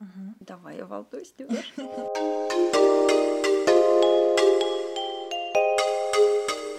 Угу. 0.00 0.34
Давай, 0.40 0.76
я 0.76 0.86
волнуюсь 0.86 1.34
немножко. 1.38 1.82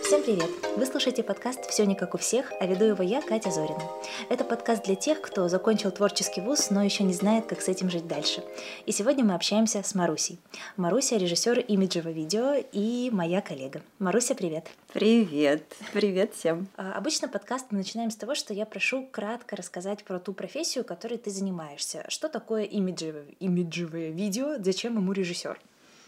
Всем 0.09 0.23
привет! 0.23 0.49
Вы 0.75 0.87
слушаете 0.87 1.21
подкаст 1.21 1.69
«Все 1.69 1.85
не 1.85 1.93
как 1.93 2.15
у 2.15 2.17
всех», 2.17 2.51
а 2.59 2.65
веду 2.65 2.83
его 2.83 3.03
я, 3.03 3.21
Катя 3.21 3.51
Зорина. 3.51 3.83
Это 4.29 4.43
подкаст 4.43 4.83
для 4.83 4.95
тех, 4.95 5.21
кто 5.21 5.47
закончил 5.47 5.91
творческий 5.91 6.41
вуз, 6.41 6.71
но 6.71 6.83
еще 6.83 7.03
не 7.03 7.13
знает, 7.13 7.45
как 7.45 7.61
с 7.61 7.67
этим 7.67 7.91
жить 7.91 8.07
дальше. 8.07 8.43
И 8.87 8.91
сегодня 8.91 9.23
мы 9.23 9.35
общаемся 9.35 9.83
с 9.83 9.93
Марусей. 9.93 10.39
Маруся– 10.77 11.15
режиссер 11.17 11.59
имиджевого 11.59 12.11
видео 12.11 12.55
и 12.71 13.11
моя 13.13 13.39
коллега. 13.41 13.83
Маруся, 13.99 14.33
привет! 14.33 14.65
Привет! 14.93 15.75
Привет 15.93 16.33
всем! 16.33 16.67
А, 16.75 16.93
обычно 16.93 17.27
подкаст 17.27 17.67
мы 17.69 17.77
начинаем 17.77 18.09
с 18.09 18.15
того, 18.15 18.33
что 18.33 18.51
я 18.51 18.65
прошу 18.65 19.05
кратко 19.11 19.55
рассказать 19.55 20.03
про 20.03 20.17
ту 20.17 20.33
профессию, 20.33 20.83
которой 20.83 21.19
ты 21.19 21.29
занимаешься. 21.29 22.03
Что 22.07 22.29
такое 22.29 22.63
имиджевое, 22.63 23.25
имиджевое 23.39 24.09
видео, 24.09 24.55
зачем 24.57 24.95
ему 24.95 25.13
режиссер? 25.13 25.59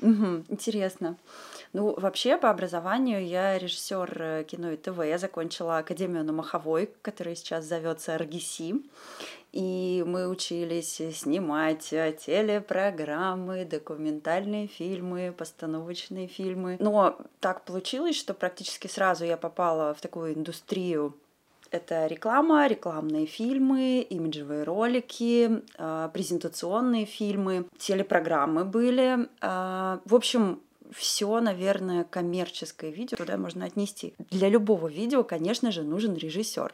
Угу, 0.01 0.45
интересно. 0.49 1.17
Ну, 1.73 1.95
вообще, 1.97 2.37
по 2.37 2.49
образованию 2.49 3.25
я 3.25 3.57
режиссер 3.57 4.21
э, 4.21 4.43
кино 4.43 4.71
и 4.71 4.77
ТВ. 4.77 4.99
Я 5.05 5.17
закончила 5.17 5.77
Академию 5.77 6.23
на 6.25 6.33
Маховой, 6.33 6.89
которая 7.01 7.35
сейчас 7.35 7.63
зовется 7.63 8.17
РГС. 8.17 8.61
И 9.53 10.03
мы 10.05 10.27
учились 10.27 11.01
снимать 11.13 11.93
э, 11.93 12.13
телепрограммы, 12.13 13.63
документальные 13.63 14.67
фильмы, 14.67 15.33
постановочные 15.37 16.27
фильмы. 16.27 16.75
Но 16.79 17.17
так 17.39 17.63
получилось, 17.63 18.17
что 18.17 18.33
практически 18.33 18.87
сразу 18.87 19.23
я 19.23 19.37
попала 19.37 19.93
в 19.93 20.01
такую 20.01 20.33
индустрию 20.33 21.15
это 21.69 22.05
реклама, 22.07 22.67
рекламные 22.67 23.25
фильмы, 23.25 24.01
имиджевые 24.01 24.63
ролики, 24.63 25.63
э, 25.77 26.09
презентационные 26.11 27.05
фильмы, 27.05 27.65
телепрограммы 27.77 28.65
были. 28.65 29.29
В 29.39 30.13
общем, 30.13 30.59
все, 30.95 31.39
наверное, 31.39 32.03
коммерческое 32.03 32.91
видео 32.91 33.17
туда 33.17 33.37
можно 33.37 33.65
отнести. 33.65 34.13
Для 34.29 34.49
любого 34.49 34.87
видео, 34.87 35.23
конечно 35.23 35.71
же, 35.71 35.83
нужен 35.83 36.15
режиссер. 36.15 36.73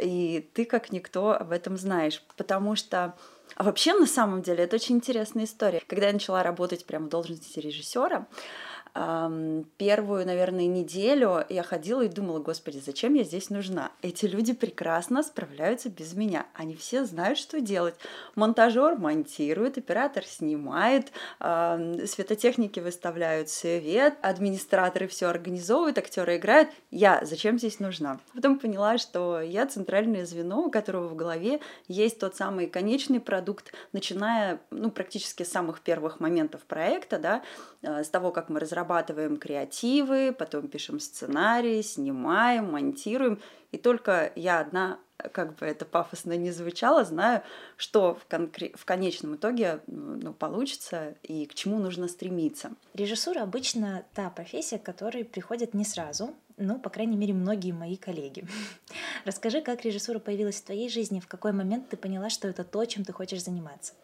И 0.00 0.48
ты 0.52 0.64
как 0.64 0.92
никто 0.92 1.32
об 1.32 1.52
этом 1.52 1.76
знаешь, 1.76 2.22
потому 2.36 2.76
что 2.76 3.14
а 3.54 3.64
вообще, 3.64 3.92
на 3.94 4.06
самом 4.06 4.42
деле, 4.42 4.64
это 4.64 4.76
очень 4.76 4.96
интересная 4.96 5.44
история. 5.44 5.82
Когда 5.86 6.06
я 6.06 6.12
начала 6.12 6.42
работать 6.42 6.86
прямо 6.86 7.06
в 7.06 7.10
должности 7.10 7.58
режиссера, 7.58 8.26
первую, 8.94 10.26
наверное, 10.26 10.66
неделю 10.66 11.44
я 11.48 11.62
ходила 11.62 12.02
и 12.02 12.08
думала, 12.08 12.40
господи, 12.40 12.82
зачем 12.84 13.14
я 13.14 13.24
здесь 13.24 13.48
нужна? 13.48 13.90
Эти 14.02 14.26
люди 14.26 14.52
прекрасно 14.52 15.22
справляются 15.22 15.88
без 15.88 16.12
меня. 16.12 16.46
Они 16.52 16.76
все 16.76 17.06
знают, 17.06 17.38
что 17.38 17.62
делать. 17.62 17.94
Монтажер 18.34 18.96
монтирует, 18.96 19.78
оператор 19.78 20.24
снимает, 20.26 21.10
светотехники 21.38 22.80
выставляют 22.80 23.48
свет, 23.48 24.18
администраторы 24.20 25.08
все 25.08 25.28
организовывают, 25.28 25.96
актеры 25.96 26.36
играют. 26.36 26.68
Я 26.90 27.24
зачем 27.24 27.58
здесь 27.58 27.80
нужна? 27.80 28.20
Потом 28.34 28.58
поняла, 28.58 28.98
что 28.98 29.40
я 29.40 29.66
центральное 29.66 30.26
звено, 30.26 30.64
у 30.64 30.70
которого 30.70 31.08
в 31.08 31.16
голове 31.16 31.60
есть 31.88 32.18
тот 32.18 32.36
самый 32.36 32.66
конечный 32.66 33.20
продукт, 33.20 33.72
начиная 33.92 34.60
ну, 34.70 34.90
практически 34.90 35.44
с 35.44 35.50
самых 35.50 35.80
первых 35.80 36.20
моментов 36.20 36.60
проекта, 36.62 37.18
да, 37.18 37.42
э, 37.80 38.04
с 38.04 38.10
того, 38.10 38.32
как 38.32 38.50
мы 38.50 38.60
разрабатываем 38.60 38.81
разрабатываем 38.82 39.36
креативы, 39.36 40.34
потом 40.36 40.68
пишем 40.68 41.00
сценарий, 41.00 41.82
снимаем, 41.82 42.72
монтируем. 42.72 43.40
И 43.70 43.78
только 43.78 44.32
я 44.36 44.60
одна, 44.60 44.98
как 45.32 45.56
бы 45.56 45.66
это 45.66 45.84
пафосно 45.84 46.36
не 46.36 46.50
звучало, 46.50 47.04
знаю, 47.04 47.42
что 47.76 48.14
в, 48.14 48.26
конкре- 48.30 48.76
в 48.76 48.84
конечном 48.84 49.36
итоге 49.36 49.80
ну, 49.86 50.34
получится 50.34 51.14
и 51.22 51.46
к 51.46 51.54
чему 51.54 51.78
нужно 51.78 52.08
стремиться. 52.08 52.72
Режиссура 52.94 53.42
обычно 53.42 54.04
та 54.14 54.28
профессия, 54.30 54.78
к 54.78 54.82
которой 54.82 55.24
приходят 55.24 55.74
не 55.74 55.84
сразу, 55.84 56.34
ну, 56.58 56.78
по 56.78 56.90
крайней 56.90 57.16
мере, 57.16 57.32
многие 57.32 57.72
мои 57.72 57.96
коллеги. 57.96 58.44
Расскажи, 59.24 59.62
как 59.62 59.84
режиссура 59.84 60.18
появилась 60.18 60.60
в 60.60 60.64
твоей 60.64 60.90
жизни, 60.90 61.20
в 61.20 61.28
какой 61.28 61.52
момент 61.52 61.88
ты 61.88 61.96
поняла, 61.96 62.28
что 62.28 62.48
это 62.48 62.64
то, 62.64 62.84
чем 62.84 63.04
ты 63.04 63.12
хочешь 63.12 63.42
заниматься? 63.42 63.94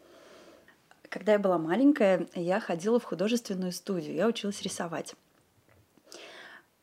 Когда 1.09 1.33
я 1.33 1.39
была 1.39 1.59
маленькая, 1.59 2.27
я 2.35 2.61
ходила 2.61 2.99
в 2.99 3.05
художественную 3.05 3.73
студию, 3.73 4.15
я 4.15 4.27
училась 4.27 4.63
рисовать. 4.63 5.15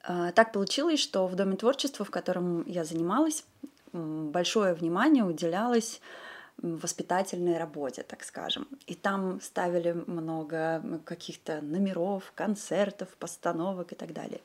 А, 0.03 0.31
так 0.31 0.51
получилось, 0.51 0.99
что 0.99 1.27
в 1.27 1.35
Доме 1.35 1.57
творчества, 1.57 2.05
в 2.05 2.11
котором 2.11 2.63
я 2.67 2.83
занималась, 2.83 3.43
большое 3.91 4.73
внимание 4.73 5.23
уделялось 5.23 6.01
воспитательной 6.57 7.57
работе, 7.57 8.03
так 8.03 8.23
скажем. 8.23 8.67
И 8.87 8.95
там 8.95 9.41
ставили 9.41 9.91
много 10.07 10.81
каких-то 11.03 11.61
номеров, 11.61 12.31
концертов, 12.33 13.09
постановок 13.19 13.91
и 13.91 13.95
так 13.95 14.13
далее. 14.13 14.39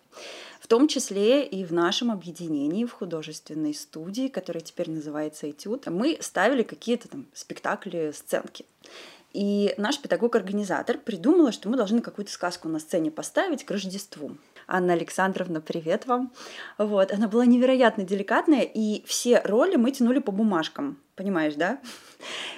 В 0.60 0.66
том 0.66 0.88
числе 0.88 1.46
и 1.46 1.64
в 1.64 1.72
нашем 1.72 2.10
объединении, 2.10 2.84
в 2.84 2.92
художественной 2.92 3.74
студии, 3.74 4.28
которая 4.28 4.62
теперь 4.62 4.90
называется 4.90 5.48
«Этюд», 5.50 5.86
мы 5.86 6.18
ставили 6.20 6.62
какие-то 6.62 7.08
там 7.08 7.26
спектакли, 7.32 8.12
сценки. 8.12 8.66
И 9.32 9.74
наш 9.76 10.00
педагог-организатор 10.00 10.98
придумала, 10.98 11.52
что 11.52 11.68
мы 11.68 11.76
должны 11.76 12.00
какую-то 12.00 12.32
сказку 12.32 12.68
на 12.68 12.80
сцене 12.80 13.10
поставить 13.10 13.64
к 13.64 13.70
Рождеству. 13.70 14.36
Анна 14.66 14.92
Александровна, 14.94 15.60
привет 15.60 16.06
вам. 16.06 16.32
Вот, 16.78 17.12
она 17.12 17.28
была 17.28 17.46
невероятно 17.46 18.04
деликатная, 18.04 18.62
и 18.62 19.04
все 19.06 19.40
роли 19.44 19.76
мы 19.76 19.92
тянули 19.92 20.18
по 20.18 20.32
бумажкам, 20.32 20.98
понимаешь, 21.14 21.54
да? 21.54 21.80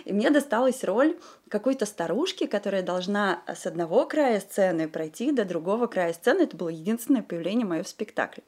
И 0.04 0.12
мне 0.12 0.30
досталась 0.30 0.82
роль 0.84 1.18
какой-то 1.48 1.84
старушки, 1.84 2.46
которая 2.46 2.82
должна 2.82 3.42
с 3.46 3.66
одного 3.66 4.06
края 4.06 4.40
сцены 4.40 4.88
пройти 4.88 5.32
до 5.32 5.44
другого 5.44 5.86
края 5.86 6.14
сцены. 6.14 6.42
Это 6.42 6.56
было 6.56 6.70
единственное 6.70 7.22
появление 7.22 7.66
мое 7.66 7.82
в 7.82 7.88
спектакле. 7.88 8.42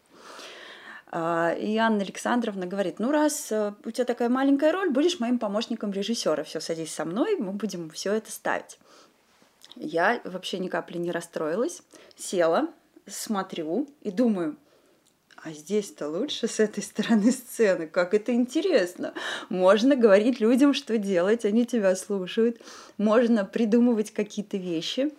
А, 1.17 1.53
и 1.53 1.77
Анна 1.77 2.03
Александровна 2.03 2.67
говорит, 2.67 2.99
ну 2.99 3.13
раз 3.13 3.53
э, 3.53 3.73
у 3.85 3.91
тебя 3.93 4.05
такая 4.05 4.29
маленькая 4.29 4.73
роль, 4.73 4.91
будешь 4.91 5.21
моим 5.21 5.39
помощником 5.39 5.93
режиссера, 5.93 6.43
все, 6.43 6.59
садись 6.59 6.93
со 6.93 7.05
мной, 7.05 7.37
мы 7.37 7.53
будем 7.53 7.89
все 7.91 8.15
это 8.15 8.33
ставить. 8.33 8.81
Я 9.77 10.21
вообще 10.25 10.59
ни 10.59 10.67
капли 10.67 10.99
не 10.99 11.13
расстроилась, 11.13 11.83
села, 12.17 12.67
смотрю 13.07 13.89
и 14.03 14.11
думаю, 14.11 14.57
а 15.37 15.53
здесь-то 15.53 16.09
лучше 16.09 16.49
с 16.49 16.59
этой 16.59 16.83
стороны 16.83 17.31
сцены. 17.31 17.87
Как 17.87 18.13
это 18.13 18.33
интересно. 18.33 19.15
Можно 19.51 19.95
говорить 19.95 20.41
людям, 20.41 20.75
что 20.75 20.99
делать, 20.99 21.45
они 21.45 21.65
тебя 21.65 21.95
слушают. 21.95 22.61
Можно 22.97 23.45
придумывать 23.45 24.11
какие-то 24.11 24.57
вещи. 24.57 25.13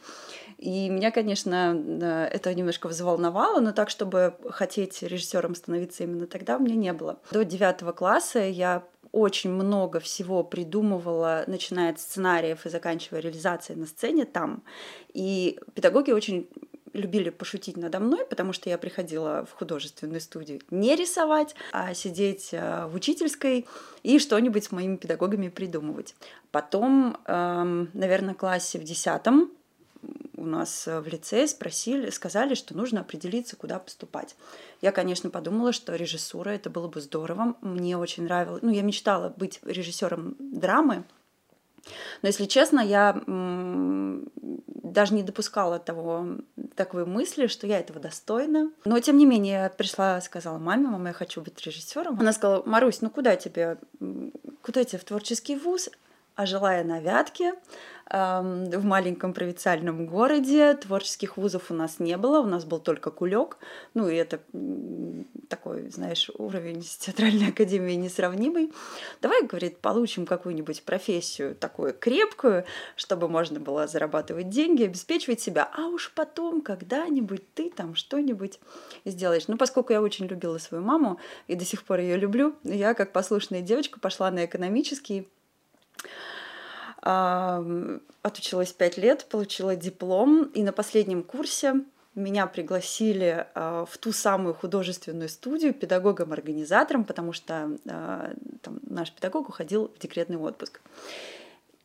И 0.58 0.90
меня, 0.90 1.12
конечно, 1.12 2.30
это 2.32 2.54
немножко 2.54 2.88
взволновало, 2.88 3.60
но 3.60 3.72
так, 3.72 3.90
чтобы 3.90 4.36
хотеть 4.50 5.02
режиссером 5.04 5.56
становиться 5.56 6.04
именно 6.04 6.28
тогда, 6.28 6.58
у 6.58 6.60
меня 6.60 6.76
не 6.76 6.94
было. 6.94 7.20
До 7.32 7.44
девятого 7.44 7.92
класса 7.92 8.40
я 8.40 8.84
очень 9.12 9.52
много 9.52 10.00
всего 10.00 10.44
придумывала, 10.44 11.46
начиная 11.48 11.92
от 11.92 12.00
сценариев 12.00 12.66
и 12.66 12.70
заканчивая 12.70 13.22
реализацией 13.22 13.80
на 13.80 13.86
сцене 13.86 14.26
там. 14.26 14.64
И 15.14 15.58
педагоги 15.74 16.12
очень 16.12 16.50
любили 16.96 17.30
пошутить 17.30 17.78
надо 17.78 18.00
мной, 18.00 18.26
потому 18.26 18.54
что 18.54 18.70
я 18.70 18.78
приходила 18.78 19.46
в 19.46 19.54
художественную 19.58 20.22
студию 20.22 20.62
не 20.72 20.96
рисовать, 20.96 21.56
а 21.72 21.94
сидеть 21.94 22.50
э, 22.52 22.88
в 22.88 22.96
учительской 22.96 23.66
и 24.04 24.20
что-нибудь 24.20 24.64
с 24.64 24.72
моими 24.72 24.96
педагогами 24.96 25.50
придумывать. 25.50 26.16
Потом, 26.52 27.18
эм, 27.26 27.90
наверное, 27.94 28.34
классе 28.34 28.80
в 28.80 28.84
десятом 28.84 29.52
у 30.38 30.46
нас 30.46 30.88
э, 30.88 31.00
в 31.00 31.08
лицее 31.08 31.48
спросили, 31.48 32.10
сказали, 32.10 32.54
что 32.56 32.76
нужно 32.76 33.02
определиться, 33.02 33.56
куда 33.56 33.80
поступать. 33.80 34.36
Я, 34.82 34.92
конечно, 34.92 35.30
подумала, 35.30 35.74
что 35.74 35.96
режиссура 35.96 36.50
это 36.52 36.70
было 36.70 36.88
бы 36.88 37.02
здорово. 37.02 37.56
Мне 37.62 37.98
очень 37.98 38.24
нравилось. 38.24 38.62
Ну, 38.62 38.72
я 38.72 38.82
мечтала 38.82 39.34
быть 39.36 39.60
режиссером 39.64 40.36
драмы. 40.40 41.04
Но, 42.22 42.28
если 42.28 42.46
честно, 42.46 42.80
я 42.80 43.22
даже 44.96 45.14
не 45.14 45.24
допускала 45.24 45.78
того, 45.78 46.38
такой 46.76 47.06
мысли, 47.06 47.48
что 47.48 47.68
я 47.68 47.80
этого 47.80 48.00
достойна. 48.00 48.72
Но, 48.86 49.00
тем 49.00 49.18
не 49.18 49.26
менее, 49.26 49.54
я 49.64 49.70
пришла, 49.70 50.20
сказала 50.22 50.58
маме, 50.58 50.88
мама, 50.88 51.10
я 51.10 51.14
хочу 51.14 51.42
быть 51.42 51.62
режиссером. 51.66 52.20
Она 52.20 52.34
сказала, 52.34 52.64
Марусь, 52.66 53.02
ну 53.02 53.10
куда 53.10 53.36
тебе? 53.36 53.78
Куда 54.62 54.84
тебе 54.84 55.00
в 55.00 55.04
творческий 55.04 55.56
вуз? 55.56 55.90
А 56.36 56.46
жила 56.46 56.76
я 56.76 56.84
на 56.84 57.00
Вятке, 57.00 57.54
в 58.08 58.84
маленьком 58.84 59.34
провинциальном 59.34 60.06
городе. 60.06 60.76
Творческих 60.76 61.38
вузов 61.38 61.72
у 61.72 61.74
нас 61.74 62.00
не 62.00 62.18
было, 62.18 62.40
у 62.40 62.46
нас 62.46 62.64
был 62.64 62.80
только 62.80 63.10
кулек. 63.10 63.58
Ну, 63.94 64.08
и 64.08 64.16
это 64.16 64.40
такой, 65.50 65.90
знаешь, 65.90 66.30
уровень 66.38 66.84
с 66.84 66.98
театральной 66.98 67.50
академией 67.50 67.96
несравнимый. 67.96 68.72
Давай, 69.22 69.44
говорит, 69.44 69.80
получим 69.80 70.28
какую-нибудь 70.28 70.84
профессию 70.84 71.56
такую 71.56 71.94
крепкую, 71.94 72.66
чтобы 72.96 73.28
можно 73.28 73.60
было 73.60 73.88
зарабатывать 73.88 74.50
деньги, 74.50 74.84
обеспечивать 74.84 75.42
себя, 75.42 75.70
а 75.76 75.88
уж 75.88 76.14
потом 76.14 76.62
когда-нибудь 76.62 77.54
ты 77.54 77.72
там 77.72 77.96
что-нибудь 77.96 78.60
сделаешь. 79.04 79.48
Ну, 79.48 79.58
поскольку 79.58 79.94
я 79.94 80.02
очень 80.02 80.28
любила 80.28 80.60
свою 80.60 80.84
маму 80.84 81.20
и 81.48 81.56
до 81.56 81.66
сих 81.66 81.84
пор 81.84 82.00
ее 82.00 82.18
люблю, 82.18 82.56
я 82.64 82.94
как 82.94 83.12
послушная 83.12 83.62
девочка 83.62 84.00
пошла 84.00 84.30
на 84.30 84.46
экономический 84.46 85.28
Отучилась 87.06 88.74
пять 88.74 88.98
лет, 88.98 89.28
получила 89.30 89.76
диплом, 89.76 90.46
и 90.56 90.64
на 90.64 90.72
последнем 90.72 91.22
курсе 91.22 91.76
меня 92.16 92.48
пригласили 92.48 93.46
э, 93.54 93.86
в 93.88 93.98
ту 93.98 94.12
самую 94.14 94.56
художественную 94.56 95.30
студию 95.30 95.74
педагогом-организатором, 95.74 97.04
потому 97.04 97.34
что 97.34 97.78
э, 97.86 98.34
там, 98.62 98.80
наш 98.88 99.12
педагог 99.12 99.50
уходил 99.50 99.92
в 99.94 100.00
декретный 100.00 100.38
отпуск. 100.38 100.80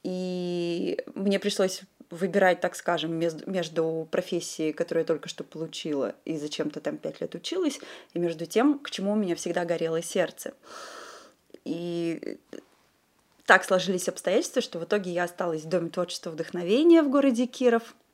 И 0.04 0.98
мне 1.14 1.38
пришлось 1.38 1.82
выбирать, 2.10 2.60
так 2.60 2.74
скажем, 2.74 3.12
между 3.18 4.08
профессией, 4.10 4.72
которую 4.72 5.02
я 5.02 5.06
только 5.06 5.28
что 5.28 5.44
получила, 5.44 6.14
и 6.24 6.38
зачем-то 6.38 6.80
там 6.80 6.96
пять 6.96 7.20
лет 7.20 7.34
училась, 7.34 7.78
и 8.14 8.18
между 8.18 8.46
тем, 8.46 8.78
к 8.78 8.90
чему 8.90 9.12
у 9.12 9.16
меня 9.16 9.34
всегда 9.34 9.64
горело 9.64 10.00
сердце. 10.00 10.54
И 11.64 12.38
так 13.50 13.64
сложились 13.64 14.08
обстоятельства, 14.08 14.62
что 14.62 14.78
в 14.78 14.84
итоге 14.84 15.10
я 15.10 15.24
осталась 15.24 15.64
в 15.64 15.68
Доме 15.68 15.90
творчества 15.90 16.30
вдохновения 16.30 17.02
в 17.02 17.10
городе 17.10 17.46
Киров– 17.46 17.96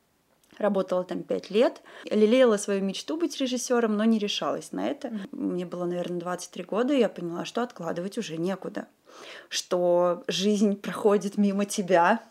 Работала 0.57 1.03
там 1.03 1.21
пять 1.21 1.51
лет, 1.51 1.81
лелеяла 2.05 2.57
свою 2.57 2.81
мечту 2.81 3.15
быть 3.17 3.37
режиссером, 3.39 3.95
но 3.95 4.05
не 4.05 4.17
решалась 4.17 4.71
на 4.71 4.87
это. 4.87 5.11
Мне 5.31 5.65
было, 5.65 5.85
наверное, 5.85 6.19
23 6.19 6.63
года, 6.63 6.93
и 6.93 6.99
я 6.99 7.09
поняла, 7.09 7.45
что 7.45 7.61
откладывать 7.61 8.17
уже 8.17 8.37
некуда. 8.37 8.87
Что 9.49 10.23
жизнь 10.27 10.75
проходит 10.75 11.37
мимо 11.37 11.65
тебя, 11.65 12.21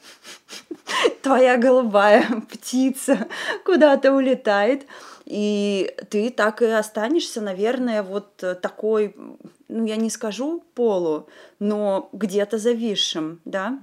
твоя 1.22 1.56
голубая 1.56 2.26
птица 2.50 3.28
куда-то 3.64 4.12
улетает, 4.12 4.86
и 5.26 5.94
ты 6.08 6.30
так 6.30 6.62
и 6.62 6.66
останешься, 6.66 7.40
наверное, 7.40 8.02
вот 8.02 8.36
такой, 8.36 9.14
ну, 9.68 9.84
я 9.84 9.96
не 9.96 10.08
скажу 10.08 10.64
полу, 10.74 11.28
но 11.58 12.08
где-то 12.12 12.58
зависшим, 12.58 13.40
да, 13.44 13.78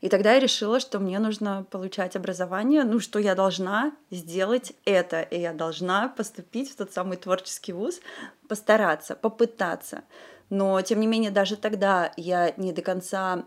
и 0.00 0.08
тогда 0.08 0.32
я 0.32 0.40
решила, 0.40 0.80
что 0.80 0.98
мне 0.98 1.18
нужно 1.18 1.66
получать 1.70 2.16
образование, 2.16 2.84
ну, 2.84 3.00
что 3.00 3.18
я 3.18 3.34
должна 3.34 3.92
сделать 4.10 4.72
это, 4.86 5.20
и 5.20 5.38
я 5.38 5.52
должна 5.52 6.08
поступить 6.08 6.72
в 6.72 6.76
тот 6.76 6.92
самый 6.92 7.18
творческий 7.18 7.74
вуз, 7.74 8.00
постараться, 8.48 9.14
попытаться. 9.14 10.02
Но, 10.48 10.80
тем 10.80 11.00
не 11.00 11.06
менее, 11.06 11.30
даже 11.30 11.56
тогда 11.56 12.12
я 12.16 12.54
не 12.56 12.72
до 12.72 12.82
конца 12.82 13.44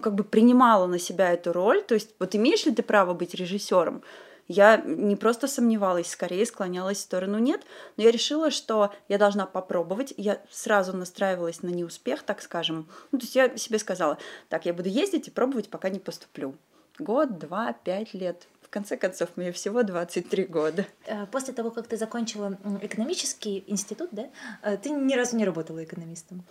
как 0.00 0.14
бы 0.14 0.24
принимала 0.24 0.86
на 0.86 0.98
себя 0.98 1.32
эту 1.32 1.52
роль. 1.52 1.82
То 1.82 1.94
есть, 1.94 2.14
вот 2.18 2.34
имеешь 2.34 2.64
ли 2.64 2.74
ты 2.74 2.82
право 2.82 3.12
быть 3.12 3.34
режиссером? 3.34 4.02
Я 4.46 4.76
не 4.76 5.16
просто 5.16 5.48
сомневалась, 5.48 6.10
скорее 6.10 6.44
склонялась 6.44 6.98
в 6.98 7.02
сторону 7.02 7.38
нет, 7.38 7.62
но 7.96 8.04
я 8.04 8.10
решила, 8.10 8.50
что 8.50 8.92
я 9.08 9.18
должна 9.18 9.46
попробовать. 9.46 10.12
Я 10.16 10.40
сразу 10.50 10.94
настраивалась 10.96 11.62
на 11.62 11.68
неуспех, 11.68 12.22
так 12.22 12.42
скажем. 12.42 12.88
Ну, 13.10 13.18
то 13.18 13.24
есть 13.24 13.34
я 13.34 13.56
себе 13.56 13.78
сказала, 13.78 14.18
так, 14.48 14.66
я 14.66 14.74
буду 14.74 14.88
ездить 14.88 15.28
и 15.28 15.30
пробовать, 15.30 15.70
пока 15.70 15.88
не 15.88 15.98
поступлю. 15.98 16.54
Год, 16.98 17.38
два, 17.38 17.72
пять 17.72 18.14
лет. 18.14 18.46
В 18.62 18.68
конце 18.68 18.96
концов, 18.96 19.30
мне 19.36 19.50
всего 19.52 19.82
23 19.82 20.44
года. 20.44 20.86
Э, 21.06 21.26
после 21.26 21.54
того, 21.54 21.70
как 21.70 21.86
ты 21.86 21.96
закончила 21.96 22.58
экономический 22.82 23.64
институт, 23.66 24.10
да, 24.12 24.28
э, 24.62 24.76
ты 24.76 24.90
ни 24.90 25.14
разу 25.14 25.36
не 25.36 25.44
работала 25.44 25.82
экономистом? 25.82 26.44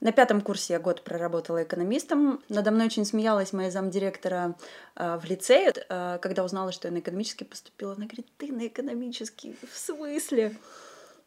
На 0.00 0.12
пятом 0.12 0.40
курсе 0.40 0.74
я 0.74 0.80
год 0.80 1.02
проработала 1.02 1.62
экономистом. 1.62 2.42
Надо 2.48 2.70
мной 2.70 2.86
очень 2.86 3.04
смеялась 3.04 3.52
моя 3.52 3.70
замдиректора 3.70 4.56
э, 4.96 5.18
в 5.18 5.24
лицее, 5.24 5.72
э, 5.74 6.18
когда 6.20 6.44
узнала, 6.44 6.72
что 6.72 6.88
я 6.88 6.92
на 6.92 6.98
экономический 6.98 7.44
поступила. 7.44 7.92
Она 7.92 8.06
говорит, 8.06 8.26
ты 8.38 8.52
на 8.52 8.66
экономический? 8.66 9.56
В 9.70 9.78
смысле? 9.78 10.56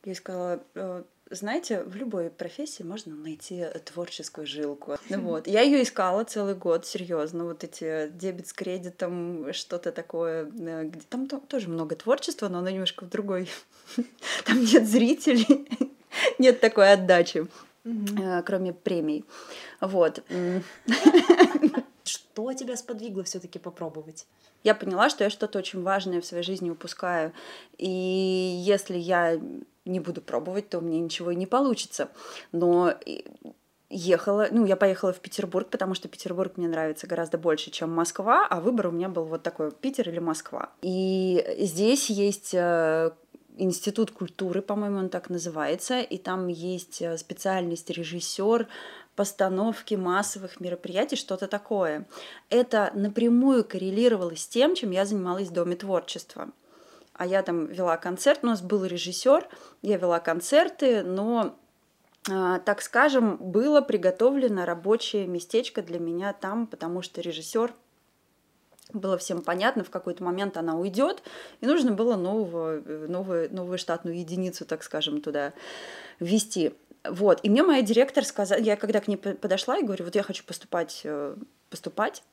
Я 0.03 0.15
сказала, 0.15 0.63
э, 0.75 1.03
знаете, 1.29 1.83
в 1.83 1.95
любой 1.95 2.29
профессии 2.29 2.83
можно 2.83 3.15
найти 3.15 3.65
творческую 3.85 4.47
жилку. 4.47 4.97
Ну 5.09 5.21
вот. 5.21 5.47
Я 5.47 5.61
ее 5.61 5.83
искала 5.83 6.23
целый 6.23 6.55
год, 6.55 6.85
серьезно. 6.85 7.45
Вот 7.45 7.63
эти 7.63 8.09
дебет 8.09 8.47
с 8.47 8.53
кредитом, 8.53 9.53
что-то 9.53 9.91
такое. 9.91 10.51
Э, 10.59 10.83
где... 10.83 11.01
Там 11.09 11.27
тоже 11.27 11.69
много 11.69 11.95
творчества, 11.95 12.47
но 12.49 12.59
оно 12.59 12.69
немножко 12.69 13.05
в 13.05 13.09
другой. 13.09 13.49
Там 14.45 14.63
нет 14.63 14.87
зрителей, 14.87 15.67
нет 16.39 16.59
такой 16.59 16.91
отдачи 16.93 17.47
mm-hmm. 17.87 18.43
кроме 18.43 18.73
премий. 18.73 19.25
Вот. 19.81 20.23
Что 22.03 22.53
тебя 22.53 22.77
сподвигло 22.77 23.23
все-таки 23.23 23.59
попробовать? 23.59 24.27
Я 24.63 24.75
поняла, 24.75 25.09
что 25.09 25.23
я 25.23 25.29
что-то 25.29 25.59
очень 25.59 25.81
важное 25.83 26.21
в 26.21 26.25
своей 26.25 26.43
жизни 26.43 26.69
упускаю. 26.69 27.33
И 27.77 27.87
если 27.87 28.97
я 28.97 29.39
не 29.85 29.99
буду 29.99 30.21
пробовать, 30.21 30.69
то 30.69 30.79
у 30.79 30.81
меня 30.81 30.99
ничего 30.99 31.31
и 31.31 31.35
не 31.35 31.45
получится. 31.45 32.09
Но 32.51 32.93
ехала, 33.89 34.47
ну, 34.51 34.65
я 34.65 34.75
поехала 34.75 35.13
в 35.13 35.19
Петербург, 35.19 35.69
потому 35.69 35.93
что 35.93 36.07
Петербург 36.07 36.57
мне 36.57 36.67
нравится 36.67 37.07
гораздо 37.07 37.37
больше, 37.37 37.71
чем 37.71 37.91
Москва, 37.91 38.45
а 38.49 38.59
выбор 38.59 38.87
у 38.87 38.91
меня 38.91 39.09
был 39.09 39.23
вот 39.23 39.43
такой, 39.43 39.71
Питер 39.71 40.09
или 40.09 40.19
Москва. 40.19 40.71
И 40.81 41.45
здесь 41.59 42.09
есть 42.09 42.53
э, 42.53 43.11
Институт 43.57 44.11
культуры, 44.11 44.61
по-моему, 44.61 44.99
он 44.99 45.09
так 45.09 45.29
называется, 45.29 45.99
и 45.99 46.17
там 46.17 46.47
есть 46.47 47.01
э, 47.01 47.17
специальность 47.17 47.89
режиссер 47.89 48.67
постановки 49.15 49.95
массовых 49.95 50.59
мероприятий, 50.59 51.15
что-то 51.15 51.47
такое. 51.47 52.05
Это 52.49 52.91
напрямую 52.93 53.63
коррелировало 53.63 54.35
с 54.35 54.47
тем, 54.47 54.75
чем 54.75 54.91
я 54.91 55.05
занималась 55.05 55.47
в 55.47 55.53
Доме 55.53 55.75
творчества. 55.75 56.49
А 57.13 57.25
я 57.25 57.41
там 57.41 57.65
вела 57.65 57.97
концерт, 57.97 58.41
у 58.43 58.47
нас 58.47 58.61
был 58.61 58.85
режиссер, 58.85 59.47
я 59.81 59.97
вела 59.97 60.19
концерты, 60.19 61.01
но 61.01 61.57
а, 62.29 62.59
так 62.59 62.81
скажем, 62.81 63.37
было 63.37 63.81
приготовлено 63.81 64.65
рабочее 64.65 65.25
местечко 65.25 65.81
для 65.81 65.99
меня 65.99 66.33
там, 66.33 66.67
потому 66.67 67.01
что 67.01 67.21
режиссер 67.21 67.73
было 68.93 69.17
всем 69.17 69.41
понятно, 69.41 69.83
в 69.83 69.89
какой-то 69.89 70.23
момент 70.23 70.57
она 70.57 70.77
уйдет, 70.77 71.23
и 71.61 71.65
нужно 71.65 71.91
было 71.91 72.15
нового, 72.15 72.79
э, 72.79 73.05
новую, 73.07 73.53
новую 73.53 73.77
штатную 73.77 74.17
единицу, 74.17 74.65
так 74.65 74.83
скажем, 74.83 75.21
туда 75.21 75.53
ввести. 76.19 76.73
Вот. 77.03 77.39
И 77.43 77.49
мне 77.49 77.63
моя 77.63 77.81
директор 77.81 78.23
сказала, 78.23 78.59
я 78.59 78.75
когда 78.75 78.99
к 78.99 79.07
ней 79.07 79.17
подошла 79.17 79.77
и 79.77 79.83
говорю, 79.83 80.05
вот 80.05 80.15
я 80.15 80.23
хочу 80.23 80.43
поступать, 80.43 81.01
э, 81.03 81.35
поступать, 81.69 82.23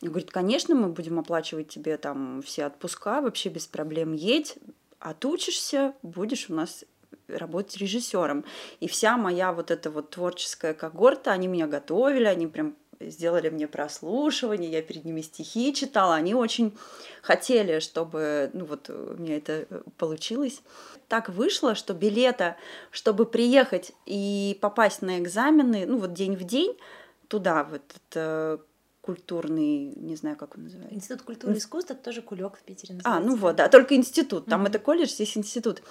и 0.00 0.08
говорит, 0.08 0.30
конечно, 0.30 0.74
мы 0.74 0.88
будем 0.88 1.18
оплачивать 1.18 1.68
тебе 1.68 1.96
там 1.96 2.42
все 2.42 2.66
отпуска, 2.66 3.20
вообще 3.20 3.48
без 3.48 3.66
проблем 3.66 4.12
едь, 4.12 4.56
отучишься, 4.98 5.94
будешь 6.02 6.50
у 6.50 6.54
нас 6.54 6.84
работать 7.28 7.76
режиссером. 7.78 8.44
И 8.80 8.88
вся 8.88 9.16
моя 9.16 9.52
вот 9.52 9.70
эта 9.70 9.90
вот 9.90 10.10
творческая 10.10 10.74
когорта, 10.74 11.32
они 11.32 11.46
меня 11.46 11.66
готовили, 11.66 12.24
они 12.24 12.46
прям 12.46 12.76
сделали 13.00 13.48
мне 13.48 13.66
прослушивание, 13.66 14.70
я 14.70 14.82
перед 14.82 15.04
ними 15.04 15.20
стихи 15.20 15.74
читала, 15.74 16.14
они 16.14 16.34
очень 16.34 16.76
хотели, 17.22 17.80
чтобы, 17.80 18.50
ну 18.52 18.64
вот 18.64 18.90
у 18.90 19.16
меня 19.16 19.36
это 19.36 19.66
получилось. 19.98 20.62
Так 21.08 21.28
вышло, 21.28 21.74
что 21.74 21.94
билета, 21.94 22.56
чтобы 22.90 23.26
приехать 23.26 23.92
и 24.06 24.58
попасть 24.60 25.02
на 25.02 25.18
экзамены, 25.18 25.86
ну 25.86 25.98
вот 25.98 26.12
день 26.12 26.36
в 26.36 26.44
день 26.44 26.76
туда, 27.28 27.64
вот 27.64 27.82
это 28.10 28.60
культурный, 29.04 29.92
не 29.96 30.16
знаю, 30.16 30.36
как 30.36 30.56
он 30.56 30.64
называется. 30.64 30.94
Институт 30.94 31.22
культуры 31.22 31.52
и 31.52 31.58
искусств, 31.58 31.90
это 31.90 32.02
тоже 32.02 32.22
кулек 32.22 32.56
в 32.56 32.62
Питере 32.62 32.94
называется. 32.94 33.22
А, 33.22 33.28
ну 33.28 33.36
вот, 33.36 33.56
да, 33.56 33.68
только 33.68 33.96
институт, 33.96 34.46
там 34.46 34.64
mm-hmm. 34.64 34.68
это 34.68 34.78
колледж, 34.78 35.10
здесь 35.10 35.36
институт. 35.36 35.82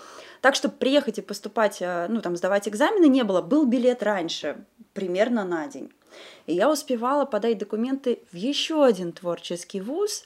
Так, 0.42 0.56
чтобы 0.56 0.76
приехать 0.76 1.20
и 1.20 1.22
поступать, 1.22 1.78
э, 1.80 2.08
ну 2.10 2.22
там 2.22 2.36
сдавать 2.36 2.68
экзамены 2.68 3.08
не 3.08 3.24
было, 3.24 3.44
был 3.44 3.68
билет 3.68 4.02
раньше, 4.02 4.66
примерно 4.94 5.46
на 5.46 5.68
день. 5.68 5.92
И 6.46 6.54
я 6.54 6.70
успевала 6.72 7.26
подать 7.26 7.58
документы 7.58 8.20
в 8.32 8.36
еще 8.36 8.84
один 8.84 9.12
творческий 9.12 9.82
вуз, 9.82 10.26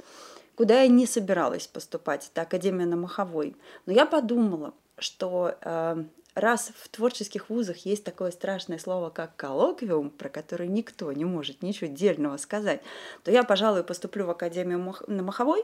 куда 0.56 0.82
я 0.82 0.88
не 0.88 1.06
собиралась 1.06 1.68
поступать, 1.68 2.30
это 2.32 2.42
Академия 2.42 2.86
на 2.86 2.96
Маховой. 2.96 3.56
Но 3.86 3.94
я 3.94 4.06
подумала, 4.06 4.74
что 4.98 5.56
э, 5.62 6.04
раз 6.34 6.72
в 6.80 6.90
творческих 6.90 7.50
вузах 7.50 7.78
есть 7.86 8.04
такое 8.04 8.32
страшное 8.32 8.80
слово, 8.80 9.10
как 9.10 9.36
коллоквиум, 9.36 10.10
про 10.10 10.30
которое 10.30 10.68
никто 10.68 11.12
не 11.12 11.26
может 11.26 11.62
ничего 11.62 11.90
дельного 11.92 12.38
сказать, 12.38 12.82
то 13.24 13.32
я, 13.32 13.44
пожалуй, 13.44 13.84
поступлю 13.84 14.26
в 14.26 14.30
Академию 14.32 14.96
на 15.08 15.24
Маховой, 15.24 15.64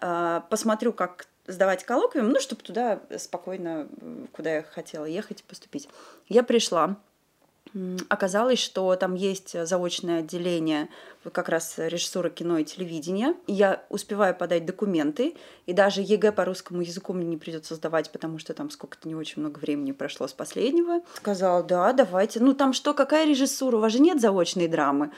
э, 0.00 0.40
посмотрю, 0.48 0.92
как 0.92 1.26
сдавать 1.46 1.84
коллоквиум, 1.84 2.30
ну, 2.30 2.40
чтобы 2.40 2.62
туда 2.62 3.00
спокойно, 3.18 3.88
куда 4.32 4.56
я 4.56 4.62
хотела 4.62 5.04
ехать, 5.04 5.42
поступить. 5.44 5.88
Я 6.28 6.42
пришла, 6.42 6.96
Оказалось, 8.08 8.58
что 8.58 8.94
там 8.96 9.14
есть 9.14 9.54
заочное 9.66 10.20
отделение 10.20 10.88
как 11.32 11.48
раз 11.48 11.74
режиссура 11.76 12.30
кино 12.30 12.58
и 12.58 12.64
телевидения. 12.64 13.34
Я 13.46 13.84
успеваю 13.90 14.34
подать 14.34 14.64
документы, 14.66 15.36
и 15.66 15.72
даже 15.72 16.00
ЕГЭ 16.00 16.32
по 16.32 16.44
русскому 16.44 16.80
языку 16.80 17.12
мне 17.12 17.26
не 17.26 17.36
придется 17.36 17.74
сдавать, 17.74 18.10
потому 18.10 18.38
что 18.38 18.54
там 18.54 18.70
сколько-то 18.70 19.06
не 19.06 19.14
очень 19.14 19.40
много 19.42 19.58
времени 19.58 19.92
прошло 19.92 20.26
с 20.26 20.32
последнего. 20.32 21.02
Сказала, 21.14 21.62
да, 21.62 21.92
давайте. 21.92 22.40
Ну 22.40 22.54
там 22.54 22.72
что, 22.72 22.94
какая 22.94 23.26
режиссура? 23.26 23.76
У 23.76 23.80
вас 23.80 23.92
же 23.92 24.00
нет 24.00 24.20
заочной 24.20 24.66
драмы. 24.66 25.12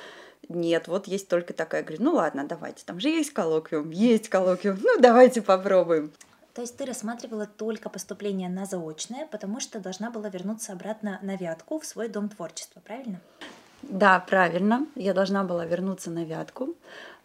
Нет, 0.49 0.89
вот 0.89 1.07
есть 1.07 1.29
только 1.29 1.55
такая. 1.55 1.83
Я 1.83 1.87
говорю, 1.87 2.05
ну 2.05 2.15
ладно, 2.15 2.45
давайте. 2.47 2.85
Там 2.85 3.01
же 3.01 3.09
есть 3.09 3.33
коллоквиум, 3.33 3.91
есть 3.91 4.29
коллоквиум. 4.29 4.79
Ну 4.83 5.01
давайте 5.01 5.41
попробуем. 5.41 6.13
То 6.55 6.61
есть 6.61 6.77
ты 6.77 6.85
рассматривала 6.85 7.47
только 7.47 7.89
поступление 7.89 8.51
на 8.51 8.67
заочное, 8.67 9.27
потому 9.27 9.59
что 9.61 9.81
должна 9.81 10.11
была 10.11 10.29
вернуться 10.29 10.73
обратно 10.73 11.19
на 11.23 11.37
Вятку 11.37 11.79
в 11.81 11.87
свой 11.87 12.09
дом 12.09 12.29
творчества, 12.29 12.83
правильно? 12.85 13.21
Да, 13.83 14.21
правильно. 14.21 14.87
Я 14.95 15.15
должна 15.15 15.45
была 15.45 15.65
вернуться 15.65 16.11
на 16.11 16.25
Вятку, 16.25 16.75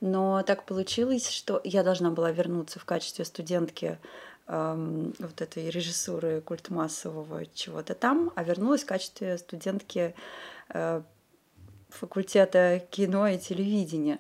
но 0.02 0.42
так 0.44 0.64
получилось, 0.64 1.30
что 1.30 1.62
я 1.64 1.84
должна 1.84 2.10
была 2.10 2.32
вернуться 2.32 2.80
в 2.80 2.86
качестве 2.86 3.26
студентки 3.26 4.00
эм, 4.48 5.14
вот 5.20 5.42
этой 5.42 5.70
режиссуры 5.70 6.42
культ 6.42 6.70
массового 6.70 7.46
чего-то 7.54 7.94
там, 7.94 8.32
а 8.36 8.44
вернулась 8.44 8.84
в 8.84 8.88
качестве 8.88 9.38
студентки 9.38 10.16
э, 10.70 11.02
факультета 11.90 12.82
кино 12.90 13.28
и 13.28 13.38
телевидения. 13.38 14.20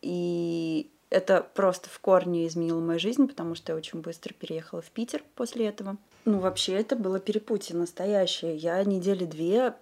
И 0.00 0.90
это 1.12 1.46
просто 1.54 1.90
в 1.90 2.00
корне 2.00 2.46
изменило 2.46 2.80
мою 2.80 2.98
жизнь, 2.98 3.28
потому 3.28 3.54
что 3.54 3.72
я 3.72 3.76
очень 3.76 4.00
быстро 4.00 4.32
переехала 4.32 4.80
в 4.80 4.90
Питер 4.90 5.22
после 5.34 5.68
этого. 5.68 5.96
Ну, 6.24 6.38
вообще, 6.38 6.72
это 6.72 6.96
было 6.96 7.20
перепутье 7.20 7.76
настоящее. 7.76 8.56
Я 8.56 8.82
недели 8.84 9.24
две 9.24 9.74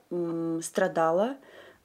страдала 0.62 1.36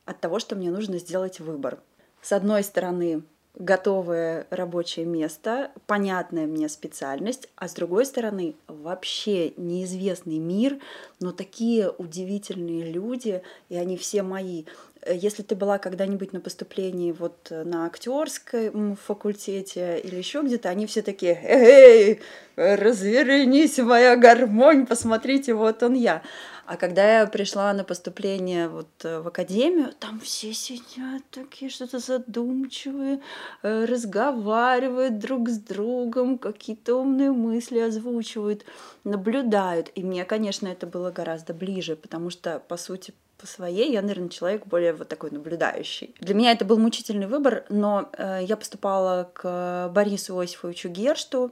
от 0.06 0.20
того, 0.20 0.40
что 0.40 0.56
мне 0.56 0.72
нужно 0.72 0.98
сделать 0.98 1.40
выбор. 1.40 1.80
С 2.22 2.32
одной 2.32 2.64
стороны, 2.64 3.22
готовое 3.54 4.48
рабочее 4.50 5.06
место, 5.06 5.72
понятная 5.86 6.48
мне 6.48 6.68
специальность, 6.68 7.48
а 7.56 7.68
с 7.68 7.74
другой 7.74 8.06
стороны 8.06 8.56
вообще 8.68 9.54
неизвестный 9.58 10.40
мир, 10.40 10.80
но 11.20 11.32
такие 11.32 11.90
удивительные 11.90 12.92
люди, 12.92 13.42
и 13.70 13.76
они 13.76 13.96
все 13.96 14.24
мои. 14.24 14.66
Если 15.06 15.44
ты 15.44 15.56
была 15.56 15.78
когда-нибудь 15.78 16.34
на 16.34 16.40
поступлении 16.40 17.12
вот 17.12 17.52
на 17.52 17.86
актерском 17.86 18.96
факультете 18.96 20.00
или 20.00 20.16
еще 20.16 20.42
где-то, 20.42 20.70
они 20.70 20.88
все 20.88 21.02
такие, 21.02 21.40
эй, 21.44 22.22
развернись, 22.56 23.78
моя 23.78 24.16
гармонь, 24.16 24.86
посмотрите, 24.86 25.54
вот 25.54 25.84
он 25.84 25.94
я. 25.94 26.22
А 26.66 26.78
когда 26.78 27.20
я 27.20 27.28
пришла 27.28 27.72
на 27.74 27.84
поступление 27.84 28.68
вот 28.68 28.88
э, 29.04 29.20
в 29.20 29.28
академию, 29.28 29.94
там 30.00 30.20
все 30.20 30.52
сидят 30.52 31.22
такие 31.30 31.70
что-то 31.70 32.00
задумчивые, 32.00 33.22
э, 33.62 33.86
разговаривают 33.86 35.20
друг 35.20 35.48
с 35.48 35.60
другом, 35.60 36.40
какие-то 36.40 36.96
умные 36.96 37.32
мысли 37.32 37.78
озвучивают, 37.78 38.66
наблюдают. 39.04 39.92
И 39.94 40.02
мне, 40.02 40.26
конечно, 40.26 40.68
это 40.68 40.88
было 40.88 41.12
гораздо 41.12 41.54
ближе, 41.54 41.96
потому 41.96 42.32
что, 42.32 42.60
по 42.68 42.78
сути, 42.78 43.14
по 43.38 43.48
своей, 43.48 43.92
я, 43.92 44.02
наверное, 44.02 44.30
человек 44.30 44.66
более 44.66 44.94
вот 44.94 45.10
такой 45.10 45.32
наблюдающий. 45.32 46.16
Для 46.20 46.36
меня 46.36 46.52
это 46.52 46.66
был 46.66 46.78
мучительный 46.78 47.28
выбор, 47.28 47.66
но 47.70 48.10
э, 48.18 48.40
я 48.44 48.58
поступала 48.58 49.30
к 49.34 49.90
Борису 49.94 50.40
Иосифовичу 50.40 50.90
Гершту, 50.90 51.52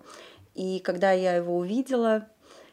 и 0.56 0.80
когда 0.80 1.12
я 1.12 1.36
его 1.36 1.58
увидела, 1.58 2.28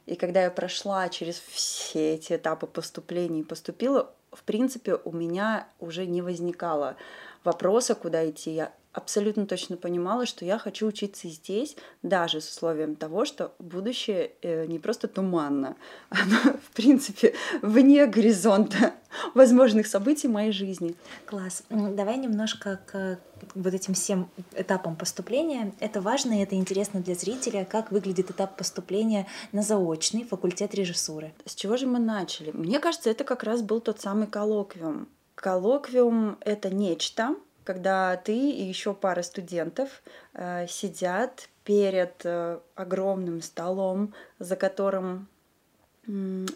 и 0.07 0.15
когда 0.15 0.43
я 0.43 0.51
прошла 0.51 1.09
через 1.09 1.39
все 1.39 2.15
эти 2.15 2.35
этапы 2.35 2.67
поступления 2.67 3.41
и 3.41 3.45
поступила, 3.45 4.13
в 4.33 4.43
принципе, 4.45 4.95
у 5.05 5.13
меня 5.13 5.67
уже 5.81 6.07
не 6.07 6.23
возникало 6.23 6.97
вопроса, 7.45 7.95
куда 7.95 8.29
идти. 8.29 8.51
Я 8.51 8.73
абсолютно 8.93 9.47
точно 9.47 9.77
понимала, 9.77 10.27
что 10.27 10.45
я 10.45 10.59
хочу 10.59 10.87
учиться 10.87 11.29
здесь, 11.29 11.77
даже 12.03 12.41
с 12.41 12.49
условием 12.49 12.97
того, 12.97 13.25
что 13.25 13.53
будущее 13.59 14.33
э, 14.43 14.67
не 14.67 14.79
просто 14.79 15.07
туманно, 15.07 15.77
оно, 16.11 16.59
в 16.63 16.75
принципе, 16.75 17.35
вне 17.63 18.07
горизонта 18.07 18.95
возможных 19.35 19.87
событий 19.87 20.29
моей 20.29 20.53
жизни. 20.53 20.97
Класс. 21.27 21.63
Давай 21.71 22.19
немножко 22.19 22.81
к 22.87 23.21
вот 23.55 23.73
этим 23.73 23.95
всем 23.95 24.29
этапам 24.55 24.97
поступления. 24.97 25.73
Это 25.81 26.01
важно 26.01 26.39
и 26.39 26.43
это 26.43 26.57
интересно 26.57 27.01
для 27.01 27.15
зрителя, 27.15 27.65
как 27.65 27.91
выглядит 27.93 28.31
этап 28.31 28.57
поступления 28.57 29.27
на 29.53 29.63
заочный 29.63 30.25
факультет 30.25 30.75
режиссуры. 30.75 31.33
С 31.47 31.55
чего 31.55 31.77
же 31.77 31.87
мы 31.87 31.99
начали? 31.99 32.51
Мне 32.51 32.81
кажется, 32.81 33.09
это 33.09 33.25
как 33.25 33.45
раз 33.45 33.63
был 33.63 33.81
тот 33.81 34.01
самый 34.01 34.27
коллоквиум. 34.27 35.09
Коллоквиум— 35.41 36.37
это 36.41 36.69
нечто, 36.69 37.35
когда 37.65 38.15
ты 38.17 38.37
и 38.37 38.63
еще 38.63 38.93
пара 38.93 39.23
студентов 39.23 40.03
э, 40.35 40.67
сидят 40.69 41.49
перед 41.65 42.21
э, 42.25 42.59
огромным 42.75 43.41
столом, 43.41 44.13
за 44.39 44.57
которым 44.57 45.29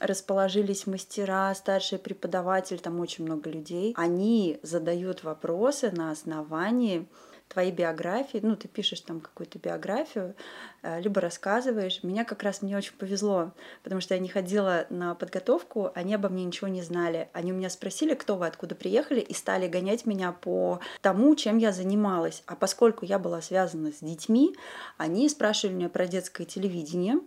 расположились 0.01 0.87
мастера, 0.87 1.55
старший 1.55 1.99
преподаватель, 1.99 2.81
там 2.81 2.99
очень 2.99 3.25
много 3.25 3.51
людей. 3.51 3.93
Они 3.97 4.59
задают 4.63 5.23
вопросы 5.23 5.93
на 5.93 6.11
основании 6.11 7.07
твоей 7.49 7.73
биографии, 7.73 8.39
ну, 8.43 8.57
ты 8.57 8.69
пишешь 8.69 9.01
там 9.01 9.21
какую-то 9.21 9.59
биографию, 9.59 10.35
э, 10.83 11.01
либо 11.01 11.21
рассказываешь. 11.21 12.03
Меня 12.03 12.25
как 12.25 12.43
раз 12.43 12.63
мне 12.63 12.77
очень 12.77 12.95
повезло, 12.95 13.53
потому 13.83 14.01
что 14.01 14.15
я 14.15 14.21
не 14.21 14.29
ходила 14.29 14.87
на 14.91 15.15
подготовку, 15.15 15.91
они 15.95 16.15
обо 16.15 16.29
мне 16.29 16.45
ничего 16.45 16.69
не 16.69 16.83
знали. 16.83 17.29
Они 17.33 17.53
у 17.53 17.57
меня 17.57 17.71
спросили, 17.71 18.15
кто 18.15 18.37
вы, 18.37 18.47
откуда 18.47 18.75
приехали, 18.75 19.21
и 19.21 19.35
стали 19.35 19.69
гонять 19.69 20.07
меня 20.07 20.33
по 20.33 20.81
тому, 21.01 21.35
чем 21.37 21.59
я 21.59 21.73
занималась. 21.73 22.43
А 22.47 22.57
поскольку 22.57 23.05
я 23.05 23.19
была 23.19 23.41
связана 23.41 23.93
с 23.93 23.99
детьми, 24.01 24.57
они 24.97 25.29
спрашивали 25.29 25.75
меня 25.75 25.89
про 25.89 26.07
детское 26.07 26.45
телевидение. 26.45 27.21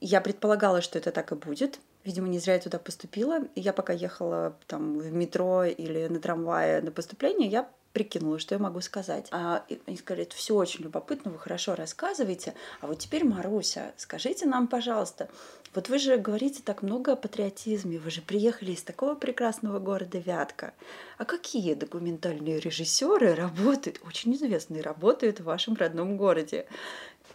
Я 0.00 0.20
предполагала, 0.20 0.80
что 0.80 0.98
это 0.98 1.10
так 1.10 1.32
и 1.32 1.34
будет, 1.34 1.80
Видимо, 2.04 2.28
не 2.28 2.38
зря 2.38 2.54
я 2.54 2.60
туда 2.60 2.78
поступила. 2.78 3.40
Я 3.54 3.72
пока 3.72 3.94
ехала 3.94 4.54
там 4.66 4.98
в 4.98 5.10
метро 5.10 5.64
или 5.64 6.06
на 6.06 6.20
трамвае 6.20 6.82
на 6.82 6.90
поступление, 6.90 7.48
я 7.48 7.68
прикинула, 7.94 8.38
что 8.38 8.56
я 8.56 8.58
могу 8.58 8.82
сказать. 8.82 9.28
А 9.30 9.64
они 9.86 9.96
сказали, 9.96 10.24
это 10.24 10.36
все 10.36 10.54
очень 10.54 10.82
любопытно, 10.82 11.30
вы 11.30 11.38
хорошо 11.38 11.74
рассказываете. 11.74 12.52
А 12.80 12.88
вот 12.88 12.98
теперь, 12.98 13.24
Маруся, 13.24 13.92
скажите 13.96 14.44
нам, 14.46 14.66
пожалуйста, 14.66 15.30
вот 15.74 15.88
вы 15.88 15.98
же 15.98 16.16
говорите 16.18 16.60
так 16.62 16.82
много 16.82 17.12
о 17.12 17.16
патриотизме, 17.16 17.98
вы 17.98 18.10
же 18.10 18.20
приехали 18.20 18.72
из 18.72 18.82
такого 18.82 19.14
прекрасного 19.14 19.78
города 19.78 20.18
Вятка. 20.18 20.74
А 21.16 21.24
какие 21.24 21.74
документальные 21.74 22.60
режиссеры 22.60 23.34
работают, 23.34 24.00
очень 24.04 24.34
известные, 24.34 24.82
работают 24.82 25.40
в 25.40 25.44
вашем 25.44 25.74
родном 25.74 26.16
городе? 26.16 26.66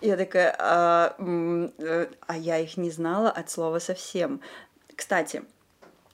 Я 0.01 0.17
такая, 0.17 0.55
а, 0.59 1.15
э, 1.17 2.07
а 2.27 2.37
я 2.37 2.57
их 2.59 2.77
не 2.77 2.91
знала 2.91 3.31
от 3.31 3.49
слова 3.49 3.79
совсем. 3.79 4.41
Кстати, 4.95 5.43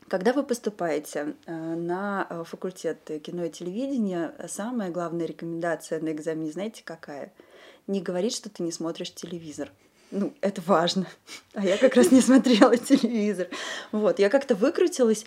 когда 0.07 0.33
вы 0.33 0.43
поступаете 0.43 1.35
э, 1.45 1.51
на 1.53 2.27
э, 2.29 2.43
факультет 2.45 2.99
кино 3.23 3.45
и 3.45 3.49
телевидения, 3.49 4.33
самая 4.47 4.91
главная 4.91 5.25
рекомендация 5.25 5.99
на 5.99 6.11
экзамене, 6.11 6.51
знаете, 6.51 6.83
какая? 6.83 7.33
Не 7.87 8.01
говорить, 8.01 8.35
что 8.35 8.49
ты 8.49 8.63
не 8.63 8.71
смотришь 8.71 9.13
телевизор. 9.13 9.71
Ну, 10.11 10.33
это 10.41 10.61
важно. 10.65 11.07
А 11.53 11.65
я 11.65 11.77
как 11.77 11.95
раз 11.95 12.11
не 12.11 12.21
смотрела 12.21 12.77
телевизор. 12.77 13.47
Вот, 13.91 14.19
я 14.19 14.29
как-то 14.29 14.55
выкрутилась, 14.55 15.25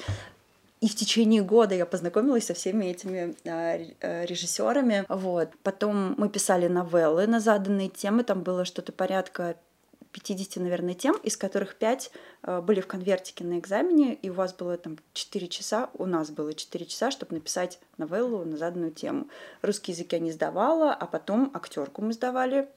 и 0.81 0.89
в 0.89 0.95
течение 0.95 1.43
года 1.43 1.75
я 1.75 1.87
познакомилась 1.87 2.47
со 2.47 2.55
всеми 2.55 2.87
этими 2.87 3.35
э, 3.45 4.25
режиссерами. 4.27 5.05
Вот. 5.09 5.51
Потом 5.65 6.15
мы 6.17 6.29
писали 6.29 6.69
новеллы 6.69 7.27
на 7.27 7.41
заданные 7.41 7.89
темы. 7.89 8.23
Там 8.23 8.43
было 8.43 8.65
что-то 8.65 8.93
порядка 8.93 9.57
50, 10.13 10.63
наверное, 10.63 10.95
тем, 10.95 11.17
из 11.17 11.37
которых 11.37 11.77
5 11.77 12.11
э, 12.43 12.61
были 12.61 12.81
в 12.81 12.87
конвертике 12.87 13.45
на 13.45 13.59
экзамене, 13.59 14.15
и 14.15 14.31
у 14.31 14.35
вас 14.35 14.55
было 14.55 14.77
там 14.77 14.99
4 15.13 15.49
часа, 15.49 15.91
у 15.95 16.07
нас 16.07 16.31
было 16.31 16.55
4 16.55 16.87
часа, 16.87 17.11
чтобы 17.11 17.35
написать 17.35 17.79
новеллу 17.99 18.45
на 18.45 18.57
заданную 18.57 18.93
тему. 18.93 19.29
Русский 19.63 19.93
язык 19.93 20.13
я 20.13 20.19
не 20.19 20.33
сдавала, 20.33 20.93
а 20.93 21.07
потом 21.07 21.51
актерку 21.55 22.03
мы 22.03 22.13
сдавали. 22.13 22.69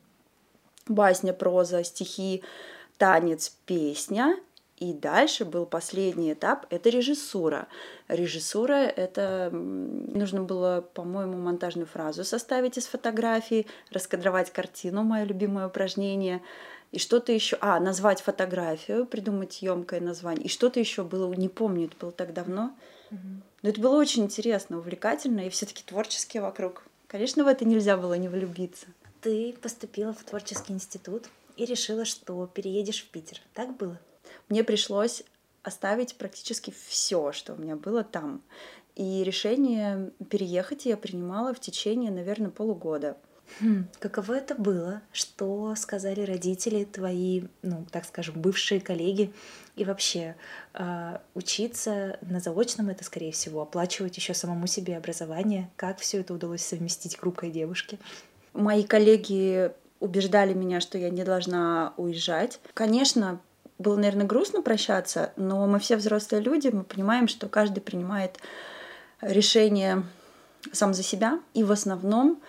Басня, 0.88 1.34
проза, 1.34 1.84
стихи, 1.84 2.44
танец, 2.98 3.56
песня. 3.66 4.38
И 4.78 4.94
дальше 4.94 5.46
был 5.46 5.68
последний 5.68 6.34
этап, 6.34 6.66
это 6.72 6.90
режиссура. 6.90 7.68
Режиссура— 8.08 8.74
это 8.74 9.52
нужно 9.52 10.42
было, 10.42 10.84
по-моему, 10.96 11.38
монтажную 11.38 11.86
фразу 11.86 12.24
составить 12.24 12.80
из 12.80 12.88
фотографий, 12.88 13.68
раскадровать 13.92 14.52
картину, 14.52 15.04
мое 15.04 15.26
любимое 15.26 15.68
упражнение— 15.68 16.42
и 16.92 17.00
что-то 17.00 17.32
еще, 17.32 17.58
а, 17.62 17.80
назвать 17.80 18.22
фотографию, 18.22 19.06
придумать 19.06 19.62
емкое 19.62 20.02
название, 20.02 20.46
и 20.46 20.50
что-то 20.50 20.80
еще 20.80 21.04
было, 21.04 21.32
не 21.34 21.50
помню, 21.50 21.86
это 21.86 21.96
было 21.98 22.12
так 22.12 22.34
давно. 22.34 22.76
Но 23.62 23.70
это 23.70 23.80
было 23.80 23.98
очень 23.98 24.24
интересно, 24.24 24.78
увлекательно, 24.78 25.42
и 25.42 25.50
все-таки 25.50 25.84
творчески 25.84 26.38
вокруг. 26.38 26.84
Конечно, 27.08 27.44
в 27.44 27.48
это 27.48 27.66
нельзя 27.66 27.98
было 27.98 28.14
не 28.14 28.30
влюбиться. 28.30 28.88
Ты 29.22 29.54
поступила 29.62 30.14
в 30.14 30.24
творческий 30.24 30.74
институт 30.74 31.26
и 31.58 31.66
решила, 31.66 32.06
что 32.06 32.48
переедешь 32.48 33.04
в 33.04 33.10
Питер. 33.10 33.42
Так 33.54 33.76
было? 33.76 34.00
Мне 34.50 34.64
пришлось 34.64 35.24
оставить 35.62 36.16
практически 36.16 36.74
все, 36.88 37.32
что 37.32 37.54
у 37.54 37.58
меня 37.58 37.76
было 37.76 38.04
там. 38.04 38.42
И 38.96 39.24
решение 39.24 40.12
переехать 40.30 40.86
я 40.86 40.98
принимала 40.98 41.54
в 41.54 41.60
течение, 41.60 42.12
наверное, 42.12 42.50
полугода. 42.50 43.18
Хм, 43.60 43.88
каково 44.00 44.34
это 44.34 44.56
было? 44.56 45.02
Что 45.12 45.76
сказали 45.76 46.22
родители 46.22 46.84
твои, 46.84 47.44
ну, 47.62 47.86
так 47.92 48.06
скажем, 48.06 48.42
бывшие 48.42 48.80
коллеги? 48.82 49.34
И 49.76 49.86
вообще, 49.86 50.36
э, 50.74 51.20
учиться 51.34 52.18
на 52.22 52.40
заочном 52.40 52.90
это, 52.90 53.04
скорее 53.04 53.32
всего, 53.32 53.62
оплачивать 53.62 54.18
еще 54.18 54.34
самому 54.34 54.68
себе 54.68 54.98
образование. 54.98 55.70
Как 55.76 56.00
все 56.00 56.22
это 56.22 56.34
удалось 56.34 56.62
совместить 56.62 57.18
хрупкой 57.18 57.52
девушке? 57.52 58.00
Мои 58.54 58.84
коллеги 58.84 59.72
убеждали 60.00 60.54
меня, 60.54 60.82
что 60.82 60.98
я 60.98 61.10
не 61.10 61.24
должна 61.24 61.94
уезжать. 61.98 62.60
Конечно, 62.74 63.40
было, 63.78 63.96
наверное, 63.96 64.26
грустно 64.26 64.62
прощаться, 64.62 65.32
но 65.36 65.68
мы 65.68 65.80
все 65.80 65.96
взрослые 65.98 66.42
люди, 66.42 66.68
мы 66.68 66.84
понимаем, 66.84 67.28
что 67.28 67.48
каждый 67.48 67.82
принимает 67.82 68.38
решение 69.22 70.04
сам 70.72 70.94
за 70.94 71.04
себя, 71.04 71.40
и 71.54 71.64
в 71.64 71.72
основном 71.72 72.42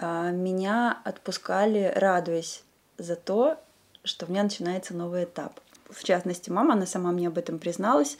меня 0.00 1.00
отпускали, 1.04 1.92
радуясь 1.94 2.62
за 2.98 3.16
то, 3.16 3.58
что 4.04 4.26
у 4.26 4.30
меня 4.30 4.42
начинается 4.42 4.94
новый 4.94 5.24
этап. 5.24 5.60
В 5.90 6.04
частности, 6.04 6.50
мама, 6.50 6.74
она 6.74 6.86
сама 6.86 7.12
мне 7.12 7.28
об 7.28 7.38
этом 7.38 7.58
призналась, 7.58 8.18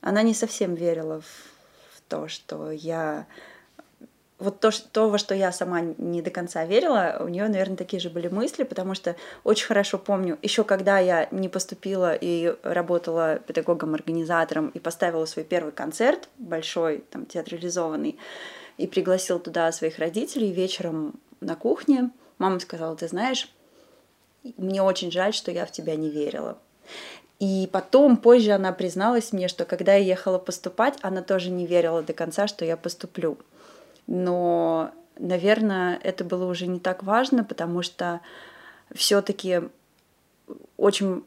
она 0.00 0.22
не 0.22 0.34
совсем 0.34 0.74
верила 0.74 1.20
в, 1.20 1.24
в 1.96 2.00
то, 2.08 2.28
что 2.28 2.70
я 2.70 3.26
вот 4.42 4.58
то, 4.58 4.72
что, 4.72 5.08
во 5.08 5.18
что 5.18 5.34
я 5.34 5.52
сама 5.52 5.80
не 5.80 6.20
до 6.20 6.30
конца 6.30 6.64
верила, 6.64 7.18
у 7.20 7.28
нее, 7.28 7.46
наверное, 7.46 7.76
такие 7.76 8.00
же 8.00 8.10
были 8.10 8.26
мысли, 8.26 8.64
потому 8.64 8.94
что 8.94 9.14
очень 9.44 9.66
хорошо 9.66 9.98
помню, 9.98 10.36
еще 10.42 10.64
когда 10.64 10.98
я 10.98 11.28
не 11.30 11.48
поступила 11.48 12.14
и 12.14 12.56
работала 12.64 13.38
педагогом-организатором 13.38 14.70
и 14.70 14.80
поставила 14.80 15.26
свой 15.26 15.44
первый 15.44 15.72
концерт, 15.72 16.28
большой, 16.38 17.04
там, 17.10 17.26
театрализованный, 17.26 18.18
и 18.78 18.86
пригласил 18.86 19.38
туда 19.38 19.70
своих 19.72 19.98
родителей 19.98 20.52
вечером 20.52 21.14
на 21.40 21.56
кухне, 21.56 22.10
мама 22.38 22.58
сказала, 22.60 22.96
ты 22.96 23.08
знаешь, 23.08 23.52
мне 24.56 24.82
очень 24.82 25.10
жаль, 25.10 25.34
что 25.34 25.50
я 25.50 25.66
в 25.66 25.72
тебя 25.72 25.96
не 25.96 26.10
верила. 26.10 26.58
И 27.38 27.68
потом, 27.72 28.16
позже 28.16 28.52
она 28.52 28.72
призналась 28.72 29.32
мне, 29.32 29.48
что 29.48 29.64
когда 29.64 29.94
я 29.94 30.04
ехала 30.04 30.38
поступать, 30.38 30.98
она 31.02 31.22
тоже 31.22 31.50
не 31.50 31.66
верила 31.66 32.02
до 32.02 32.12
конца, 32.12 32.46
что 32.46 32.64
я 32.64 32.76
поступлю 32.76 33.38
но, 34.06 34.90
наверное, 35.18 35.98
это 36.02 36.24
было 36.24 36.50
уже 36.50 36.66
не 36.66 36.80
так 36.80 37.02
важно, 37.02 37.44
потому 37.44 37.82
что 37.82 38.20
все-таки 38.94 39.62
очень 40.76 41.24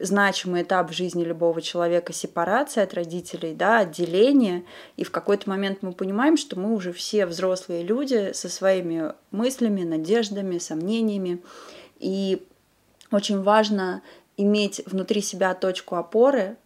значимый 0.00 0.62
этап 0.62 0.90
в 0.90 0.94
жизни 0.94 1.24
любого 1.24 1.60
человека 1.60 2.12
сепарация 2.12 2.84
от 2.84 2.94
родителей, 2.94 3.54
да, 3.54 3.80
отделение. 3.80 4.64
И 4.96 5.04
в 5.04 5.10
какой-то 5.10 5.48
момент 5.48 5.78
мы 5.82 5.92
понимаем, 5.92 6.36
что 6.36 6.58
мы 6.58 6.74
уже 6.74 6.92
все 6.92 7.26
взрослые 7.26 7.82
люди 7.82 8.32
со 8.32 8.48
своими 8.48 9.12
мыслями, 9.30 9.84
надеждами, 9.84 10.58
сомнениями. 10.58 11.42
И 11.98 12.46
очень 13.10 13.42
важно 13.42 14.02
иметь 14.36 14.82
внутри 14.86 15.20
себя 15.20 15.54
точку 15.54 15.96
опоры, 15.96 16.56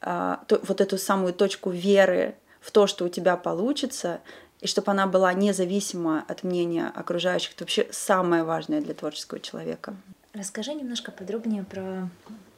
а, 0.00 0.44
вот 0.48 0.80
эту 0.80 0.96
самую 0.96 1.34
точку 1.34 1.70
веры 1.70 2.36
в 2.60 2.70
то, 2.70 2.86
что 2.86 3.04
у 3.04 3.08
тебя 3.08 3.36
получится, 3.36 4.20
и 4.60 4.66
чтобы 4.66 4.92
она 4.92 5.06
была 5.06 5.32
независима 5.32 6.24
от 6.28 6.42
мнения 6.42 6.92
окружающих, 6.94 7.54
это 7.54 7.64
вообще 7.64 7.88
самое 7.90 8.44
важное 8.44 8.80
для 8.80 8.94
творческого 8.94 9.40
человека. 9.40 9.96
Расскажи 10.32 10.74
немножко 10.74 11.10
подробнее 11.10 11.64
про 11.64 12.08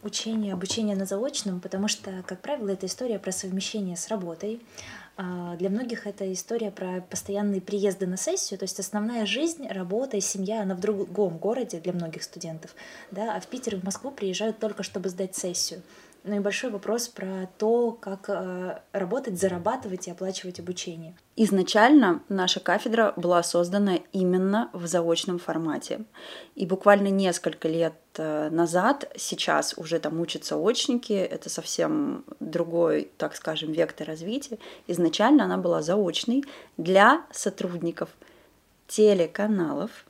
учение, 0.03 0.53
обучение 0.53 0.97
на 0.97 1.07
заочном, 1.07 1.61
потому 1.61 1.89
что, 1.89 2.23
как 2.27 2.41
правило, 2.41 2.71
это 2.71 2.87
история 2.87 3.19
про 3.19 3.33
совмещение 3.33 3.97
с 3.97 4.09
работой. 4.09 4.61
А, 5.17 5.57
для 5.57 5.69
многих 5.69 6.07
это 6.07 6.33
история 6.33 6.71
про 6.71 7.03
постоянные 7.03 7.61
приезды 7.61 8.07
на 8.07 8.17
сессию, 8.17 8.59
то 8.59 8.65
есть 8.65 8.81
основная 8.81 9.27
жизнь, 9.27 9.69
работа 9.69 10.17
и 10.17 10.21
семья, 10.21 10.63
она 10.63 10.75
в 10.75 10.81
другом 10.81 11.37
городе 11.39 11.81
для 11.81 11.93
многих 11.93 12.23
студентов, 12.23 12.75
да, 13.11 13.37
а 13.37 13.41
в 13.41 13.47
Питер 13.47 13.75
и 13.75 13.79
в 13.79 13.85
Москву 13.85 14.11
приезжают 14.11 14.59
только 14.59 14.83
чтобы 14.83 15.11
сдать 15.11 15.37
сессию. 15.37 15.83
Ну 16.25 16.37
и 16.37 16.39
большой 16.39 16.71
вопрос 16.71 17.09
про 17.09 17.49
то, 17.59 17.91
как 17.91 18.27
э, 18.29 18.79
работать, 18.93 19.41
зарабатывать 19.41 20.07
и 20.07 20.11
оплачивать 20.13 20.61
обучение. 20.61 21.17
Изначально 21.35 22.23
наша 22.29 22.61
кафедра 22.61 23.13
была 23.17 23.43
создана 23.43 23.97
именно 24.13 24.71
в 24.73 24.87
заочном 24.87 25.41
формате. 25.41 26.05
И 26.55 26.65
буквально 26.65 27.09
несколько 27.09 27.67
лет 27.67 27.95
э, 28.19 28.51
назад, 28.51 29.11
сейчас 29.17 29.75
уже 29.77 29.99
там 29.99 30.21
учатся 30.21 30.57
очники, 30.57 31.13
это 31.13 31.51
совсем 31.51 32.25
другой, 32.39 33.11
так 33.19 33.35
скажем, 33.35 33.73
вектор 33.73 34.07
развития. 34.07 34.59
Изначально 34.87 35.45
она 35.45 35.57
была 35.57 35.83
заочной 35.83 36.45
для 36.77 37.25
сотрудников 37.33 38.11
телеканалов, 38.87 40.07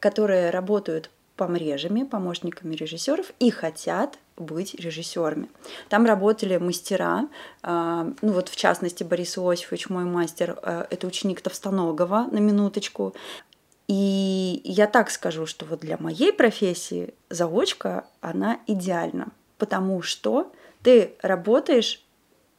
которые 0.00 0.50
работают 0.50 1.10
помрежами, 1.36 2.02
помощниками 2.02 2.74
режиссеров 2.74 3.32
и 3.38 3.50
хотят 3.50 4.18
быть 4.36 4.74
режиссерами. 4.74 5.48
Там 5.88 6.06
работали 6.06 6.56
мастера, 6.56 7.28
а, 7.62 8.08
ну 8.22 8.32
вот 8.32 8.48
в 8.48 8.56
частности 8.56 9.04
Борис 9.04 9.38
Иосифович, 9.38 9.88
мой 9.88 10.04
мастер, 10.04 10.58
а, 10.62 10.86
это 10.90 11.06
ученик 11.06 11.40
Товстоногова, 11.40 12.28
на 12.30 12.38
минуточку. 12.38 13.14
И 13.88 14.62
я 14.64 14.86
так 14.86 15.10
скажу, 15.10 15.46
что 15.46 15.66
вот 15.66 15.80
для 15.80 15.98
моей 15.98 16.32
профессии 16.32 17.14
заочка, 17.28 18.06
она 18.20 18.60
идеальна, 18.66 19.28
потому 19.58 20.02
что 20.02 20.52
ты 20.82 21.14
работаешь 21.22 22.02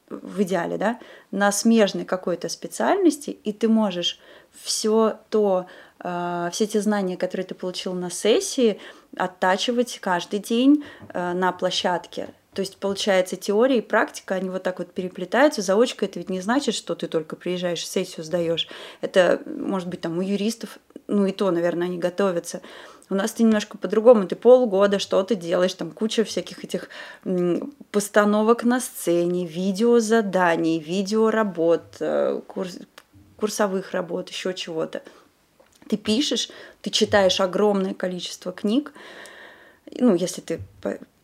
в 0.10 0.42
идеале, 0.44 0.78
да, 0.78 1.00
на 1.32 1.52
смежной 1.52 2.06
какой-то 2.06 2.50
специальности, 2.50 3.32
и 3.32 3.52
ты 3.52 3.68
можешь 3.68 4.20
все 4.62 5.20
то, 5.30 5.66
все 6.04 6.68
те 6.68 6.82
знания, 6.82 7.18
которые 7.18 7.46
ты 7.46 7.56
получил 7.56 7.94
на 7.94 8.12
сессии, 8.12 8.80
оттачивать 9.16 10.00
каждый 10.02 10.40
день 10.40 10.84
э, 11.14 11.34
на 11.34 11.52
площадке. 11.52 12.30
То 12.54 12.62
есть, 12.62 12.78
получается, 12.78 13.36
теория 13.36 13.80
и 13.80 13.82
практика, 13.82 14.36
они 14.36 14.50
вот 14.50 14.62
так 14.64 14.78
вот 14.80 14.92
переплетаются. 14.92 15.62
Заочка 15.62 16.06
это 16.06 16.20
ведь 16.20 16.30
не 16.30 16.40
значит, 16.40 16.76
что 16.76 16.94
ты 16.94 17.08
только 17.08 17.36
приезжаешь, 17.36 17.88
сессию 17.88 18.24
сдаешь. 18.24 18.68
Это, 19.02 19.42
может 19.46 19.88
быть, 19.88 20.02
там 20.02 20.20
у 20.20 20.22
юристов, 20.22 20.78
ну 21.08 21.26
и 21.26 21.32
то, 21.32 21.50
наверное, 21.50 21.88
они 21.88 21.98
готовятся. 21.98 22.62
У 23.10 23.16
нас 23.16 23.32
ты 23.32 23.44
немножко 23.44 23.78
по-другому. 23.78 24.28
Ты 24.28 24.36
полгода 24.36 25.00
что-то 25.00 25.34
делаешь, 25.34 25.74
там 25.74 25.92
куча 25.92 26.24
всяких 26.24 26.64
этих 26.64 26.90
постановок 27.92 28.64
на 28.64 28.80
сцене, 28.80 29.48
видеозаданий, 29.48 30.80
видеоработ, 30.80 31.98
э, 32.00 32.40
курс, 32.48 32.78
курсовых 33.38 33.92
работ, 33.92 34.30
еще 34.30 34.54
чего-то. 34.54 35.02
Ты 35.88 35.98
пишешь, 35.98 36.50
ты 36.82 36.90
читаешь 36.90 37.40
огромное 37.40 37.94
количество 37.94 38.52
книг, 38.52 38.94
ну, 40.00 40.16
если 40.16 40.42
ты 40.42 40.62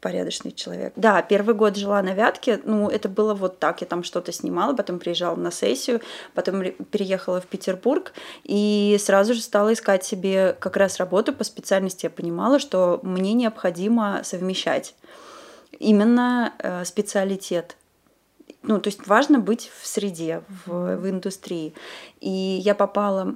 порядочный 0.02 0.52
человек. 0.52 0.94
Да, 0.96 1.22
первый 1.22 1.56
год 1.56 1.76
жила 1.76 2.02
на 2.02 2.14
Вятке, 2.14 2.60
ну, 2.64 2.90
это 2.90 3.10
было 3.10 3.34
вот 3.34 3.60
так, 3.60 3.82
я 3.82 3.88
там 3.88 4.04
что-то 4.04 4.32
снимала, 4.32 4.74
потом 4.74 5.00
приезжала 5.00 5.36
на 5.36 5.52
сессию, 5.52 6.02
потом 6.34 6.64
переехала 6.92 7.42
в 7.42 7.48
Петербург 7.48 8.14
и 8.44 8.98
сразу 9.00 9.34
же 9.34 9.42
стала 9.42 9.74
искать 9.74 10.06
себе 10.06 10.56
как 10.60 10.78
раз 10.78 10.98
работу 10.98 11.34
по 11.34 11.44
специальности. 11.44 12.06
Я 12.06 12.10
понимала, 12.10 12.60
что 12.60 13.00
мне 13.04 13.34
необходимо 13.34 14.22
совмещать 14.24 14.96
именно 15.80 16.54
э, 16.60 16.86
специалитет. 16.86 17.76
Ну, 18.64 18.80
то 18.80 18.88
есть 18.88 19.08
важно 19.08 19.40
быть 19.40 19.72
в 19.82 19.88
среде, 19.88 20.44
в, 20.66 20.98
в 20.98 21.10
индустрии. 21.10 21.74
И 22.20 22.30
я 22.30 22.76
попала 22.76 23.36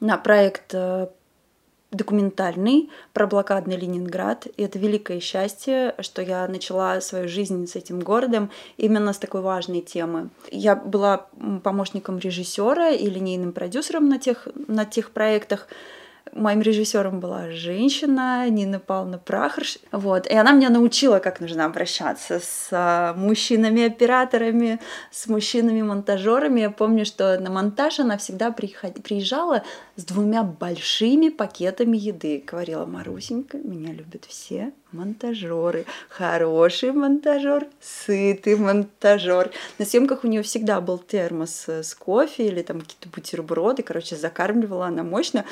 на 0.00 0.18
проект 0.18 0.74
э, 0.74 1.08
документальный 1.90 2.90
про 3.12 3.26
блокадный 3.26 3.76
Ленинград. 3.76 4.46
И 4.56 4.62
это 4.62 4.78
великое 4.78 5.20
счастье, 5.20 5.94
что 6.00 6.22
я 6.22 6.46
начала 6.48 7.00
свою 7.00 7.28
жизнь 7.28 7.66
с 7.66 7.76
этим 7.76 8.00
городом 8.00 8.50
именно 8.76 9.12
с 9.12 9.18
такой 9.18 9.40
важной 9.40 9.80
темы. 9.80 10.30
Я 10.50 10.76
была 10.76 11.26
помощником 11.62 12.18
режиссера 12.18 12.90
и 12.90 13.08
линейным 13.08 13.52
продюсером 13.52 14.08
на 14.08 14.18
тех, 14.18 14.48
на 14.68 14.84
тех 14.84 15.10
проектах. 15.10 15.68
Моим 16.32 16.60
режиссером 16.60 17.20
была 17.20 17.50
женщина 17.50 18.48
Нина 18.48 18.78
Павловна 18.78 19.18
Прахарш. 19.18 19.78
Вот. 19.92 20.26
И 20.26 20.34
она 20.34 20.52
меня 20.52 20.70
научила, 20.70 21.18
как 21.18 21.40
нужно 21.40 21.64
обращаться 21.64 22.40
с 22.40 22.68
а, 22.72 23.14
мужчинами-операторами, 23.14 24.80
с 25.10 25.26
мужчинами-монтажерами. 25.28 26.60
Я 26.60 26.70
помню, 26.70 27.06
что 27.06 27.38
на 27.38 27.50
монтаж 27.50 28.00
она 28.00 28.18
всегда 28.18 28.50
приезжала 28.50 29.62
с 29.96 30.04
двумя 30.04 30.42
большими 30.42 31.28
пакетами 31.28 31.96
еды. 31.96 32.42
Говорила, 32.46 32.84
Марусенька, 32.86 33.58
меня 33.58 33.92
любят 33.92 34.24
все 34.26 34.72
монтажеры. 34.92 35.84
Хороший 36.08 36.92
монтажер, 36.92 37.66
сытый 37.80 38.56
монтажер. 38.56 39.50
На 39.78 39.84
съемках 39.84 40.24
у 40.24 40.28
нее 40.28 40.42
всегда 40.42 40.80
был 40.80 40.98
термос 40.98 41.68
с 41.68 41.94
кофе 41.94 42.46
или 42.46 42.62
там 42.62 42.80
какие-то 42.80 43.08
бутерброды. 43.08 43.82
Короче, 43.82 44.16
закармливала 44.16 44.86
она 44.86 45.02
мощно. 45.02 45.44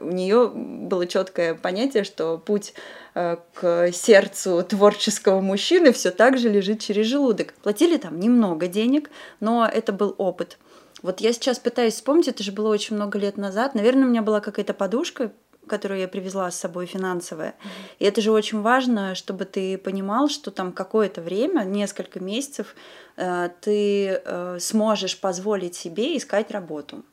У 0.00 0.10
нее 0.10 0.48
было 0.48 1.06
четкое 1.06 1.54
понятие, 1.54 2.04
что 2.04 2.38
путь 2.38 2.74
э, 3.14 3.36
к 3.54 3.92
сердцу 3.92 4.64
творческого 4.68 5.40
мужчины 5.40 5.92
все 5.92 6.10
так 6.10 6.38
же 6.38 6.48
лежит 6.48 6.80
через 6.80 7.06
желудок. 7.06 7.54
Платили 7.62 7.96
там 7.96 8.18
немного 8.18 8.66
денег, 8.66 9.10
но 9.40 9.66
это 9.66 9.92
был 9.92 10.14
опыт. 10.18 10.58
Вот 11.02 11.20
я 11.20 11.32
сейчас 11.32 11.58
пытаюсь 11.58 11.94
вспомнить, 11.94 12.28
это 12.28 12.42
же 12.42 12.50
было 12.50 12.68
очень 12.68 12.96
много 12.96 13.18
лет 13.18 13.36
назад. 13.36 13.74
Наверное, 13.74 14.04
у 14.04 14.08
меня 14.10 14.22
была 14.22 14.40
какая-то 14.40 14.74
подушка 14.74 15.30
которую 15.68 16.00
я 16.00 16.08
привезла 16.08 16.50
с 16.50 16.58
собой 16.58 16.86
финансовая. 16.86 17.54
И 17.98 18.04
это 18.04 18.20
же 18.20 18.32
очень 18.32 18.60
важно, 18.60 19.14
чтобы 19.14 19.44
ты 19.44 19.78
понимал, 19.78 20.28
что 20.28 20.50
там 20.50 20.72
какое-то 20.72 21.20
время, 21.20 21.62
несколько 21.62 22.18
месяцев, 22.20 22.74
э, 23.16 23.50
ты 23.60 24.20
э, 24.24 24.58
сможешь 24.60 25.20
позволить 25.20 25.76
себе 25.76 26.16
искать 26.16 26.50
работу. 26.50 27.04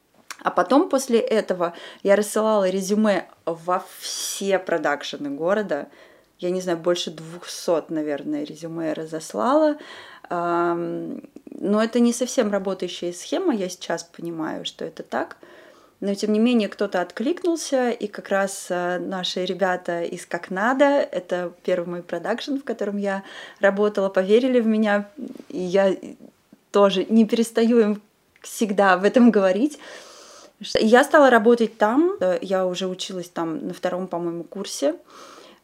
А 0.41 0.51
потом 0.51 0.89
после 0.89 1.19
этого 1.19 1.73
я 2.03 2.15
рассылала 2.15 2.69
резюме 2.69 3.27
во 3.45 3.83
все 3.99 4.59
продакшены 4.59 5.29
города. 5.29 5.87
Я 6.39 6.49
не 6.49 6.61
знаю, 6.61 6.77
больше 6.77 7.11
200, 7.11 7.91
наверное, 7.91 8.43
резюме 8.43 8.89
я 8.89 8.93
разослала. 8.93 9.77
Но 10.29 11.83
это 11.83 11.99
не 11.99 12.13
совсем 12.13 12.51
работающая 12.51 13.13
схема, 13.13 13.55
я 13.55 13.69
сейчас 13.69 14.03
понимаю, 14.03 14.65
что 14.65 14.83
это 14.85 15.03
так. 15.03 15.37
Но 16.01 16.13
тем 16.13 16.33
не 16.33 16.39
менее 16.39 16.67
кто-то 16.67 17.01
откликнулся, 17.01 17.89
и 17.89 18.07
как 18.07 18.29
раз 18.29 18.67
э, 18.69 18.99
наши 18.99 19.45
ребята 19.45 20.03
из 20.03 20.25
«Как 20.25 20.51
надо», 20.51 20.85
это 20.85 21.53
первый 21.63 21.87
мой 21.87 22.03
продакшн, 22.03 22.57
в 22.57 22.63
котором 22.63 22.97
я 22.97 23.23
работала, 23.59 24.09
поверили 24.09 24.59
в 24.59 24.67
меня, 24.67 25.09
и 25.49 25.59
я 25.59 25.95
тоже 26.71 27.05
не 27.05 27.25
перестаю 27.25 27.79
им 27.79 28.01
всегда 28.41 28.97
в 28.97 29.05
этом 29.05 29.31
говорить. 29.31 29.79
Я 30.59 31.03
стала 31.03 31.29
работать 31.29 31.77
там, 31.77 32.17
я 32.41 32.65
уже 32.65 32.87
училась 32.87 33.29
там 33.29 33.67
на 33.67 33.73
втором, 33.73 34.07
по-моему, 34.07 34.43
курсе 34.43 34.95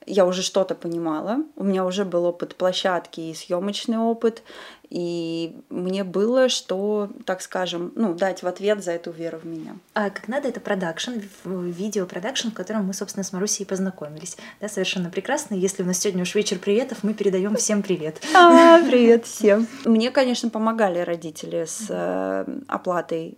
я 0.06 0.26
уже 0.26 0.42
что-то 0.42 0.76
понимала, 0.76 1.44
у 1.56 1.64
меня 1.64 1.86
уже 1.86 2.06
был 2.06 2.26
опыт 2.26 2.56
площадки 2.56 3.22
и 3.22 3.34
съемочный 3.34 3.98
опыт, 3.98 4.44
и 4.90 5.56
мне 5.70 6.04
было 6.04 6.50
что, 6.50 7.10
так 7.26 7.42
скажем, 7.42 7.94
ну, 7.96 8.14
дать 8.14 8.44
в 8.44 8.48
ответ 8.48 8.84
за 8.84 8.92
эту 8.92 9.12
веру 9.12 9.38
в 9.38 9.46
меня. 9.46 9.78
А 9.94 10.10
как 10.10 10.28
надо, 10.28 10.50
это 10.50 10.60
продакшн, 10.60 11.12
видео 11.46 12.06
продакшн, 12.06 12.50
в 12.50 12.54
котором 12.54 12.88
мы, 12.88 12.94
собственно, 12.94 13.24
с 13.24 13.32
Марусей 13.32 13.66
познакомились. 13.66 14.38
Да, 14.60 14.68
совершенно 14.68 15.10
прекрасно. 15.10 15.56
Если 15.56 15.84
у 15.84 15.86
нас 15.86 16.00
сегодня 16.00 16.24
уж 16.24 16.36
вечер 16.36 16.60
приветов, 16.60 17.00
мы 17.04 17.14
передаем 17.14 17.56
всем 17.56 17.82
привет. 17.82 18.22
А, 18.36 18.84
привет 18.86 19.26
всем. 19.26 19.68
Мне, 19.86 20.12
конечно, 20.12 20.50
помогали 20.50 21.00
родители 21.00 21.66
с 21.66 21.86
э, 21.90 22.46
оплатой 22.68 23.38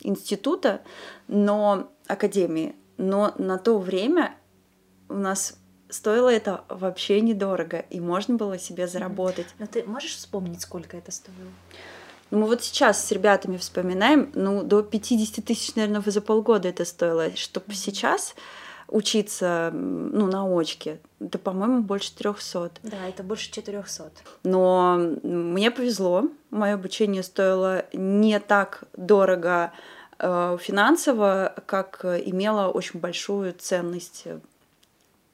института, 0.00 0.80
но 1.28 1.90
академии, 2.06 2.74
но 2.98 3.32
на 3.38 3.58
то 3.58 3.78
время 3.78 4.34
у 5.08 5.14
нас 5.14 5.59
стоило 5.90 6.28
это 6.28 6.64
вообще 6.68 7.20
недорого, 7.20 7.84
и 7.90 8.00
можно 8.00 8.36
было 8.36 8.58
себе 8.58 8.86
заработать. 8.86 9.46
Но 9.58 9.66
ты 9.66 9.84
можешь 9.84 10.16
вспомнить, 10.16 10.62
сколько 10.62 10.96
это 10.96 11.12
стоило? 11.12 11.38
Ну, 12.30 12.38
мы 12.38 12.46
вот 12.46 12.62
сейчас 12.62 13.04
с 13.04 13.10
ребятами 13.10 13.56
вспоминаем, 13.56 14.30
ну, 14.34 14.62
до 14.62 14.82
50 14.82 15.44
тысяч, 15.44 15.74
наверное, 15.74 16.02
за 16.04 16.20
полгода 16.20 16.68
это 16.68 16.84
стоило. 16.84 17.34
Чтобы 17.34 17.74
сейчас 17.74 18.34
учиться, 18.86 19.70
ну, 19.72 20.26
на 20.26 20.44
очке, 20.44 21.00
это, 21.18 21.38
по-моему, 21.38 21.82
больше 21.82 22.14
300. 22.14 22.72
Да, 22.82 23.08
это 23.08 23.22
больше 23.22 23.50
400. 23.50 24.12
Но 24.44 24.96
мне 25.22 25.70
повезло, 25.70 26.28
мое 26.50 26.74
обучение 26.74 27.22
стоило 27.22 27.84
не 27.92 28.38
так 28.38 28.84
дорого 28.96 29.72
э, 30.18 30.58
финансово, 30.60 31.54
как 31.66 32.04
имело 32.04 32.68
очень 32.68 33.00
большую 33.00 33.54
ценность 33.54 34.26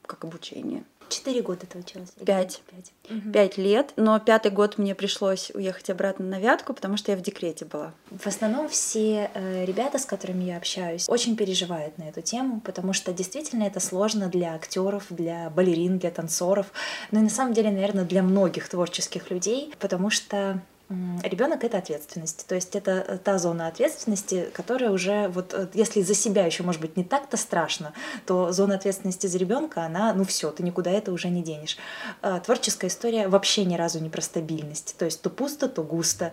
как 0.07 0.25
обучение. 0.25 0.85
Четыре 1.09 1.41
года 1.41 1.67
ты 1.67 1.79
училась? 1.79 2.11
Пять. 2.25 2.63
Пять. 2.71 2.93
Угу. 3.09 3.33
Пять 3.33 3.59
лет, 3.59 3.93
но 3.97 4.19
пятый 4.19 4.51
год 4.51 4.77
мне 4.77 4.95
пришлось 4.95 5.51
уехать 5.55 5.89
обратно 5.91 6.25
на 6.25 6.41
Вятку, 6.41 6.75
потому 6.75 6.97
что 6.97 7.13
я 7.13 7.19
в 7.19 7.21
декрете 7.21 7.65
была. 7.65 7.93
В 8.11 8.27
основном 8.27 8.69
все 8.69 9.31
э, 9.33 9.65
ребята, 9.65 9.99
с 9.99 10.05
которыми 10.05 10.45
я 10.45 10.57
общаюсь, 10.57 11.09
очень 11.09 11.37
переживают 11.37 11.99
на 11.99 12.05
эту 12.09 12.23
тему, 12.23 12.61
потому 12.61 12.93
что 12.93 13.13
действительно 13.13 13.65
это 13.65 13.79
сложно 13.79 14.29
для 14.29 14.55
актеров, 14.55 15.07
для 15.11 15.49
балерин, 15.51 15.99
для 15.99 16.11
танцоров, 16.11 16.67
ну 17.13 17.21
и 17.21 17.23
на 17.23 17.31
самом 17.31 17.53
деле, 17.53 17.71
наверное, 17.71 18.05
для 18.05 18.23
многих 18.23 18.69
творческих 18.69 19.31
людей, 19.31 19.73
потому 19.79 20.11
что 20.11 20.61
Ребенок 20.89 21.65
это 21.65 21.79
ответственность. 21.79 22.47
То 22.47 22.55
есть 22.55 22.77
это 22.77 22.93
э, 22.93 23.19
та 23.19 23.39
зона 23.39 23.67
ответственности, 23.67 24.49
которая 24.53 24.91
уже, 24.93 25.27
вот 25.29 25.53
э, 25.53 25.67
если 25.75 26.01
за 26.01 26.15
себя 26.15 26.47
еще, 26.47 26.63
может 26.63 26.81
быть, 26.81 26.97
не 26.97 27.03
так-то 27.03 27.37
страшно, 27.37 27.93
то 28.25 28.53
зона 28.53 28.77
ответственности 28.77 29.27
за 29.27 29.37
ребенка, 29.39 29.83
она, 29.85 30.15
ну 30.15 30.25
все, 30.25 30.53
ты 30.53 30.63
никуда 30.63 30.93
это 30.93 31.11
уже 31.11 31.29
не 31.29 31.43
денешь. 31.43 31.77
А, 32.23 32.39
творческая 32.39 32.87
история 32.87 33.27
вообще 33.27 33.65
ни 33.65 33.75
разу 33.75 33.99
не 33.99 34.09
про 34.09 34.21
стабильность. 34.21 34.95
То 34.97 35.07
есть 35.07 35.23
то 35.23 35.29
пусто, 35.29 35.69
то 35.69 35.83
густо. 35.83 36.33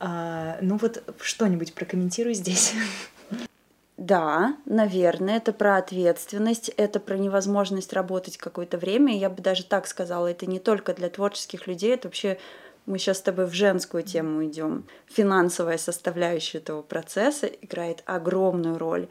А, 0.00 0.58
ну 0.60 0.78
вот 0.78 1.04
что-нибудь 1.20 1.72
прокомментируй 1.72 2.34
здесь. 2.34 2.74
Да, 3.98 4.56
наверное, 4.66 5.36
это 5.36 5.52
про 5.52 5.76
ответственность, 5.76 6.70
это 6.70 6.98
про 6.98 7.16
невозможность 7.16 7.92
работать 7.92 8.36
какое-то 8.36 8.78
время. 8.78 9.16
Я 9.16 9.30
бы 9.30 9.40
даже 9.42 9.64
так 9.64 9.86
сказала, 9.86 10.26
это 10.26 10.46
не 10.46 10.58
только 10.58 10.92
для 10.92 11.08
творческих 11.08 11.68
людей, 11.68 11.94
это 11.94 12.08
вообще 12.08 12.38
мы 12.86 12.98
сейчас 12.98 13.18
с 13.18 13.22
тобой 13.22 13.46
в 13.46 13.52
женскую 13.52 14.02
тему 14.02 14.44
идем. 14.44 14.84
Финансовая 15.06 15.78
составляющая 15.78 16.58
этого 16.58 16.82
процесса 16.82 17.46
играет 17.46 18.02
огромную 18.06 18.78
роль. 18.78 19.08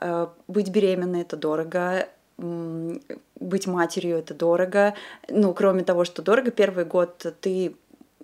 Э, 0.00 0.28
быть 0.46 0.70
беременной 0.70 1.22
это 1.22 1.36
дорого, 1.36 2.08
быть 2.36 3.66
матерью 3.66 4.18
это 4.18 4.34
дорого. 4.34 4.94
Ну, 5.28 5.54
кроме 5.54 5.84
того, 5.84 6.04
что 6.04 6.22
дорого, 6.22 6.50
первый 6.50 6.84
год 6.84 7.34
ты 7.40 7.76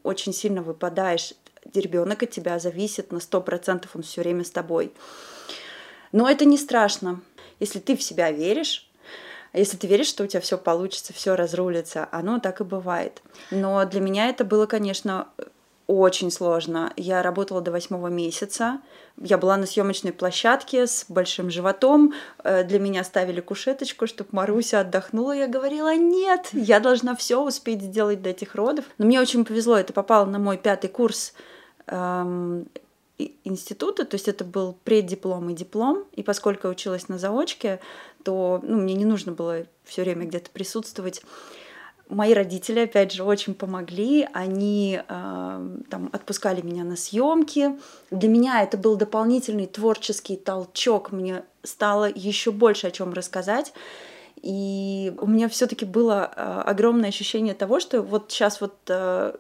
очень 0.03 0.33
сильно 0.33 0.63
выпадаешь, 0.63 1.35
ребенок 1.75 2.23
от 2.23 2.31
тебя 2.31 2.59
зависит 2.59 3.13
на 3.13 3.21
сто 3.21 3.41
процентов, 3.41 3.95
он 3.95 4.03
все 4.03 4.23
время 4.23 4.45
с 4.45 4.51
тобой. 4.51 4.93
Но 6.13 6.29
это 6.29 6.45
не 6.45 6.59
страшно. 6.59 7.21
Если 7.61 7.79
ты 7.79 7.97
в 7.97 8.03
себя 8.03 8.33
веришь, 8.33 8.90
если 9.53 9.77
ты 9.77 9.87
веришь, 9.87 10.09
что 10.09 10.25
у 10.25 10.27
тебя 10.27 10.41
все 10.41 10.59
получится, 10.59 11.13
все 11.13 11.35
разрулится, 11.35 12.09
оно 12.13 12.39
так 12.39 12.61
и 12.61 12.65
бывает. 12.65 13.23
Но 13.51 13.85
для 13.85 14.01
меня 14.01 14.29
это 14.29 14.45
было, 14.45 14.67
конечно, 14.67 15.29
очень 15.91 16.31
сложно. 16.31 16.93
Я 16.97 17.21
работала 17.21 17.61
до 17.61 17.73
восьмого 17.73 18.07
месяца. 18.07 18.81
Я 19.21 19.39
была 19.39 19.57
на 19.57 19.67
съемочной 19.67 20.13
площадке 20.13 20.87
с 20.87 21.05
большим 21.09 21.51
животом. 21.51 22.15
Э, 22.45 22.63
для 22.63 22.79
меня 22.79 23.03
ставили 23.03 23.41
кушеточку, 23.41 24.07
чтобы 24.07 24.29
Маруся 24.31 24.81
отдохнула. 24.81 25.33
Я 25.33 25.49
говорила, 25.49 25.97
нет, 25.97 26.51
я 26.53 26.79
должна 26.79 27.17
все 27.17 27.45
успеть 27.45 27.83
сделать 27.83 28.23
до 28.23 28.31
этих 28.31 28.55
родов. 28.55 28.85
Но 28.99 29.07
мне 29.07 29.21
очень 29.21 29.45
повезло, 29.45 29.77
это 29.77 29.93
попало 29.93 30.27
на 30.27 30.39
мой 30.39 30.59
пятый 30.59 30.89
курс 30.89 31.33
эм, 31.89 32.69
института, 33.45 34.05
то 34.05 34.15
есть 34.15 34.29
это 34.29 34.45
был 34.45 34.77
преддиплом 34.85 35.51
и 35.51 35.55
диплом, 35.55 36.05
и 36.13 36.23
поскольку 36.23 36.67
я 36.67 36.73
училась 36.73 37.09
на 37.09 37.19
заочке, 37.19 37.81
то 38.25 38.61
ну, 38.63 38.79
мне 38.79 38.95
не 38.95 39.05
нужно 39.05 39.33
было 39.33 39.67
все 39.85 40.03
время 40.03 40.27
где-то 40.27 40.51
присутствовать. 40.51 41.23
Мои 42.09 42.35
родители, 42.35 42.81
опять 42.81 43.13
же, 43.13 43.23
очень 43.23 43.55
помогли. 43.55 44.29
Они 44.33 45.01
э, 45.01 45.79
там 45.89 46.11
отпускали 46.13 46.61
меня 46.61 46.83
на 46.83 46.97
съемки. 46.97 47.79
Для 48.11 48.29
меня 48.29 48.65
это 48.65 48.77
был 48.77 48.97
дополнительный 48.97 49.69
творческий 49.69 50.37
толчок. 50.37 51.13
Мне 51.13 51.45
стало 51.63 52.11
еще 52.13 52.51
больше 52.51 52.89
о 52.89 52.91
чем 52.91 53.13
рассказать. 53.13 53.73
И 54.43 55.13
у 55.21 55.27
меня 55.29 55.49
все-таки 55.49 55.85
было 55.85 56.33
э, 56.35 56.63
огромное 56.67 57.11
ощущение 57.11 57.55
того, 57.55 57.79
что 57.79 58.03
вот 58.03 58.33
сейчас 58.33 58.61
вот 58.61 58.75
э, 58.89 59.37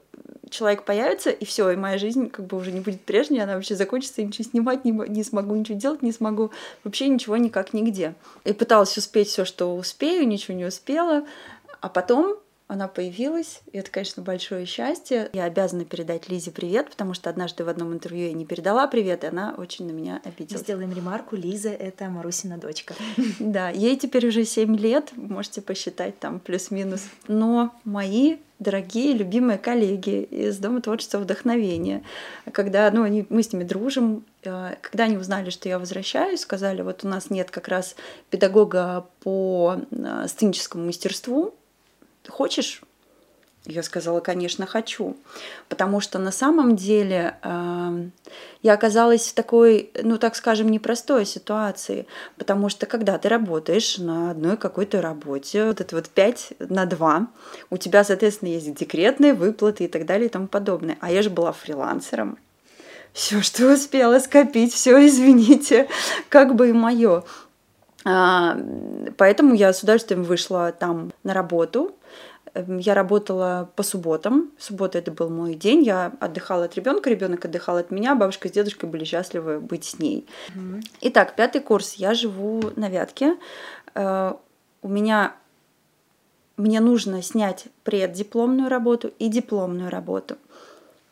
человек 0.50 0.84
появится, 0.84 1.30
и 1.30 1.44
все, 1.44 1.70
и 1.70 1.76
моя 1.76 1.98
жизнь 1.98 2.28
как 2.28 2.46
бы 2.46 2.56
уже 2.56 2.72
не 2.72 2.80
будет 2.80 3.00
прежней, 3.00 3.40
она 3.40 3.54
вообще 3.54 3.74
закончится, 3.74 4.20
и 4.20 4.24
ничего 4.24 4.44
снимать 4.44 4.84
не, 4.84 4.90
не 4.90 5.24
смогу, 5.24 5.54
ничего 5.54 5.78
делать 5.78 6.02
не 6.02 6.12
смогу, 6.12 6.50
вообще 6.84 7.08
ничего 7.08 7.36
никак 7.36 7.72
нигде. 7.72 8.14
И 8.44 8.52
пыталась 8.52 8.96
успеть 8.98 9.28
все, 9.28 9.44
что 9.44 9.76
успею, 9.76 10.26
ничего 10.26 10.56
не 10.56 10.64
успела, 10.64 11.24
а 11.80 11.88
потом 11.88 12.36
она 12.70 12.87
появилась, 12.87 13.62
и 13.72 13.78
это, 13.78 13.90
конечно, 13.90 14.22
большое 14.22 14.64
счастье. 14.64 15.28
Я 15.33 15.44
обязана 15.44 15.85
передать 15.85 16.28
Лизе 16.28 16.52
привет, 16.52 16.88
потому 16.90 17.14
что 17.14 17.28
однажды 17.28 17.64
в 17.64 17.68
одном 17.68 17.92
интервью 17.92 18.28
я 18.28 18.33
не 18.33 18.46
передала 18.46 18.87
привет, 18.87 19.24
и 19.24 19.26
она 19.26 19.54
очень 19.59 19.87
на 19.87 19.90
меня 19.90 20.22
обиделась. 20.24 20.62
Сделаем 20.62 20.92
ремарку, 20.92 21.35
Лиза— 21.35 21.68
это 21.70 22.09
Марусина 22.09 22.59
дочка. 22.59 22.94
Да, 23.40 23.70
ей 23.70 23.96
теперь 23.96 24.28
уже 24.28 24.44
7 24.44 24.76
лет, 24.76 25.11
можете 25.16 25.62
посчитать 25.62 26.18
там 26.20 26.38
плюс-минус. 26.38 27.02
Но 27.26 27.74
мои 27.85 28.37
дорогие, 28.61 29.14
любимые 29.14 29.59
коллеги 29.59 30.22
из 30.22 30.59
Дома 30.59 30.80
творчества 30.80 31.18
вдохновения. 31.18 32.04
Когда 32.52 32.88
ну, 32.92 33.02
они, 33.02 33.26
мы 33.30 33.42
с 33.42 33.52
ними 33.52 33.64
дружим, 33.64 34.24
э, 34.44 34.76
когда 34.83 35.04
они 35.04 35.16
узнали, 35.16 35.50
что 35.50 35.68
я 35.68 35.78
возвращаюсь, 35.78 36.40
сказали, 36.40 36.83
вот 36.83 37.02
у 37.02 37.09
нас 37.09 37.30
нет 37.30 37.50
как 37.50 37.68
раз 37.68 37.96
педагога 38.28 39.06
по 39.20 39.80
э, 39.90 40.26
сценическому 40.28 40.85
мастерству, 40.85 41.54
хочешь? 42.28 42.83
Я 43.66 43.83
сказала, 43.83 44.20
конечно, 44.20 44.64
хочу. 44.64 45.16
Потому 45.68 46.00
что 46.00 46.18
на 46.18 46.33
самом 46.33 46.76
деле 46.76 47.37
э, 47.42 48.09
я 48.62 48.72
оказалась 48.72 49.28
в 49.28 49.35
такой, 49.35 49.90
ну 50.02 50.16
так 50.16 50.35
скажем, 50.35 50.70
непростой 50.70 51.26
ситуации. 51.26 52.06
Потому 52.38 52.70
что 52.70 52.87
когда 52.87 53.18
ты 53.18 53.28
работаешь 53.28 53.98
на 53.98 54.30
одной 54.30 54.56
какой-то 54.56 55.02
работе, 55.02 55.66
вот 55.66 55.83
это 55.83 55.94
вот 55.94 56.09
5 56.09 56.54
на 56.70 56.87
2, 56.87 57.26
у 57.68 57.76
тебя, 57.76 58.02
соответственно, 58.02 58.48
есть 58.48 58.72
декретные 58.74 59.35
выплаты 59.35 59.85
и 59.85 59.88
так 59.88 60.06
далее 60.06 60.26
и 60.26 60.30
тому 60.30 60.46
подобное. 60.46 60.96
А 61.00 61.12
я 61.12 61.20
же 61.20 61.28
была 61.28 61.52
фрилансером. 61.52 62.38
Все, 63.12 63.42
что 63.42 63.74
успела 63.74 64.20
скопить, 64.20 64.72
все, 64.72 65.06
извините, 65.06 65.88
как 66.30 66.54
бы 66.54 66.70
и 66.70 66.72
мое. 66.72 67.24
А, 68.04 68.56
поэтому 69.16 69.54
я 69.54 69.72
с 69.72 69.82
удовольствием 69.82 70.22
вышла 70.22 70.72
там 70.72 71.12
на 71.22 71.34
работу, 71.34 71.94
Эм, 72.54 72.78
я 72.78 72.94
работала 72.94 73.70
по 73.76 73.82
субботам. 73.82 74.50
Суббота 74.58 74.98
это 74.98 75.10
был 75.10 75.30
мой 75.30 75.54
день. 75.54 75.82
Я 75.82 76.12
отдыхала 76.20 76.64
от 76.64 76.74
ребенка, 76.74 77.10
ребенок 77.10 77.44
отдыхал 77.44 77.76
от 77.76 77.90
меня. 77.90 78.14
Бабушка 78.14 78.48
с 78.48 78.52
дедушкой 78.52 78.88
были 78.88 79.04
счастливы 79.04 79.60
быть 79.60 79.84
с 79.84 79.98
ней. 79.98 80.26
Mm-hmm. 80.54 80.82
Итак, 81.02 81.36
пятый 81.36 81.60
курс. 81.60 81.94
Я 81.94 82.14
живу 82.14 82.72
на 82.76 82.88
Вятке. 82.88 83.36
Э, 83.94 84.34
у 84.82 84.88
меня 84.88 85.34
мне 86.56 86.80
нужно 86.80 87.22
снять 87.22 87.66
преддипломную 87.84 88.68
работу 88.68 89.12
и 89.18 89.28
дипломную 89.28 89.90
работу. 89.90 90.36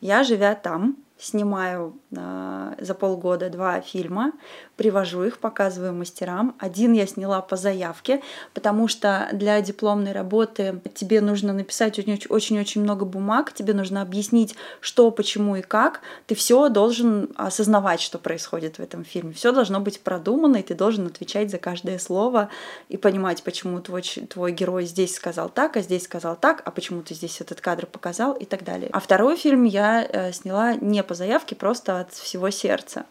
Я, 0.01 0.23
живя 0.23 0.55
там, 0.55 0.97
снимаю 1.19 1.99
э, 2.15 2.75
за 2.79 2.93
полгода 2.93 3.49
два 3.49 3.81
фильма, 3.81 4.31
привожу 4.77 5.23
их, 5.23 5.39
показываю 5.39 5.93
мастерам. 5.93 6.55
Один 6.57 6.93
я 6.93 7.05
сняла 7.05 7.41
по 7.41 7.57
заявке, 7.57 8.21
потому 8.53 8.87
что 8.87 9.27
для 9.33 9.61
дипломной 9.61 10.13
работы 10.13 10.81
тебе 10.95 11.19
нужно 11.19 11.51
написать 11.51 11.99
очень-очень 11.99 12.81
много 12.81 13.03
бумаг, 13.05 13.51
тебе 13.53 13.73
нужно 13.73 14.01
объяснить, 14.01 14.55
что, 14.79 15.11
почему 15.11 15.57
и 15.57 15.61
как. 15.61 15.99
Ты 16.27 16.35
все 16.35 16.69
должен 16.69 17.29
осознавать, 17.35 17.99
что 17.99 18.17
происходит 18.17 18.77
в 18.77 18.79
этом 18.79 19.03
фильме. 19.03 19.33
Все 19.33 19.51
должно 19.51 19.81
быть 19.81 19.99
продумано, 19.99 20.57
и 20.57 20.63
ты 20.63 20.73
должен 20.73 21.07
отвечать 21.07 21.51
за 21.51 21.57
каждое 21.57 21.99
слово 21.99 22.49
и 22.87 22.95
понимать, 22.95 23.43
почему 23.43 23.81
твой, 23.81 24.01
твой 24.01 24.53
герой 24.53 24.85
здесь 24.85 25.13
сказал 25.15 25.49
так, 25.49 25.75
а 25.75 25.81
здесь 25.81 26.03
сказал 26.03 26.37
так, 26.37 26.61
а 26.63 26.71
почему 26.71 27.01
ты 27.01 27.13
здесь 27.13 27.41
этот 27.41 27.59
кадр 27.59 27.85
показал 27.85 28.33
и 28.33 28.45
так 28.45 28.63
далее. 28.63 28.89
А 28.93 29.01
второй 29.01 29.35
фильм 29.35 29.65
я 29.65 30.07
э, 30.07 30.31
сняла 30.31 30.75
не 30.75 31.03
по 31.09 31.15
заявке, 31.15 31.55
просто 31.55 31.99
от 32.01 32.13
всего 32.13 32.51
сердца. 32.51 33.05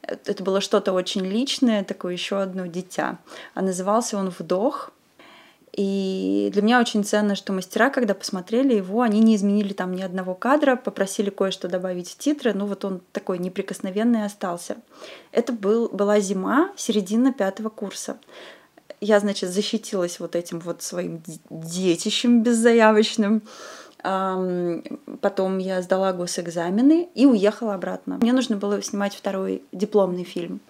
Это 0.00 0.42
было 0.42 0.62
что-то 0.62 0.92
очень 0.92 1.26
личное, 1.26 1.84
такое 1.84 2.14
еще 2.14 2.40
одно 2.40 2.64
дитя. 2.66 3.18
А 3.52 3.60
назывался 3.60 4.16
он 4.16 4.30
«Вдох». 4.30 4.90
И 5.76 6.50
для 6.52 6.62
меня 6.62 6.80
очень 6.80 7.04
ценно, 7.04 7.34
что 7.34 7.52
мастера, 7.52 7.90
когда 7.90 8.14
посмотрели 8.14 8.74
его, 8.74 9.02
они 9.02 9.20
не 9.20 9.34
изменили 9.34 9.72
там 9.72 9.92
ни 9.92 10.02
одного 10.02 10.34
кадра, 10.34 10.76
попросили 10.76 11.30
кое-что 11.30 11.68
добавить 11.68 12.10
в 12.10 12.16
титры, 12.16 12.54
ну 12.54 12.66
вот 12.66 12.84
он 12.84 13.00
такой 13.12 13.38
неприкосновенный 13.38 14.24
остался. 14.24 14.76
Это 15.32 15.52
был, 15.52 15.88
была 15.88 16.20
зима, 16.20 16.70
середина 16.76 17.32
пятого 17.32 17.70
курса. 17.70 18.18
Я, 19.04 19.20
значит, 19.20 19.50
защитилась 19.50 20.18
вот 20.18 20.34
этим 20.34 20.60
вот 20.60 20.80
своим 20.80 21.22
детищем 21.50 22.42
беззаявочным. 22.42 23.42
Потом 24.02 25.58
я 25.58 25.82
сдала 25.82 26.14
госэкзамены 26.14 27.10
и 27.14 27.26
уехала 27.26 27.74
обратно. 27.74 28.16
Мне 28.22 28.32
нужно 28.32 28.56
было 28.56 28.82
снимать 28.82 29.14
второй 29.14 29.62
дипломный 29.72 30.24
фильм. 30.24 30.60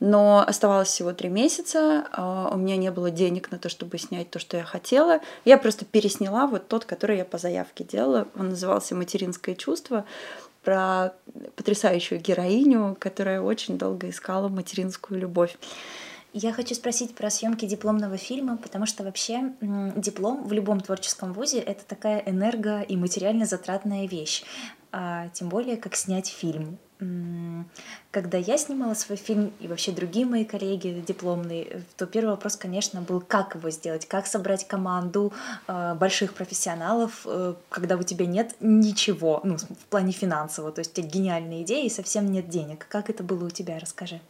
Но 0.00 0.44
оставалось 0.46 0.88
всего 0.88 1.12
три 1.12 1.30
месяца, 1.30 2.06
а, 2.12 2.50
у 2.52 2.56
меня 2.56 2.76
не 2.76 2.92
было 2.92 3.10
денег 3.10 3.50
на 3.50 3.58
то, 3.58 3.68
чтобы 3.68 3.98
снять 3.98 4.30
то, 4.30 4.38
что 4.38 4.56
я 4.56 4.62
хотела. 4.62 5.20
Я 5.44 5.58
просто 5.58 5.84
пересняла 5.84 6.46
вот 6.46 6.68
тот, 6.68 6.84
который 6.84 7.16
я 7.16 7.24
по 7.24 7.36
заявке 7.38 7.82
делала. 7.84 8.28
Он 8.36 8.50
назывался 8.50 8.94
«Материнское 8.94 9.56
чувство» 9.56 10.04
про 10.62 11.14
потрясающую 11.56 12.20
героиню, 12.20 12.96
которая 13.00 13.40
очень 13.40 13.76
долго 13.76 14.10
искала 14.10 14.48
материнскую 14.48 15.18
любовь. 15.18 15.56
Я 16.32 16.52
хочу 16.52 16.74
спросить 16.74 17.14
про 17.14 17.30
съемки 17.30 17.64
дипломного 17.64 18.18
фильма, 18.18 18.58
потому 18.58 18.84
что 18.84 19.02
вообще 19.02 19.54
диплом 19.60 20.46
в 20.46 20.52
любом 20.52 20.80
творческом 20.80 21.32
вузе 21.32 21.58
это 21.58 21.84
такая 21.84 22.20
энерго- 22.20 22.82
и 22.82 22.96
материально 22.96 23.46
затратная 23.46 24.06
вещь. 24.06 24.44
А 24.92 25.28
тем 25.28 25.48
более, 25.48 25.76
как 25.76 25.96
снять 25.96 26.28
фильм. 26.28 26.78
Когда 28.10 28.38
я 28.38 28.58
снимала 28.58 28.94
свой 28.94 29.16
фильм, 29.16 29.52
и 29.60 29.68
вообще 29.68 29.92
другие 29.92 30.26
мои 30.26 30.44
коллеги 30.44 31.04
дипломные, 31.06 31.84
то 31.96 32.06
первый 32.06 32.30
вопрос, 32.30 32.56
конечно, 32.56 33.00
был, 33.00 33.20
как 33.20 33.54
его 33.54 33.70
сделать, 33.70 34.06
как 34.06 34.26
собрать 34.26 34.66
команду 34.66 35.32
э, 35.68 35.94
больших 35.94 36.34
профессионалов, 36.34 37.24
э, 37.24 37.54
когда 37.68 37.96
у 37.96 38.02
тебя 38.02 38.26
нет 38.26 38.56
ничего, 38.58 39.40
ну, 39.44 39.58
в 39.58 39.86
плане 39.90 40.10
финансового, 40.10 40.72
то 40.72 40.80
есть 40.80 40.90
у 40.98 41.02
тебя 41.02 41.08
гениальные 41.08 41.62
идеи 41.62 41.86
и 41.86 41.90
совсем 41.90 42.32
нет 42.32 42.48
денег. 42.48 42.86
Как 42.88 43.10
это 43.10 43.22
было 43.22 43.46
у 43.46 43.50
тебя, 43.50 43.78
расскажи. 43.78 44.20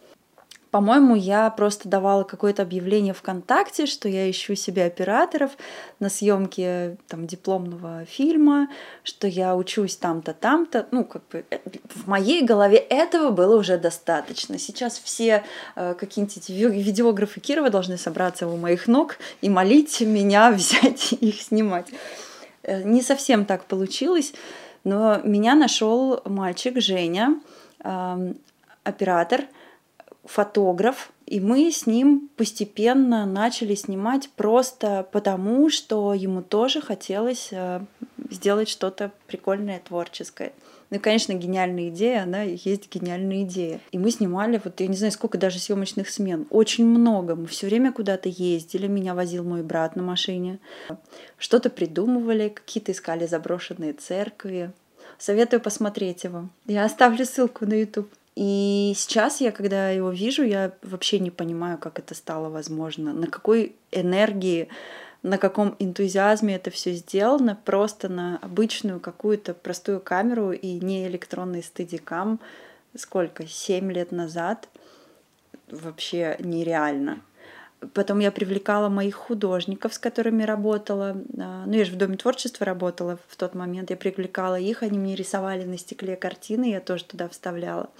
По-моему, 0.70 1.14
я 1.14 1.48
просто 1.48 1.88
давала 1.88 2.24
какое-то 2.24 2.62
объявление 2.62 3.14
ВКонтакте, 3.14 3.86
что 3.86 4.06
я 4.06 4.30
ищу 4.30 4.54
себе 4.54 4.84
операторов 4.84 5.52
на 5.98 6.10
съемке 6.10 6.98
там, 7.08 7.26
дипломного 7.26 8.04
фильма, 8.04 8.68
что 9.02 9.26
я 9.26 9.56
учусь 9.56 9.96
там-то, 9.96 10.34
там-то. 10.34 10.86
Ну, 10.90 11.04
как 11.04 11.22
бы 11.28 11.46
э, 11.50 11.58
в 11.94 12.06
моей 12.06 12.42
голове 12.42 12.76
этого 12.76 13.30
было 13.30 13.56
уже 13.56 13.78
достаточно. 13.78 14.58
Сейчас 14.58 14.98
все 14.98 15.42
э, 15.74 15.94
какие-нибудь 15.94 16.48
видеографы 16.48 17.40
Кирова 17.40 17.70
должны 17.70 17.96
собраться 17.96 18.46
у 18.46 18.58
моих 18.58 18.88
ног 18.88 19.16
и 19.40 19.48
молить 19.48 20.02
меня 20.02 20.50
взять 20.52 21.14
их 21.14 21.40
снимать. 21.40 21.86
Э, 22.62 22.82
не 22.82 23.00
совсем 23.00 23.46
так 23.46 23.64
получилось, 23.64 24.34
но 24.84 25.18
меня 25.24 25.54
нашел 25.54 26.20
мальчик 26.26 26.78
Женя, 26.78 27.40
э, 27.82 28.34
оператор– 28.84 29.44
фотограф, 30.28 31.10
и 31.26 31.40
мы 31.40 31.70
с 31.72 31.86
ним 31.86 32.28
постепенно 32.36 33.24
начали 33.24 33.74
снимать 33.74 34.28
просто 34.36 35.08
потому, 35.10 35.70
что 35.70 36.12
ему 36.12 36.42
тоже 36.42 36.80
хотелось 36.82 37.48
э, 37.50 37.80
сделать 38.30 38.68
что-то 38.68 39.10
прикольное, 39.26 39.80
творческое. 39.80 40.52
Ну 40.90 41.00
конечно, 41.00 41.32
гениальная 41.32 41.88
идея, 41.88 42.22
она 42.22 42.42
есть 42.42 42.92
гениальная 42.92 43.42
идея. 43.42 43.80
И 43.90 43.98
мы 43.98 44.10
снимали, 44.10 44.60
вот 44.62 44.80
я 44.80 44.86
не 44.86 44.96
знаю, 44.96 45.12
сколько 45.12 45.38
даже 45.38 45.58
съемочных 45.58 46.08
смен. 46.08 46.46
Очень 46.50 46.86
много. 46.86 47.34
Мы 47.34 47.46
все 47.46 47.66
время 47.66 47.92
куда-то 47.92 48.28
ездили. 48.28 48.86
Меня 48.86 49.14
возил 49.14 49.44
мой 49.44 49.62
брат 49.62 49.96
на 49.96 50.02
машине. 50.02 50.58
Что-то 51.36 51.68
придумывали, 51.68 52.48
какие-то 52.48 52.92
искали 52.92 53.26
заброшенные 53.26 53.92
церкви. 53.92 54.72
Советую 55.18 55.60
посмотреть 55.60 56.24
его. 56.24 56.48
Я 56.66 56.84
оставлю 56.84 57.26
ссылку 57.26 57.66
на 57.66 57.74
YouTube. 57.74 58.10
И 58.40 58.92
сейчас 58.94 59.40
я, 59.40 59.50
когда 59.50 59.90
его 59.90 60.10
вижу, 60.10 60.44
я 60.44 60.70
вообще 60.82 61.18
не 61.18 61.32
понимаю, 61.32 61.76
как 61.76 61.98
это 61.98 62.14
стало 62.14 62.48
возможно, 62.50 63.12
на 63.12 63.26
какой 63.26 63.74
энергии, 63.90 64.68
на 65.24 65.38
каком 65.38 65.74
энтузиазме 65.80 66.54
это 66.54 66.70
все 66.70 66.92
сделано, 66.92 67.58
просто 67.64 68.08
на 68.08 68.38
обычную 68.38 69.00
какую-то 69.00 69.54
простую 69.54 69.98
камеру 69.98 70.52
и 70.52 70.78
не 70.78 71.08
электронный 71.08 71.64
стадикам, 71.64 72.38
сколько, 72.96 73.44
семь 73.44 73.90
лет 73.90 74.12
назад, 74.12 74.68
вообще 75.68 76.36
нереально. 76.38 77.20
Потом 77.94 78.18
я 78.18 78.32
привлекала 78.32 78.88
моих 78.88 79.14
художников, 79.14 79.94
с 79.94 79.98
которыми 79.98 80.42
работала. 80.42 81.16
А, 81.38 81.64
ну, 81.64 81.72
я 81.74 81.84
же 81.84 81.92
в 81.92 81.96
Доме 81.96 82.16
творчества 82.16 82.66
работала 82.66 83.18
в 83.28 83.36
тот 83.36 83.54
момент. 83.54 83.90
Я 83.90 83.96
привлекала 83.96 84.58
их, 84.58 84.82
они 84.82 84.98
мне 84.98 85.14
рисовали 85.14 85.64
на 85.64 85.78
стекле 85.78 86.16
картины, 86.16 86.72
я 86.72 86.80
тоже 86.80 87.04
туда 87.04 87.28
вставляла. 87.28 87.90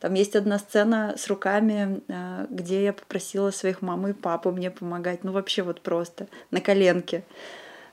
Там 0.00 0.12
есть 0.14 0.36
одна 0.36 0.58
сцена 0.58 1.14
с 1.16 1.28
руками, 1.28 2.02
а, 2.08 2.46
где 2.50 2.84
я 2.84 2.92
попросила 2.92 3.50
своих 3.50 3.80
маму 3.80 4.08
и 4.08 4.12
папу 4.12 4.52
мне 4.52 4.70
помогать. 4.70 5.24
Ну, 5.24 5.32
вообще 5.32 5.62
вот 5.62 5.80
просто 5.80 6.28
на 6.50 6.60
коленке. 6.60 7.24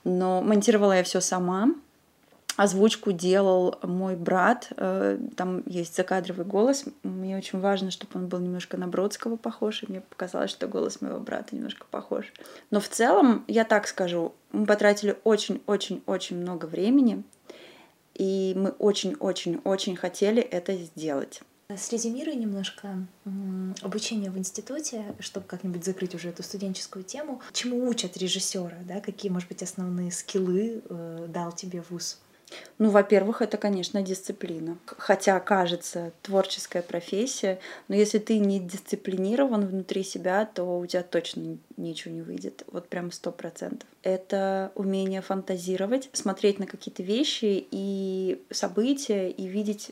Но 0.03 0.41
монтировала 0.41 0.93
я 0.93 1.03
все 1.03 1.21
сама. 1.21 1.73
Озвучку 2.59 3.13
делал 3.13 3.79
мой 3.83 4.17
брат. 4.17 4.73
Э, 4.75 5.17
там 5.37 5.63
есть 5.65 5.95
закадровый 5.95 6.45
голос. 6.45 6.83
Мне 7.03 7.37
очень 7.37 7.57
важно, 7.57 7.89
чтобы 7.89 8.19
он 8.19 8.27
был 8.27 8.39
немножко 8.39 8.75
на 8.75 8.85
Бродского 8.85 9.37
похож. 9.37 9.81
И 9.81 9.85
мне 9.87 10.01
показалось, 10.01 10.51
что 10.51 10.67
голос 10.67 10.99
моего 10.99 11.21
брата 11.21 11.55
немножко 11.55 11.85
похож. 11.89 12.33
Но 12.69 12.81
в 12.81 12.89
целом, 12.89 13.45
я 13.47 13.63
так 13.63 13.87
скажу, 13.87 14.33
мы 14.51 14.65
потратили 14.65 15.17
очень-очень-очень 15.23 16.35
много 16.35 16.65
времени. 16.65 17.23
И 18.15 18.53
мы 18.57 18.71
очень-очень-очень 18.71 19.95
хотели 19.95 20.41
это 20.41 20.75
сделать. 20.75 21.41
Срезюмируй 21.73 22.35
немножко 22.35 23.07
обучение 23.81 24.31
в 24.31 24.37
институте, 24.37 25.15
чтобы 25.21 25.45
как-нибудь 25.47 25.85
закрыть 25.85 26.13
уже 26.13 26.27
эту 26.27 26.43
студенческую 26.43 27.05
тему. 27.05 27.41
Чему 27.53 27.87
учат 27.87 28.17
режиссера, 28.17 28.79
да? 28.83 28.99
Какие, 28.99 29.31
может 29.31 29.47
быть, 29.47 29.63
основные 29.63 30.11
скиллы 30.11 30.81
э, 30.89 31.27
дал 31.29 31.53
тебе 31.53 31.85
вуз? 31.89 32.19
Ну, 32.77 32.89
во-первых, 32.89 33.41
это, 33.41 33.57
конечно, 33.57 34.01
дисциплина. 34.01 34.77
Хотя 34.85 35.39
кажется 35.39 36.11
творческая 36.21 36.81
профессия, 36.81 37.59
но 37.87 37.95
если 37.95 38.19
ты 38.19 38.39
не 38.39 38.59
дисциплинирован 38.59 39.67
внутри 39.67 40.03
себя, 40.03 40.45
то 40.45 40.79
у 40.79 40.85
тебя 40.85 41.03
точно 41.03 41.57
ничего 41.77 42.13
не 42.13 42.21
выйдет. 42.21 42.63
Вот 42.71 42.87
прям 42.87 43.11
сто 43.11 43.31
процентов. 43.31 43.87
Это 44.03 44.71
умение 44.75 45.21
фантазировать, 45.21 46.09
смотреть 46.13 46.59
на 46.59 46.65
какие-то 46.65 47.03
вещи 47.03 47.67
и 47.69 48.41
события 48.49 49.29
и 49.29 49.47
видеть 49.47 49.91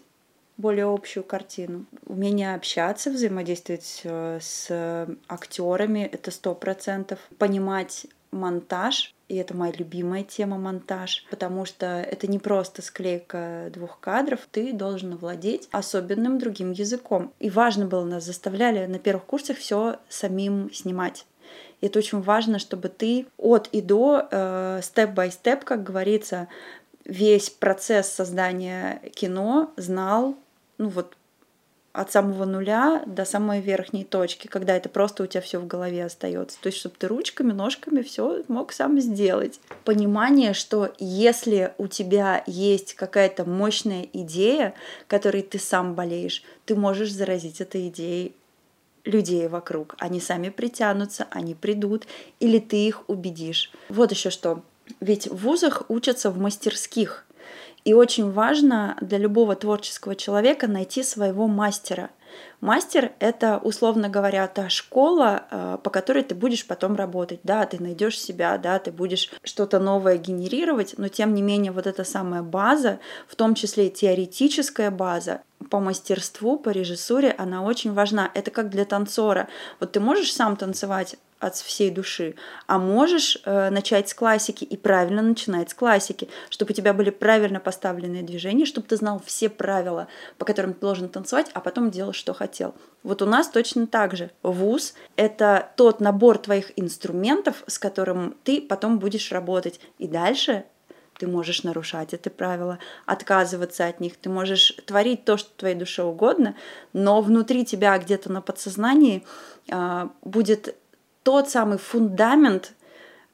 более 0.58 0.92
общую 0.92 1.24
картину. 1.24 1.86
Умение 2.06 2.56
общаться, 2.56 3.12
взаимодействовать 3.12 4.02
э, 4.04 4.40
с 4.42 5.08
актерами 5.28 6.10
это 6.12 6.32
сто 6.32 6.56
процентов. 6.56 7.20
Понимать 7.38 8.08
монтаж, 8.32 9.14
и 9.28 9.36
это 9.36 9.56
моя 9.56 9.74
любимая 9.74 10.24
тема 10.24 10.58
монтаж, 10.58 11.26
потому 11.30 11.66
что 11.66 11.86
это 11.86 12.28
не 12.28 12.40
просто 12.40 12.82
склейка 12.82 13.70
двух 13.74 14.00
кадров, 14.00 14.48
ты 14.52 14.72
должен 14.72 15.18
владеть 15.18 15.68
особенным 15.72 16.40
другим 16.40 16.72
языком. 16.72 17.34
И 17.40 17.50
важно 17.50 17.86
было, 17.86 18.06
нас 18.06 18.24
заставляли 18.24 18.86
на 18.86 19.00
первых 19.00 19.26
курсах 19.26 19.58
все 19.58 19.98
самим 20.08 20.72
снимать. 20.74 21.26
И 21.82 21.88
это 21.88 22.00
очень 22.00 22.22
важно, 22.22 22.58
чтобы 22.58 22.88
ты 22.88 23.26
от 23.38 23.68
и 23.74 23.82
до, 23.82 24.80
степ-бай-степ, 24.82 25.66
как 25.66 25.84
говорится, 25.84 26.48
весь 27.04 27.50
процесс 27.50 28.08
создания 28.08 29.02
кино 29.14 29.72
знал, 29.76 30.36
ну 30.78 30.90
вот 30.90 31.17
от 31.98 32.12
самого 32.12 32.46
нуля 32.46 33.02
до 33.08 33.26
самой 33.26 33.60
верхней 33.60 34.04
точки, 34.04 34.46
когда 34.46 34.78
это 34.78 34.88
просто 34.88 35.24
у 35.24 35.26
тебя 35.26 35.42
все 35.42 35.58
в 35.58 35.66
голове 35.66 36.06
остается. 36.06 36.60
То 36.62 36.68
есть, 36.68 36.78
чтобы 36.78 36.96
ты 37.00 37.08
ручками, 37.08 37.54
ножками 37.54 38.04
все 38.04 38.44
мог 38.48 38.72
сам 38.72 39.00
сделать. 39.00 39.60
Понимание, 39.84 40.54
что 40.54 40.94
если 41.00 41.74
у 41.80 41.88
тебя 41.88 42.44
есть 42.46 42.94
какая-то 42.94 43.46
мощная 43.46 44.08
идея, 44.14 44.76
которой 45.08 45.42
ты 45.42 45.58
сам 45.58 45.96
болеешь, 45.96 46.44
ты 46.66 46.76
можешь 46.76 47.12
заразить 47.12 47.62
этой 47.62 47.88
идеей 47.88 48.36
людей 49.04 49.48
вокруг. 49.48 49.96
Они 49.98 50.20
сами 50.20 50.50
притянутся, 50.50 51.26
они 51.32 51.56
придут, 51.56 52.06
или 52.40 52.60
ты 52.60 52.76
их 52.86 53.10
убедишь. 53.10 53.72
Вот 53.90 54.12
еще 54.12 54.30
что. 54.30 54.62
Ведь 55.00 55.28
в 55.28 55.38
вузах 55.38 55.84
учатся 55.90 56.30
в 56.30 56.38
мастерских. 56.38 57.26
И 57.88 57.94
очень 57.94 58.30
важно 58.34 58.98
для 59.00 59.18
любого 59.18 59.56
творческого 59.56 60.14
человека 60.14 60.68
найти 60.68 61.04
своего 61.04 61.48
мастера. 61.48 62.10
Мастер— 62.60 63.14
это, 63.20 63.62
условно 63.64 64.10
говоря, 64.10 64.46
та 64.48 64.68
школа, 64.68 65.46
э, 65.50 65.78
по 65.82 65.90
которой 65.90 66.24
ты 66.24 66.36
будешь 66.36 66.68
потом 66.68 66.98
работать. 66.98 67.40
Да, 67.44 67.66
ты 67.66 67.82
найдешь 67.82 68.20
себя, 68.20 68.58
да, 68.58 68.78
ты 68.80 68.92
будешь 68.92 69.32
что-то 69.42 69.80
новое 69.80 70.18
генерировать, 70.18 70.96
но 70.98 71.08
тем 71.08 71.34
не 71.34 71.42
менее 71.42 71.72
вот 71.72 71.88
эта 71.88 72.04
самая 72.04 72.42
база, 72.42 73.00
в 73.26 73.38
том 73.38 73.56
числе 73.56 73.88
и 73.88 73.90
теоретическая 73.90 74.92
база, 74.92 75.40
по 75.70 75.80
мастерству, 75.80 76.58
по 76.58 76.70
режиссуре, 76.70 77.34
она 77.38 77.64
очень 77.64 77.94
важна. 77.94 78.32
Это 78.34 78.52
как 78.52 78.70
для 78.70 78.86
танцора. 78.86 79.48
Вот 79.80 79.92
ты 79.92 80.00
можешь 80.00 80.34
сам 80.34 80.56
танцевать 80.56 81.18
от 81.40 81.56
всей 81.56 81.92
души, 81.92 82.36
а 82.66 82.80
можешь 82.80 83.38
э, 83.46 83.70
начать 83.70 84.10
с 84.10 84.14
классики 84.14 84.64
и 84.64 84.76
правильно 84.76 85.22
начинать 85.22 85.70
с 85.70 85.74
классики, 85.76 86.30
чтобы 86.50 86.72
у 86.72 86.74
тебя 86.74 86.94
были 86.94 87.12
правильно 87.12 87.60
поставленные 87.60 88.24
движения, 88.24 88.66
чтобы 88.66 88.88
ты 88.88 88.96
знал 88.96 89.22
все 89.24 89.50
правила, 89.50 90.08
по 90.40 90.46
которым 90.46 90.74
ты 90.74 90.80
должен 90.80 91.10
танцевать, 91.10 91.52
а 91.54 91.60
потом 91.60 91.92
делал, 91.92 92.14
что 92.14 92.34
хотел. 92.34 92.74
Вот 93.04 93.22
у 93.22 93.26
нас 93.26 93.50
точно 93.50 93.86
так 93.86 94.16
же. 94.16 94.32
ВУЗ— 94.42 94.96
это 95.16 95.70
тот 95.76 96.00
набор 96.00 96.40
твоих 96.40 96.72
инструментов, 96.76 97.64
с 97.68 97.78
которым 97.78 98.36
ты 98.44 98.60
потом 98.60 98.98
будешь 98.98 99.32
работать. 99.32 99.80
И 100.00 100.08
дальше 100.08 100.66
ты 101.18 101.28
можешь 101.28 101.64
нарушать 101.64 102.14
эти 102.14 102.30
правила, 102.30 102.80
отказываться 103.06 103.88
от 103.88 104.00
них, 104.00 104.18
ты 104.18 104.30
можешь 104.30 104.78
творить 104.86 105.26
то, 105.26 105.38
что 105.38 105.50
твоей 105.56 105.76
душе 105.76 106.04
угодно, 106.04 106.56
но 106.94 107.22
внутри 107.22 107.66
тебя 107.66 107.98
где-то 107.98 108.32
на 108.32 108.42
подсознании 108.42 109.26
э, 109.70 110.08
будет 110.22 110.76
тот 111.24 111.50
самый 111.50 111.78
фундамент 111.78 112.74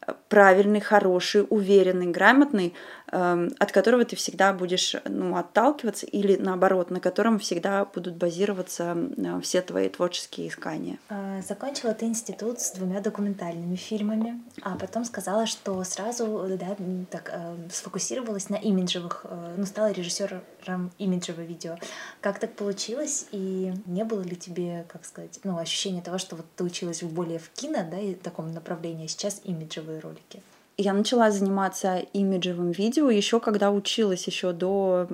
э, 0.02 0.14
правильный, 0.30 0.80
хороший, 0.80 1.46
уверенный, 1.50 2.08
грамотный, 2.08 2.74
от 3.14 3.72
которого 3.72 4.06
ты 4.06 4.16
всегда 4.16 4.54
будешь 4.54 4.96
ну, 5.06 5.36
отталкиваться, 5.38 6.06
или 6.06 6.36
наоборот, 6.36 6.90
на 6.90 7.00
котором 7.00 7.40
всегда 7.40 7.86
будут 7.86 8.16
базироваться 8.16 8.96
э, 8.96 9.40
все 9.42 9.62
твои 9.62 9.90
творческие 9.90 10.48
искания. 10.48 10.98
А, 11.10 11.42
закончила 11.42 11.94
ты 11.94 12.06
институт 12.06 12.60
с 12.60 12.72
двумя 12.72 13.02
документальными 13.02 13.76
фильмами, 13.76 14.42
а 14.62 14.76
потом 14.78 15.06
сказала, 15.06 15.46
что 15.46 15.84
сразу 15.84 16.46
да, 16.60 16.76
так, 17.12 17.32
э, 17.34 17.56
сфокусировалась 17.72 18.50
на 18.50 18.56
имиджевых, 18.56 19.26
э, 19.26 19.56
ну, 19.58 19.66
стала 19.66 19.92
режиссером 19.92 20.92
имиджевого 20.98 21.44
видео. 21.44 21.78
Как 22.22 22.40
так 22.40 22.54
получилось? 22.56 23.28
И 23.32 23.74
не 23.86 24.04
было 24.06 24.22
ли 24.22 24.36
тебе, 24.36 24.86
как 24.88 25.06
сказать, 25.06 25.40
ну, 25.44 25.58
ощущение 25.58 26.02
того, 26.02 26.18
что 26.18 26.36
вот 26.36 26.46
ты 26.56 26.64
училась 26.64 27.04
более 27.04 27.40
в 27.40 27.50
кино, 27.50 27.86
да, 27.90 28.00
и 28.00 28.16
таком 28.16 28.52
направлении, 28.54 29.06
а 29.06 29.08
сейчас 29.08 29.42
имиджевые 29.44 30.00
ролики? 30.00 30.42
Я 30.78 30.94
начала 30.94 31.30
заниматься 31.30 32.00
имиджевым 32.14 32.72
видео 32.72 33.10
еще 33.10 33.40
когда 33.40 33.72
училась, 33.72 34.26
еще 34.28 34.54
до 34.54 35.08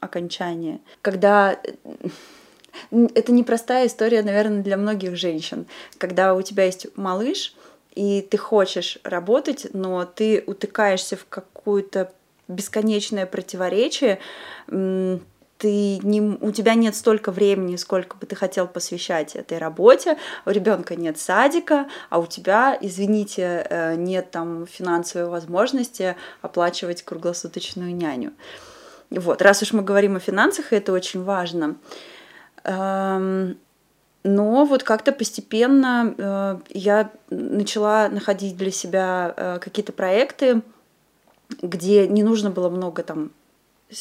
окончания. 0.00 0.80
Когда 1.02 1.58
это 2.90 3.32
непростая 3.32 3.86
история, 3.86 4.22
наверное, 4.22 4.62
для 4.62 4.76
многих 4.76 5.16
женщин. 5.16 5.66
Когда 5.98 6.34
у 6.34 6.42
тебя 6.42 6.64
есть 6.64 6.86
малыш, 6.96 7.54
и 7.94 8.22
ты 8.22 8.36
хочешь 8.38 8.98
работать, 9.02 9.66
но 9.72 10.04
ты 10.04 10.44
утыкаешься 10.46 11.16
в 11.16 11.26
какую-то 11.28 12.12
бесконечное 12.46 13.26
противоречие, 13.26 14.20
ты 15.60 15.98
не, 15.98 16.22
у 16.22 16.50
тебя 16.52 16.74
нет 16.74 16.96
столько 16.96 17.30
времени, 17.30 17.76
сколько 17.76 18.16
бы 18.16 18.26
ты 18.26 18.34
хотел 18.34 18.66
посвящать 18.66 19.36
этой 19.36 19.58
работе, 19.58 20.16
у 20.46 20.50
ребенка 20.50 20.96
нет 20.96 21.18
садика, 21.18 21.86
а 22.08 22.18
у 22.18 22.26
тебя, 22.26 22.76
извините, 22.80 23.66
э, 23.68 23.94
нет 23.96 24.30
там 24.30 24.66
финансовой 24.66 25.28
возможности 25.28 26.16
оплачивать 26.40 27.02
круглосуточную 27.02 27.94
няню. 27.94 28.32
Вот, 29.10 29.42
раз 29.42 29.60
уж 29.60 29.74
мы 29.74 29.82
говорим 29.82 30.16
о 30.16 30.20
финансах, 30.20 30.72
это 30.72 30.92
очень 30.92 31.22
важно. 31.22 31.76
Эм, 32.64 33.58
но 34.24 34.64
вот 34.64 34.82
как-то 34.82 35.12
постепенно 35.12 36.14
э, 36.16 36.58
я 36.70 37.10
начала 37.28 38.08
находить 38.08 38.56
для 38.56 38.70
себя 38.70 39.34
э, 39.36 39.58
какие-то 39.60 39.92
проекты, 39.92 40.62
где 41.60 42.08
не 42.08 42.22
нужно 42.22 42.50
было 42.50 42.70
много 42.70 43.02
там 43.02 43.30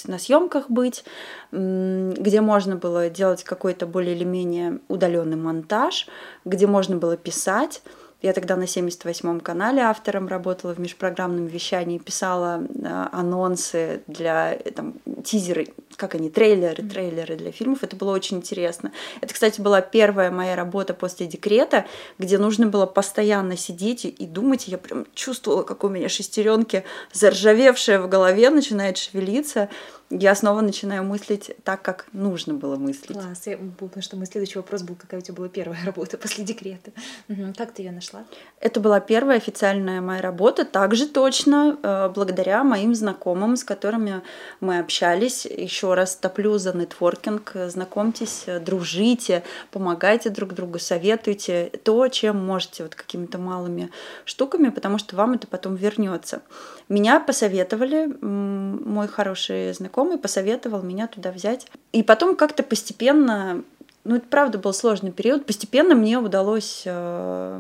на 0.06 0.20
съемках 0.20 0.70
быть, 0.70 1.04
где 1.52 2.42
можно 2.42 2.76
было 2.76 3.10
делать 3.10 3.44
какой-то 3.44 3.86
более 3.86 4.16
или 4.16 4.24
менее 4.24 4.80
удаленный 4.88 5.38
монтаж, 5.38 6.08
где 6.46 6.68
можно 6.68 6.98
было 6.98 7.18
писать. 7.18 7.82
Я 8.22 8.34
тогда 8.34 8.58
на 8.58 8.64
78-м 8.64 9.40
канале 9.40 9.82
автором 9.82 10.28
работала 10.28 10.74
в 10.74 10.80
межпрограммном 10.80 11.46
вещании, 11.46 12.00
писала 12.00 12.62
э, 12.62 13.08
анонсы 13.14 14.02
для 14.08 14.56
там, 14.76 14.96
тизеры, 15.24 15.68
как 15.96 16.16
они, 16.16 16.30
трейлеры, 16.30 16.84
трейлеры 16.84 17.38
для 17.38 17.54
фильмов. 17.54 17.82
Это 17.84 17.96
было 17.96 18.14
очень 18.14 18.38
интересно. 18.38 18.92
Это, 19.22 19.34
кстати, 19.34 19.62
была 19.62 19.80
первая 19.80 20.32
моя 20.32 20.58
работа 20.58 20.94
после 20.94 21.28
декрета, 21.28 21.86
где 22.18 22.38
нужно 22.38 22.68
было 22.68 22.86
постоянно 22.86 23.56
сидеть 23.56 24.04
и 24.04 24.26
думать. 24.26 24.68
Я 24.68 24.78
прям 24.78 25.06
чувствовала, 25.14 25.64
как 25.64 25.86
у 25.86 25.88
меня 25.88 26.10
шестеренки 26.10 26.84
заржавевшие 27.14 28.00
в 28.02 28.10
голове 28.10 28.50
начинает 28.50 28.98
шевелиться 28.98 29.70
я 30.10 30.34
снова 30.34 30.62
начинаю 30.62 31.04
мыслить 31.04 31.52
так, 31.64 31.84
как 31.84 32.08
нужно 32.14 32.56
было 32.56 32.78
мыслить. 32.78 33.18
Класс. 33.18 33.46
Я, 33.46 33.58
потому 33.58 34.02
что 34.02 34.18
мой 34.18 34.26
следующий 34.26 34.58
вопрос 34.58 34.82
был, 34.82 34.96
какая 34.96 35.20
у 35.20 35.24
тебя 35.24 35.36
была 35.36 35.50
первая 35.50 35.80
работа 35.86 36.18
после 36.18 36.44
декрета. 36.44 36.92
Угу. 37.30 37.54
Как 37.56 37.74
ты 37.74 37.84
ее 37.84 37.92
нашла? 37.92 38.24
Это 38.60 38.80
была 38.80 39.00
первая 39.02 39.38
официальная 39.38 40.02
моя 40.02 40.22
работа, 40.22 40.66
также 40.66 41.08
точно 41.08 41.78
э, 41.82 42.10
благодаря 42.10 42.64
моим 42.64 42.96
знакомым, 42.96 43.56
с 43.56 43.64
которыми 43.64 44.22
мы 44.62 44.80
общались. 44.80 45.46
Еще 45.46 45.94
раз 45.94 46.16
топлю 46.16 46.58
за 46.58 46.76
нетворкинг. 46.76 47.54
Знакомьтесь, 47.68 48.46
дружите, 48.62 49.44
помогайте 49.70 50.32
друг 50.32 50.54
другу, 50.54 50.80
советуйте 50.80 51.72
то, 51.84 52.08
чем 52.08 52.44
можете, 52.44 52.82
вот 52.84 52.96
какими-то 52.96 53.38
малыми 53.38 53.92
штуками, 54.26 54.70
потому 54.70 54.98
что 54.98 55.16
вам 55.16 55.34
это 55.34 55.46
потом 55.46 55.76
вернется. 55.76 56.42
Меня 56.88 57.20
посоветовали, 57.20 58.08
мой 58.22 59.08
хороший 59.08 59.72
знакомый 59.74 59.99
посоветовал 60.18 60.82
меня 60.82 61.08
туда 61.08 61.32
взять. 61.32 61.68
И 61.92 62.04
потом 62.04 62.36
как-то 62.36 62.64
постепенно 62.64 63.64
ну, 64.06 64.16
это 64.16 64.26
правда 64.28 64.58
был 64.58 64.74
сложный 64.74 65.12
период. 65.12 65.46
Постепенно 65.46 65.94
мне 65.94 66.18
удалось 66.18 66.84
э, 66.86 67.58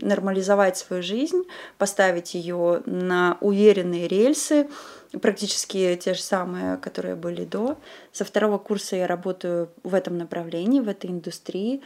нормализовать 0.00 0.78
свою 0.78 1.02
жизнь, 1.02 1.44
поставить 1.78 2.34
ее 2.34 2.82
на 2.86 3.36
уверенные 3.40 4.08
рельсы, 4.08 4.68
практически 5.20 5.96
те 6.02 6.14
же 6.14 6.20
самые, 6.20 6.78
которые 6.78 7.14
были 7.14 7.44
до. 7.44 7.76
Со 8.10 8.24
второго 8.24 8.58
курса 8.58 8.96
я 8.96 9.06
работаю 9.06 9.68
в 9.82 9.94
этом 9.94 10.16
направлении, 10.16 10.80
в 10.80 10.88
этой 10.88 11.10
индустрии. 11.10 11.82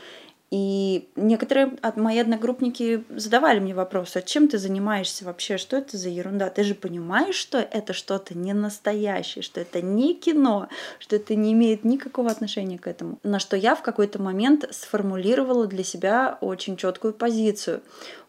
И 0.51 1.09
некоторые 1.17 1.77
от 1.83 1.97
мои 1.97 2.19
одногруппники 2.19 3.05
задавали 3.11 3.59
мне 3.59 3.75
вопросы, 3.75 4.19
а 4.19 4.23
чем 4.23 4.47
ты 4.47 4.59
занимаешься 4.59 5.25
вообще, 5.25 5.59
что 5.59 5.77
это 5.77 5.97
за 5.97 6.09
ерунда? 6.09 6.51
Ты 6.51 6.63
же 6.63 6.77
понимаешь, 6.77 7.35
что 7.35 7.59
это 7.59 7.93
что-то 7.93 8.39
не 8.39 8.53
настоящее, 8.53 9.43
что 9.43 9.61
это 9.61 9.83
не 9.83 10.15
кино, 10.15 10.69
что 11.01 11.17
это 11.17 11.35
не 11.35 11.53
имеет 11.53 11.83
никакого 11.85 12.31
отношения 12.31 12.79
к 12.79 12.87
этому. 12.87 13.19
На 13.25 13.41
что 13.41 13.57
я 13.57 13.75
в 13.75 13.83
какой-то 13.83 14.23
момент 14.23 14.69
сформулировала 14.71 15.67
для 15.67 15.83
себя 15.83 16.39
очень 16.41 16.77
четкую 16.77 17.13
позицию. 17.13 17.83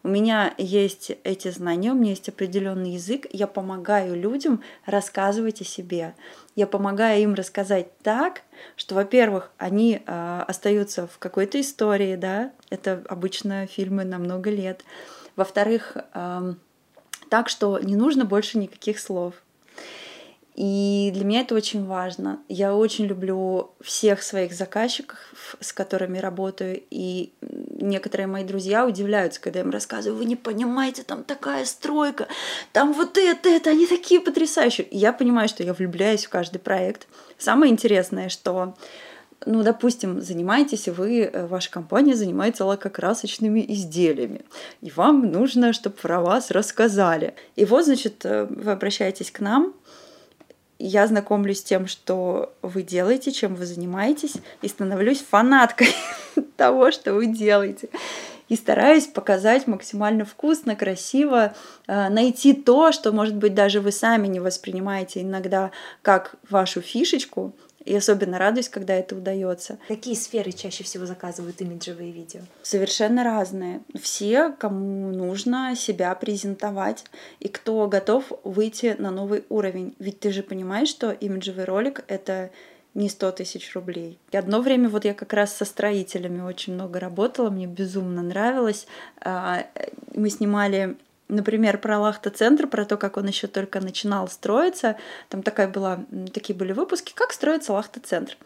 У 0.08 0.10
меня 0.10 0.54
есть 0.56 1.12
эти 1.22 1.50
знания, 1.50 1.92
у 1.92 1.94
меня 1.94 2.12
есть 2.12 2.30
определенный 2.30 2.92
язык, 2.92 3.26
я 3.30 3.46
помогаю 3.46 4.18
людям 4.18 4.62
рассказывать 4.86 5.60
о 5.60 5.64
себе. 5.64 6.14
Я 6.56 6.66
помогаю 6.66 7.20
им 7.20 7.34
рассказать 7.34 7.94
так, 7.98 8.40
что, 8.74 8.94
во-первых, 8.94 9.50
они 9.58 10.00
э, 10.06 10.44
остаются 10.48 11.08
в 11.08 11.18
какой-то 11.18 11.60
истории, 11.60 12.16
да, 12.16 12.52
это 12.70 13.04
обычно 13.06 13.66
фильмы 13.66 14.04
на 14.04 14.16
много 14.16 14.48
лет. 14.48 14.82
Во-вторых, 15.36 15.98
э, 16.14 16.54
так, 17.28 17.50
что 17.50 17.78
не 17.78 17.94
нужно 17.94 18.24
больше 18.24 18.56
никаких 18.56 19.00
слов. 19.00 19.34
И 20.54 21.10
для 21.14 21.24
меня 21.26 21.42
это 21.42 21.54
очень 21.54 21.84
важно. 21.84 22.40
Я 22.48 22.74
очень 22.74 23.04
люблю 23.04 23.72
всех 23.82 24.22
своих 24.22 24.54
заказчиков, 24.54 25.18
с 25.60 25.74
которыми 25.74 26.16
работаю. 26.16 26.82
И 26.90 27.34
некоторые 27.78 28.26
мои 28.26 28.44
друзья 28.44 28.86
удивляются, 28.86 29.40
когда 29.40 29.60
я 29.60 29.64
им 29.64 29.70
рассказываю, 29.70 30.18
вы 30.18 30.24
не 30.24 30.36
понимаете, 30.36 31.02
там 31.02 31.24
такая 31.24 31.64
стройка, 31.64 32.28
там 32.72 32.92
вот 32.92 33.16
это, 33.16 33.48
это, 33.48 33.70
они 33.70 33.86
такие 33.86 34.20
потрясающие. 34.20 34.86
И 34.86 34.98
я 34.98 35.12
понимаю, 35.12 35.48
что 35.48 35.62
я 35.62 35.72
влюбляюсь 35.72 36.26
в 36.26 36.28
каждый 36.28 36.58
проект. 36.58 37.06
Самое 37.38 37.72
интересное, 37.72 38.28
что 38.28 38.74
ну, 39.46 39.62
допустим, 39.62 40.20
занимаетесь 40.20 40.88
вы, 40.88 41.20
э, 41.20 41.46
ваша 41.46 41.70
компания 41.70 42.14
занимается 42.16 42.64
лакокрасочными 42.64 43.64
изделиями, 43.68 44.42
и 44.80 44.90
вам 44.90 45.30
нужно, 45.30 45.72
чтобы 45.72 45.96
про 45.96 46.20
вас 46.20 46.50
рассказали. 46.50 47.34
И 47.56 47.64
вот, 47.64 47.84
значит, 47.84 48.24
э, 48.24 48.46
вы 48.50 48.72
обращаетесь 48.72 49.30
к 49.30 49.40
нам, 49.40 49.74
я 50.78 51.06
знакомлюсь 51.06 51.60
с 51.60 51.64
тем, 51.64 51.86
что 51.86 52.52
вы 52.62 52.82
делаете, 52.82 53.32
чем 53.32 53.54
вы 53.54 53.66
занимаетесь, 53.66 54.34
и 54.62 54.68
становлюсь 54.68 55.22
фанаткой 55.22 55.88
того, 56.56 56.90
что 56.90 57.14
вы 57.14 57.26
делаете. 57.26 57.88
И 58.48 58.56
стараюсь 58.56 59.06
показать 59.06 59.66
максимально 59.66 60.24
вкусно, 60.24 60.74
красиво, 60.74 61.54
э, 61.86 62.08
найти 62.08 62.54
то, 62.54 62.92
что, 62.92 63.12
может 63.12 63.36
быть, 63.36 63.54
даже 63.54 63.80
вы 63.80 63.92
сами 63.92 64.26
не 64.26 64.40
воспринимаете 64.40 65.20
иногда 65.20 65.70
как 66.00 66.36
вашу 66.48 66.80
фишечку, 66.80 67.52
и 67.88 67.96
особенно 67.96 68.38
радуюсь, 68.38 68.68
когда 68.68 68.94
это 68.94 69.16
удается. 69.16 69.78
Какие 69.88 70.14
сферы 70.14 70.52
чаще 70.52 70.84
всего 70.84 71.06
заказывают 71.06 71.60
имиджевые 71.62 72.12
видео? 72.12 72.40
Совершенно 72.62 73.24
разные. 73.24 73.80
Все, 73.98 74.50
кому 74.50 75.10
нужно 75.10 75.74
себя 75.74 76.14
презентовать 76.14 77.04
и 77.40 77.48
кто 77.48 77.88
готов 77.88 78.30
выйти 78.44 78.94
на 78.98 79.10
новый 79.10 79.44
уровень. 79.48 79.94
Ведь 79.98 80.20
ты 80.20 80.32
же 80.32 80.42
понимаешь, 80.42 80.88
что 80.88 81.12
имиджевый 81.12 81.64
ролик— 81.64 82.04
это 82.08 82.50
не 82.92 83.08
100 83.08 83.32
тысяч 83.32 83.74
рублей. 83.74 84.18
И 84.32 84.36
одно 84.36 84.60
время 84.60 84.90
вот 84.90 85.06
я 85.06 85.14
как 85.14 85.32
раз 85.32 85.56
со 85.56 85.64
строителями 85.64 86.42
очень 86.42 86.74
много 86.74 87.00
работала, 87.00 87.48
мне 87.48 87.66
безумно 87.66 88.22
нравилось. 88.22 88.86
А, 89.20 89.64
мы 90.14 90.28
снимали 90.28 90.96
например, 91.28 91.78
про 91.78 91.98
Лахта-центр, 91.98 92.66
про 92.66 92.84
то, 92.84 92.96
как 92.96 93.16
он 93.16 93.26
еще 93.26 93.46
только 93.46 93.80
начинал 93.80 94.28
строиться. 94.28 94.96
Там 95.28 95.42
такая 95.42 95.68
была, 95.68 96.00
такие 96.32 96.56
были 96.56 96.72
выпуски, 96.72 97.12
как 97.14 97.32
строится 97.32 97.72
Лахта-центр. 97.72 98.36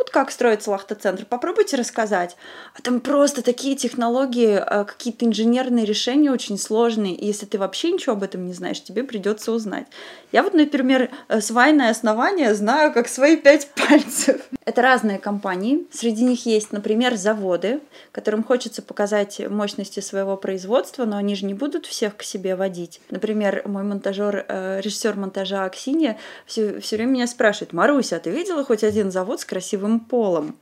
Вот 0.00 0.08
как 0.08 0.30
строится 0.30 0.70
лахта-центр, 0.70 1.26
попробуйте 1.26 1.76
рассказать. 1.76 2.34
А 2.74 2.80
там 2.80 3.00
просто 3.00 3.42
такие 3.42 3.76
технологии, 3.76 4.54
а, 4.56 4.84
какие-то 4.84 5.26
инженерные 5.26 5.84
решения 5.84 6.30
очень 6.30 6.56
сложные. 6.56 7.14
И 7.14 7.26
если 7.26 7.44
ты 7.44 7.58
вообще 7.58 7.90
ничего 7.90 8.14
об 8.14 8.22
этом 8.22 8.46
не 8.46 8.54
знаешь, 8.54 8.82
тебе 8.82 9.04
придется 9.04 9.52
узнать. 9.52 9.86
Я 10.32 10.42
вот, 10.42 10.54
например, 10.54 11.10
э, 11.28 11.42
свайное 11.42 11.90
основание 11.90 12.54
знаю 12.54 12.94
как 12.94 13.08
свои 13.08 13.36
пять 13.36 13.68
пальцев. 13.88 14.40
Это 14.64 14.80
разные 14.80 15.18
компании. 15.18 15.86
Среди 15.92 16.24
них 16.24 16.46
есть, 16.46 16.72
например, 16.72 17.16
заводы, 17.16 17.80
которым 18.10 18.42
хочется 18.42 18.80
показать 18.80 19.38
мощности 19.50 20.00
своего 20.00 20.38
производства, 20.38 21.04
но 21.04 21.18
они 21.18 21.34
же 21.34 21.44
не 21.44 21.52
будут 21.52 21.84
всех 21.84 22.16
к 22.16 22.22
себе 22.22 22.56
водить. 22.56 23.02
Например, 23.10 23.64
мой 23.66 23.82
монтажер, 23.82 24.46
э, 24.48 24.80
режиссер 24.80 25.16
монтажа 25.16 25.64
Аксинья 25.64 26.16
все, 26.46 26.80
все 26.80 26.96
время 26.96 27.10
меня 27.10 27.26
спрашивает, 27.26 27.74
Маруся, 27.74 28.16
а 28.16 28.20
ты 28.20 28.30
видела 28.30 28.64
хоть 28.64 28.82
один 28.82 29.10
завод 29.10 29.40
с 29.40 29.44
красивым 29.44 29.89
полом? 29.98 30.56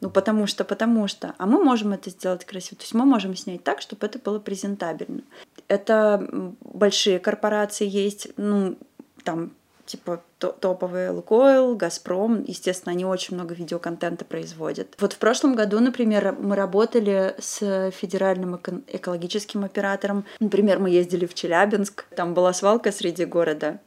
Ну, 0.00 0.10
потому 0.10 0.46
что, 0.46 0.64
потому 0.64 1.08
что. 1.08 1.34
А 1.38 1.46
мы 1.46 1.64
можем 1.64 1.92
это 1.92 2.10
сделать 2.10 2.44
красиво. 2.44 2.76
То 2.76 2.82
есть 2.82 2.92
мы 2.92 3.06
можем 3.06 3.34
снять 3.34 3.64
так, 3.64 3.80
чтобы 3.80 4.04
это 4.04 4.18
было 4.18 4.38
презентабельно. 4.38 5.22
Это 5.68 6.28
большие 6.60 7.18
корпорации 7.18 7.88
есть, 7.88 8.28
ну, 8.36 8.76
там 9.22 9.52
типа 9.86 10.22
топовые 10.38 11.10
Лукойл, 11.10 11.74
Газпром, 11.76 12.42
естественно, 12.46 12.92
они 12.92 13.04
очень 13.04 13.34
много 13.34 13.54
видеоконтента 13.54 14.24
производят. 14.24 14.94
Вот 14.98 15.12
в 15.12 15.18
прошлом 15.18 15.54
году, 15.54 15.80
например, 15.80 16.36
мы 16.38 16.56
работали 16.56 17.34
с 17.38 17.90
федеральным 17.90 18.56
экологическим 18.88 19.64
оператором. 19.64 20.24
Например, 20.40 20.78
мы 20.78 20.90
ездили 20.90 21.26
в 21.26 21.34
Челябинск, 21.34 22.06
там 22.14 22.34
была 22.34 22.52
свалка 22.52 22.92
среди 22.92 23.24
города. 23.24 23.80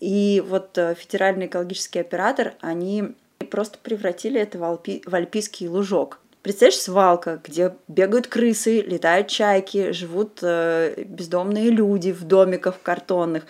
И 0.00 0.42
вот 0.46 0.76
э, 0.76 0.94
федеральный 0.96 1.46
экологический 1.46 2.00
оператор, 2.00 2.54
они 2.60 3.14
просто 3.44 3.78
превратили 3.82 4.40
это 4.40 4.58
в, 4.58 4.64
альпи, 4.64 5.02
в 5.06 5.14
альпийский 5.14 5.68
лужок. 5.68 6.20
Представляешь, 6.42 6.80
свалка, 6.80 7.40
где 7.42 7.74
бегают 7.88 8.26
крысы, 8.26 8.82
летают 8.82 9.28
чайки, 9.28 9.92
живут 9.92 10.40
э, 10.42 11.04
бездомные 11.06 11.70
люди 11.70 12.12
в 12.12 12.24
домиках 12.24 12.82
картонных 12.82 13.44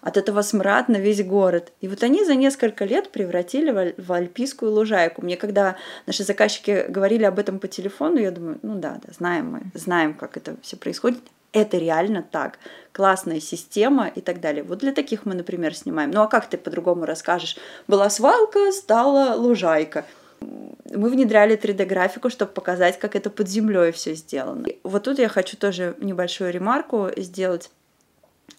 от 0.00 0.16
этого 0.16 0.42
смрад 0.42 0.88
на 0.88 0.98
весь 0.98 1.24
город. 1.24 1.72
И 1.80 1.88
вот 1.88 2.04
они 2.04 2.24
за 2.24 2.36
несколько 2.36 2.84
лет 2.84 3.10
превратили 3.10 3.94
в, 3.96 4.12
альпийскую 4.12 4.70
лужайку. 4.70 5.22
Мне 5.22 5.36
когда 5.36 5.74
наши 6.06 6.22
заказчики 6.22 6.84
говорили 6.88 7.24
об 7.24 7.40
этом 7.40 7.58
по 7.58 7.66
телефону, 7.66 8.18
я 8.18 8.30
думаю, 8.30 8.60
ну 8.62 8.76
да, 8.76 9.00
да, 9.04 9.12
знаем 9.12 9.50
мы, 9.50 9.62
знаем, 9.74 10.14
как 10.14 10.36
это 10.36 10.54
все 10.62 10.76
происходит. 10.76 11.18
Это 11.56 11.78
реально 11.78 12.22
так. 12.22 12.58
Классная 12.92 13.40
система 13.40 14.08
и 14.08 14.20
так 14.20 14.40
далее. 14.40 14.62
Вот 14.62 14.80
для 14.80 14.92
таких 14.92 15.24
мы, 15.24 15.32
например, 15.32 15.74
снимаем. 15.74 16.10
Ну 16.10 16.20
а 16.20 16.26
как 16.26 16.50
ты 16.50 16.58
по-другому 16.58 17.06
расскажешь? 17.06 17.56
Была 17.88 18.10
свалка, 18.10 18.72
стала 18.72 19.34
лужайка 19.34 20.04
мы 20.40 21.08
внедряли 21.08 21.58
3D-графику, 21.58 22.28
чтобы 22.28 22.52
показать, 22.52 22.98
как 22.98 23.16
это 23.16 23.30
под 23.30 23.48
землей 23.48 23.90
все 23.90 24.14
сделано. 24.14 24.66
И 24.66 24.78
вот 24.84 25.04
тут 25.04 25.18
я 25.18 25.28
хочу 25.28 25.56
тоже 25.56 25.96
небольшую 25.98 26.52
ремарку 26.52 27.08
сделать. 27.16 27.70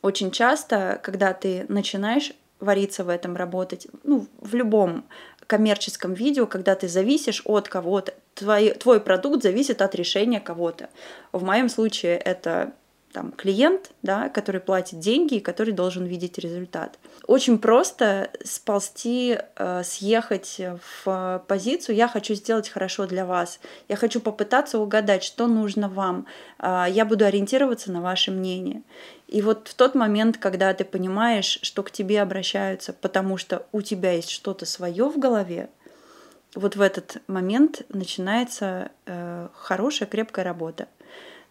Очень 0.02 0.32
часто, 0.32 1.00
когда 1.04 1.34
ты 1.34 1.66
начинаешь 1.70 2.34
вариться 2.60 3.04
в 3.04 3.10
этом, 3.10 3.36
работать, 3.36 3.88
ну, 4.04 4.26
в 4.42 4.56
любом 4.56 5.06
коммерческом 5.46 6.16
видео, 6.16 6.48
когда 6.48 6.76
ты 6.76 6.88
зависишь 6.88 7.42
от 7.46 7.70
кого-то, 7.70 8.14
твой, 8.34 8.72
твой 8.72 9.00
продукт 9.00 9.44
зависит 9.44 9.82
от 9.82 9.96
решения 9.96 10.40
кого-то. 10.40 10.90
В 11.32 11.44
моем 11.44 11.70
случае 11.70 12.18
это 12.18 12.74
там, 13.14 13.32
клиент, 13.32 13.92
да, 14.04 14.30
который 14.30 14.62
платит 14.62 15.00
деньги 15.00 15.36
и 15.36 15.40
который 15.40 15.74
должен 15.74 16.06
видеть 16.06 16.38
результат. 16.38 17.00
Очень 17.26 17.58
просто 17.58 18.30
сползти, 18.44 19.40
э, 19.56 19.84
съехать 19.84 20.62
в 21.06 21.44
позицию 21.48 21.96
«я 21.96 22.08
хочу 22.08 22.34
сделать 22.34 22.70
хорошо 22.70 23.08
для 23.08 23.26
вас», 23.26 23.60
«я 23.88 23.96
хочу 23.96 24.20
попытаться 24.20 24.80
угадать, 24.80 25.24
что 25.24 25.48
нужно 25.48 25.90
вам», 25.90 26.26
э, 26.60 26.86
«я 26.90 27.06
буду 27.06 27.26
ориентироваться 27.26 27.92
на 27.92 28.02
ваше 28.02 28.32
мнение». 28.32 28.84
И 29.28 29.42
вот 29.42 29.68
в 29.68 29.74
тот 29.74 29.96
момент, 29.96 30.38
когда 30.38 30.74
ты 30.74 30.86
понимаешь, 30.86 31.60
что 31.62 31.84
к 31.84 31.92
тебе 31.92 32.22
обращаются, 32.22 32.94
потому 32.94 33.38
что 33.38 33.66
у 33.72 33.82
тебя 33.82 34.14
есть 34.14 34.30
что-то 34.30 34.66
свое 34.66 35.10
в 35.10 35.18
голове, 35.18 35.70
вот 36.56 36.76
в 36.76 36.82
этот 36.82 37.18
момент 37.28 37.82
начинается 37.90 38.92
э, 39.06 39.50
хорошая, 39.54 40.08
крепкая 40.08 40.46
работа. 40.46 40.88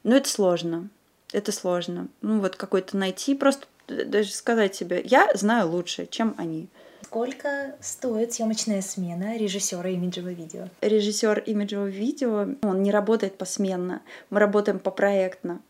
Но 0.03 0.17
это 0.17 0.29
сложно. 0.29 0.89
Это 1.33 1.53
сложно. 1.53 2.09
Ну 2.23 2.41
вот 2.41 2.57
какой-то 2.57 2.97
найти, 2.97 3.35
просто 3.35 3.67
даже 3.89 4.31
сказать 4.33 4.75
себе, 4.75 5.03
я 5.05 5.29
знаю 5.35 5.71
лучше, 5.71 6.07
чем 6.07 6.35
они. 6.39 6.69
Сколько 7.03 7.77
стоит 7.81 8.33
съемочная 8.33 8.83
смена 8.83 9.37
режиссера 9.37 9.89
имиджевого 9.89 10.33
видео? 10.33 10.69
Режиссер 10.81 11.39
имиджевого 11.41 11.87
видео, 11.87 12.49
он 12.63 12.83
не 12.83 12.91
работает 12.91 13.39
посменно. 13.39 14.03
Мы 14.31 14.41
работаем 14.41 14.79
по 14.79 14.91
проектно 14.91 15.61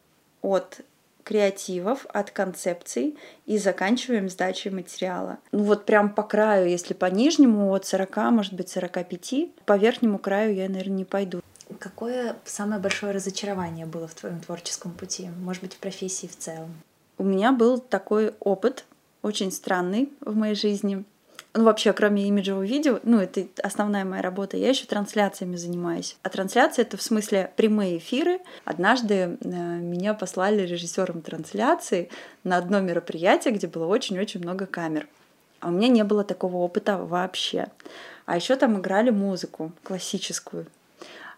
от 0.40 0.80
креативов, 1.24 2.06
от 2.12 2.30
концепций 2.30 3.18
и 3.46 3.58
заканчиваем 3.58 4.28
сдачей 4.28 4.70
материала. 4.70 5.38
Ну 5.50 5.64
вот 5.64 5.84
прям 5.84 6.14
по 6.14 6.22
краю, 6.22 6.68
если 6.68 6.94
по 6.94 7.06
нижнему 7.06 7.74
от 7.74 7.84
40, 7.84 8.16
может 8.30 8.52
быть 8.54 8.68
45, 8.68 9.64
по 9.66 9.76
верхнему 9.76 10.18
краю 10.18 10.54
я, 10.54 10.68
наверное, 10.68 10.98
не 10.98 11.04
пойду. 11.04 11.42
Какое 11.78 12.36
самое 12.44 12.80
большое 12.80 13.12
разочарование 13.12 13.86
было 13.86 14.06
в 14.06 14.14
твоем 14.14 14.40
творческом 14.40 14.92
пути? 14.92 15.28
Может 15.42 15.62
быть, 15.62 15.74
в 15.74 15.78
профессии 15.78 16.26
в 16.26 16.36
целом? 16.36 16.74
У 17.18 17.24
меня 17.24 17.52
был 17.52 17.78
такой 17.78 18.34
опыт, 18.40 18.84
очень 19.22 19.50
странный 19.50 20.10
в 20.20 20.36
моей 20.36 20.54
жизни 20.54 21.04
ну, 21.56 21.64
вообще, 21.64 21.94
кроме 21.94 22.28
имиджевого 22.28 22.64
видео, 22.64 23.00
ну, 23.02 23.18
это 23.18 23.46
основная 23.62 24.04
моя 24.04 24.20
работа, 24.20 24.58
я 24.58 24.68
еще 24.68 24.84
трансляциями 24.84 25.56
занимаюсь. 25.56 26.18
А 26.22 26.28
трансляция— 26.28 26.82
это 26.84 26.98
в 26.98 27.02
смысле 27.02 27.50
прямые 27.56 27.96
эфиры. 27.96 28.40
Однажды 28.66 29.14
э, 29.14 29.36
меня 29.40 30.12
послали 30.12 30.66
режиссером 30.66 31.22
трансляции 31.22 32.10
на 32.44 32.58
одно 32.58 32.80
мероприятие, 32.80 33.54
где 33.54 33.68
было 33.68 33.86
очень-очень 33.86 34.40
много 34.40 34.66
камер. 34.66 35.08
А 35.60 35.68
у 35.68 35.70
меня 35.70 35.88
не 35.88 36.04
было 36.04 36.24
такого 36.24 36.58
опыта 36.58 36.98
вообще. 36.98 37.68
А 38.26 38.36
еще 38.36 38.56
там 38.56 38.78
играли 38.78 39.08
музыку 39.08 39.72
классическую. 39.82 40.66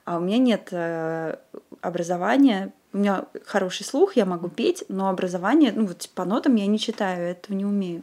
А 0.08 0.16
у 0.16 0.20
меня 0.20 0.38
нет 0.38 0.68
э, 0.70 1.36
образования, 1.82 2.72
у 2.94 2.98
меня 2.98 3.26
хороший 3.44 3.84
слух, 3.84 4.16
я 4.16 4.24
могу 4.24 4.48
петь, 4.48 4.84
но 4.88 5.10
образование, 5.10 5.70
ну 5.70 5.84
вот 5.84 6.08
по 6.14 6.24
нотам 6.24 6.54
я 6.54 6.66
не 6.66 6.78
читаю, 6.78 7.30
этого 7.30 7.54
не 7.54 7.66
умею. 7.66 8.02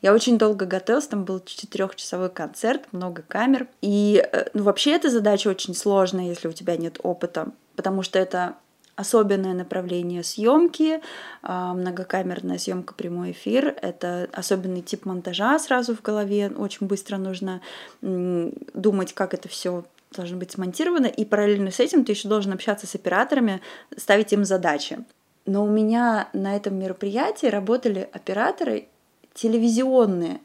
Я 0.00 0.14
очень 0.14 0.38
долго 0.38 0.64
готовилась, 0.64 1.08
там 1.08 1.24
был 1.24 1.40
четырехчасовой 1.44 2.30
концерт, 2.30 2.84
много 2.92 3.20
камер. 3.20 3.66
И 3.82 4.26
э, 4.32 4.46
ну, 4.54 4.62
вообще 4.62 4.92
эта 4.92 5.10
задача 5.10 5.48
очень 5.48 5.74
сложная, 5.74 6.24
если 6.24 6.48
у 6.48 6.52
тебя 6.52 6.78
нет 6.78 7.00
опыта, 7.02 7.48
потому 7.74 8.02
что 8.02 8.18
это 8.18 8.54
особенное 8.94 9.52
направление 9.52 10.24
съемки, 10.24 11.02
а, 11.42 11.74
многокамерная 11.74 12.56
съемка 12.56 12.94
прямой 12.94 13.32
эфир. 13.32 13.76
Это 13.82 14.26
особенный 14.32 14.80
тип 14.80 15.04
монтажа 15.04 15.58
сразу 15.58 15.94
в 15.94 16.00
голове. 16.00 16.50
Очень 16.56 16.86
быстро 16.86 17.18
нужно 17.18 17.60
думать, 18.00 19.12
как 19.12 19.34
это 19.34 19.50
все 19.50 19.84
должно 20.12 20.38
быть 20.38 20.52
смонтировано, 20.52 21.06
и 21.06 21.24
параллельно 21.24 21.70
с 21.70 21.80
этим 21.80 22.04
ты 22.04 22.12
еще 22.12 22.28
должен 22.28 22.52
общаться 22.52 22.86
с 22.86 22.94
операторами, 22.94 23.60
ставить 23.96 24.32
им 24.32 24.44
задачи. 24.44 24.98
Но 25.44 25.64
у 25.64 25.68
меня 25.68 26.28
на 26.32 26.56
этом 26.56 26.78
мероприятии 26.78 27.46
работали 27.46 28.08
операторы 28.12 28.88
телевизионные, 29.34 30.40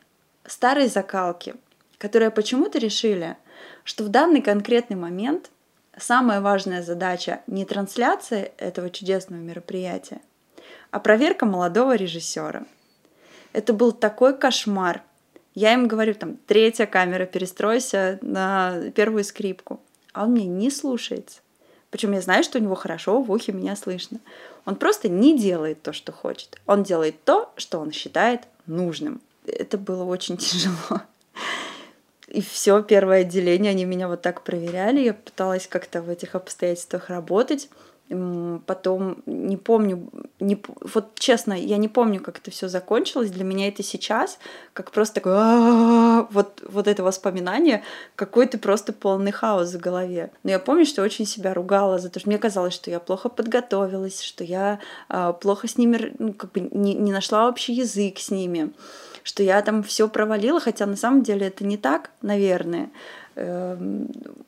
старые 0.45 0.87
закалки, 0.87 1.55
которые 1.97 2.29
почему-то 2.31 2.77
решили, 2.77 3.37
что 3.83 4.03
в 4.03 4.09
данный 4.09 4.41
конкретный 4.41 4.97
момент 4.97 5.49
самая 5.97 6.41
важная 6.41 6.83
задача 6.83 7.41
не 7.47 7.65
трансляция 7.65 8.51
этого 8.57 8.89
чудесного 8.89 9.39
мероприятия, 9.39 10.21
а 10.91 10.99
проверка 10.99 11.45
молодого 11.45 11.95
режиссера. 11.95 12.65
Это 13.53 13.73
был 13.73 13.91
такой 13.91 14.37
кошмар. 14.37 15.03
Я 15.53 15.73
им 15.73 15.87
говорю, 15.87 16.13
там, 16.13 16.37
третья 16.47 16.85
камера, 16.85 17.25
перестройся 17.25 18.19
на 18.21 18.91
первую 18.95 19.23
скрипку. 19.23 19.81
А 20.13 20.23
он 20.23 20.33
меня 20.33 20.47
не 20.47 20.69
слушается. 20.69 21.39
Причем 21.89 22.13
я 22.13 22.21
знаю, 22.21 22.43
что 22.43 22.57
у 22.57 22.61
него 22.61 22.75
хорошо 22.75 23.21
в 23.21 23.31
ухе 23.31 23.51
меня 23.51 23.75
слышно. 23.75 24.19
Он 24.65 24.75
просто 24.75 25.09
не 25.09 25.37
делает 25.37 25.81
то, 25.81 25.91
что 25.91 26.11
хочет. 26.11 26.59
Он 26.65 26.83
делает 26.83 27.23
то, 27.25 27.51
что 27.57 27.79
он 27.79 27.91
считает 27.91 28.41
нужным. 28.65 29.21
Это 29.45 29.77
было 29.77 30.03
очень 30.03 30.37
тяжело. 30.37 31.01
И 32.27 32.41
все 32.41 32.81
первое 32.81 33.21
отделение, 33.21 33.71
они 33.71 33.83
меня 33.83 34.07
вот 34.07 34.21
так 34.21 34.43
проверяли. 34.43 35.01
Я 35.01 35.13
пыталась 35.13 35.67
как-то 35.67 36.01
в 36.01 36.09
этих 36.09 36.33
обстоятельствах 36.35 37.09
работать. 37.09 37.67
Потом 38.65 39.23
не 39.25 39.55
помню, 39.55 40.09
не, 40.39 40.61
вот 40.81 41.17
честно, 41.17 41.53
я 41.53 41.77
не 41.77 41.87
помню, 41.87 42.19
как 42.19 42.39
это 42.39 42.51
все 42.51 42.67
закончилось. 42.67 43.31
Для 43.31 43.43
меня 43.43 43.67
это 43.67 43.83
сейчас 43.83 44.37
как 44.73 44.91
просто 44.91 45.15
такое 45.15 46.27
вот, 46.31 46.63
вот 46.67 46.87
это 46.87 47.03
воспоминание, 47.03 47.83
какой-то 48.15 48.57
просто 48.57 48.91
полный 48.93 49.31
хаос 49.31 49.73
в 49.73 49.79
голове. 49.79 50.31
Но 50.43 50.51
я 50.51 50.59
помню, 50.59 50.85
что 50.85 51.03
очень 51.03 51.25
себя 51.25 51.53
ругала 51.53 51.99
за 51.99 52.09
то, 52.09 52.19
что 52.19 52.29
мне 52.29 52.37
казалось, 52.37 52.73
что 52.73 52.91
я 52.91 52.99
плохо 52.99 53.29
подготовилась, 53.29 54.21
что 54.21 54.43
я 54.43 54.79
э, 55.09 55.33
плохо 55.39 55.67
с 55.67 55.77
ними, 55.77 56.13
ну, 56.19 56.33
как 56.33 56.51
бы 56.51 56.61
не, 56.71 56.93
не 56.93 57.11
нашла 57.11 57.47
общий 57.47 57.73
язык 57.73 58.19
с 58.19 58.29
ними, 58.31 58.71
что 59.23 59.43
я 59.43 59.61
там 59.61 59.83
все 59.83 60.07
провалила, 60.09 60.59
хотя 60.59 60.85
на 60.85 60.97
самом 60.97 61.23
деле 61.23 61.47
это 61.47 61.63
не 61.65 61.77
так, 61.77 62.11
наверное. 62.21 62.89
Э, 63.35 63.77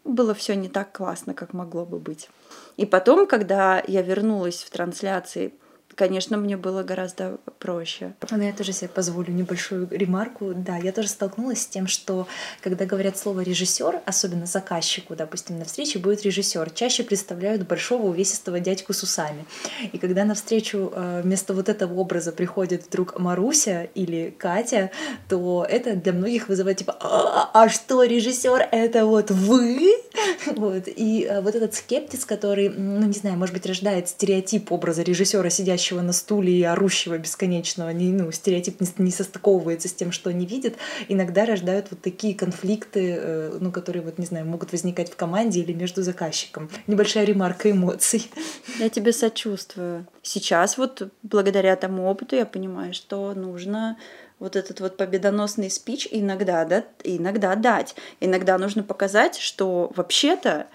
было 0.04 0.34
все 0.34 0.56
не 0.56 0.70
так 0.70 0.92
классно, 0.92 1.34
как 1.34 1.54
могло 1.54 1.86
бы 1.86 2.00
быть. 2.00 2.30
И 2.78 2.86
потом, 2.86 3.28
когда 3.28 3.84
я 3.88 4.02
вернулась 4.02 4.64
в 4.64 4.70
трансляции 4.70 5.54
конечно, 5.96 6.38
мне 6.38 6.58
было 6.58 6.84
гораздо 6.84 7.38
проще. 7.60 8.14
Но 8.32 8.44
я 8.44 8.54
тоже 8.54 8.74
себе 8.74 8.90
позволю 8.90 9.32
небольшую 9.34 9.88
ремарку. 9.92 10.54
Да, 10.54 10.78
я 10.78 10.92
тоже 10.92 11.08
столкнулась 11.08 11.62
с 11.62 11.68
тем, 11.68 11.88
что 11.88 12.28
когда 12.62 12.86
говорят 12.86 13.18
слово 13.18 13.42
режиссер, 13.42 14.02
особенно 14.06 14.46
заказчику, 14.46 15.16
допустим, 15.16 15.60
на 15.60 15.66
встрече 15.66 16.00
будет 16.00 16.24
режиссер, 16.24 16.70
чаще 16.72 17.04
представляют 17.04 17.68
большого 17.68 18.08
увесистого 18.08 18.60
дядьку 18.60 18.94
с 18.94 19.04
усами. 19.04 19.46
И 19.92 19.98
когда 19.98 20.26
на 20.26 20.36
встречу 20.36 20.92
э, 20.94 21.22
вместо 21.24 21.54
вот 21.54 21.70
этого 21.70 21.94
образа 22.00 22.32
приходит 22.32 22.86
вдруг 22.88 23.20
Маруся 23.20 23.88
или 23.96 24.34
Катя, 24.38 24.92
то 25.30 25.66
это 25.70 25.96
для 25.96 26.14
многих 26.14 26.50
вызывает 26.50 26.78
типа 26.78 26.98
а, 27.00 27.52
а 27.54 27.70
что 27.70 28.04
режиссер 28.04 28.68
это 28.72 29.06
вот 29.06 29.32
вы? 29.32 29.94
Вот. 30.56 30.88
И 30.88 31.26
э, 31.30 31.42
вот 31.42 31.56
этот 31.56 31.74
скептиз, 31.74 32.26
который, 32.26 32.70
ну 32.70 33.06
не 33.06 33.14
знаю, 33.14 33.38
может 33.38 33.54
быть, 33.54 33.66
рождает 33.66 34.10
стереотип 34.10 34.72
образа 34.72 35.02
режиссера, 35.02 35.50
сидящего 35.50 35.83
сидящего 35.84 36.02
на 36.02 36.14
стуле 36.14 36.54
и 36.54 36.64
орущего 36.64 37.18
бесконечного, 37.18 37.90
не, 37.90 38.12
ну, 38.12 38.32
стереотип 38.32 38.82
не, 38.82 38.88
не 38.98 39.12
состыковывается 39.12 39.88
с 39.88 39.94
тем, 39.94 40.12
что 40.12 40.30
они 40.30 40.46
видят, 40.46 40.76
иногда 41.10 41.46
рождают 41.46 41.88
вот 41.92 42.02
такие 42.02 42.36
конфликты, 42.36 43.18
э, 43.20 43.58
ну, 43.60 43.72
которые, 43.72 44.02
вот, 44.02 44.18
не 44.18 44.26
знаю, 44.26 44.46
могут 44.46 44.72
возникать 44.72 45.12
в 45.12 45.16
команде 45.16 45.60
или 45.60 45.74
между 45.74 46.02
заказчиком. 46.02 46.70
Небольшая 46.88 47.26
ремарка 47.26 47.70
эмоций. 47.72 48.32
Я 48.80 48.90
тебе 48.90 49.12
сочувствую. 49.12 50.08
Сейчас 50.22 50.78
вот 50.78 51.12
благодаря 51.22 51.76
тому 51.76 52.10
опыту 52.10 52.36
я 52.36 52.46
понимаю, 52.46 52.94
что 52.94 53.34
нужно 53.34 53.98
вот 54.40 54.56
этот 54.56 54.80
вот 54.80 54.98
победоносный 54.98 55.70
спич 55.70 56.08
иногда, 56.12 56.66
да, 56.66 56.84
иногда 57.04 57.56
дать. 57.56 57.96
Иногда 58.20 58.58
нужно 58.58 58.84
показать, 58.84 59.38
что 59.38 59.92
вообще-то 59.96 60.68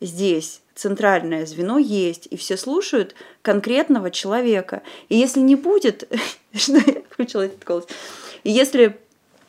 здесь 0.00 0.62
центральное 0.74 1.46
звено 1.46 1.78
есть, 1.78 2.28
и 2.30 2.36
все 2.36 2.56
слушают 2.56 3.14
конкретного 3.42 4.10
человека. 4.10 4.82
И 5.08 5.16
если 5.16 5.40
не 5.40 5.56
будет, 5.56 6.08
что 6.54 6.74
я 6.74 7.02
включила 7.10 7.42
этот 7.42 7.64
голос, 7.64 7.86
и 8.44 8.50
если 8.50 8.98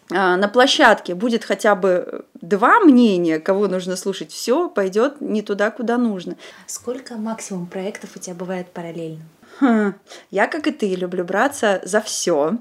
а, 0.09 0.37
на 0.37 0.47
площадке 0.47 1.15
будет 1.15 1.43
хотя 1.43 1.75
бы 1.75 2.25
два 2.41 2.79
мнения, 2.79 3.39
кого 3.39 3.67
нужно 3.67 3.97
слушать, 3.97 4.31
все 4.31 4.69
пойдет 4.69 5.19
не 5.19 5.41
туда, 5.41 5.69
куда 5.69 5.97
нужно. 5.97 6.37
Сколько 6.65 7.15
максимум 7.15 7.67
проектов 7.67 8.11
у 8.15 8.19
тебя 8.19 8.35
бывает 8.35 8.67
параллельно? 8.71 9.23
Хм. 9.59 9.93
Я, 10.29 10.47
как 10.47 10.67
и 10.67 10.71
ты, 10.71 10.93
люблю 10.95 11.23
браться 11.23 11.81
за 11.83 12.01
все. 12.01 12.57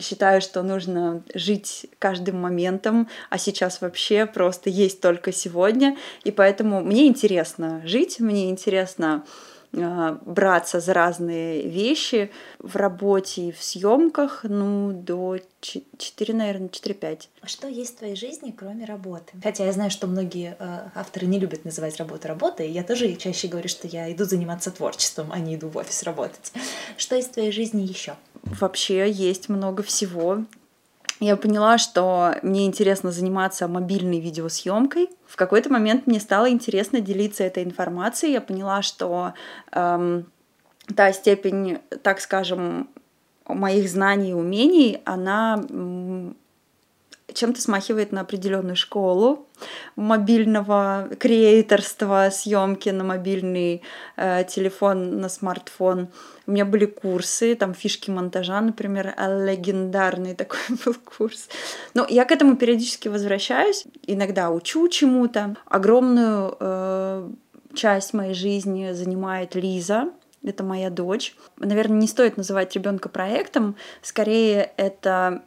Считаю, 0.00 0.40
что 0.40 0.62
нужно 0.62 1.22
жить 1.34 1.86
каждым 1.98 2.40
моментом, 2.40 3.08
а 3.28 3.38
сейчас 3.38 3.80
вообще 3.80 4.26
просто 4.26 4.68
есть 4.68 5.00
только 5.00 5.32
сегодня. 5.32 5.96
И 6.24 6.32
поэтому 6.32 6.82
мне 6.82 7.06
интересно 7.06 7.82
жить, 7.84 8.18
мне 8.18 8.50
интересно 8.50 9.24
браться 9.72 10.80
за 10.80 10.92
разные 10.94 11.68
вещи 11.68 12.30
в 12.58 12.76
работе 12.76 13.48
и 13.48 13.52
в 13.52 13.62
съемках, 13.62 14.40
ну, 14.42 14.92
до 14.92 15.38
4, 15.60 16.34
наверное, 16.34 16.68
4-5. 16.68 17.28
А 17.40 17.46
что 17.46 17.68
есть 17.68 17.94
в 17.94 17.98
твоей 17.98 18.16
жизни, 18.16 18.54
кроме 18.56 18.84
работы? 18.84 19.32
Хотя 19.42 19.64
я 19.64 19.72
знаю, 19.72 19.90
что 19.90 20.06
многие 20.06 20.56
э, 20.58 20.88
авторы 20.94 21.26
не 21.26 21.38
любят 21.38 21.64
называть 21.64 21.96
работу 21.98 22.26
работой, 22.26 22.68
и 22.68 22.72
я 22.72 22.82
тоже 22.82 23.14
чаще 23.14 23.48
говорю, 23.48 23.68
что 23.68 23.86
я 23.86 24.12
иду 24.12 24.24
заниматься 24.24 24.70
творчеством, 24.70 25.30
а 25.32 25.38
не 25.38 25.54
иду 25.54 25.68
в 25.68 25.76
офис 25.76 26.02
работать. 26.02 26.52
Что 26.96 27.14
есть 27.14 27.30
в 27.30 27.34
твоей 27.34 27.52
жизни 27.52 27.82
еще? 27.82 28.16
Вообще 28.42 29.10
есть 29.10 29.48
много 29.48 29.82
всего 29.82 30.44
я 31.20 31.36
поняла, 31.36 31.76
что 31.76 32.34
мне 32.42 32.66
интересно 32.66 33.12
заниматься 33.12 33.68
мобильной 33.68 34.20
видеосъемкой. 34.20 35.10
В 35.26 35.36
какой-то 35.36 35.70
момент 35.70 36.06
мне 36.06 36.18
стало 36.18 36.50
интересно 36.50 37.00
делиться 37.00 37.44
этой 37.44 37.62
информацией. 37.62 38.32
Я 38.32 38.40
поняла, 38.40 38.80
что 38.80 39.34
эм, 39.72 40.26
та 40.96 41.12
степень, 41.12 41.78
так 42.02 42.20
скажем, 42.20 42.88
моих 43.46 43.88
знаний 43.88 44.30
и 44.30 44.34
умений, 44.34 45.02
она 45.04 45.62
чем-то 47.34 47.60
смахивает 47.60 48.12
на 48.12 48.22
определенную 48.22 48.76
школу 48.76 49.46
мобильного 49.96 51.08
креаторства, 51.18 52.28
съемки 52.32 52.88
на 52.88 53.04
мобильный 53.04 53.82
э, 54.16 54.44
телефон, 54.44 55.20
на 55.20 55.28
смартфон. 55.28 56.08
У 56.46 56.52
меня 56.52 56.64
были 56.64 56.86
курсы, 56.86 57.54
там 57.54 57.74
фишки 57.74 58.10
монтажа, 58.10 58.60
например, 58.60 59.14
легендарный 59.18 60.34
такой 60.34 60.58
был 60.84 60.94
курс. 60.94 61.48
Но 61.94 62.06
я 62.08 62.24
к 62.24 62.32
этому 62.32 62.56
периодически 62.56 63.08
возвращаюсь, 63.08 63.84
иногда 64.06 64.50
учу 64.50 64.88
чему-то. 64.88 65.56
Огромную 65.66 66.56
э, 66.58 67.30
часть 67.74 68.14
моей 68.14 68.34
жизни 68.34 68.92
занимает 68.92 69.54
Лиза, 69.54 70.10
это 70.42 70.64
моя 70.64 70.90
дочь. 70.90 71.36
Наверное, 71.58 71.98
не 71.98 72.08
стоит 72.08 72.36
называть 72.36 72.74
ребенка 72.74 73.08
проектом, 73.08 73.76
скорее 74.02 74.72
это 74.76 75.42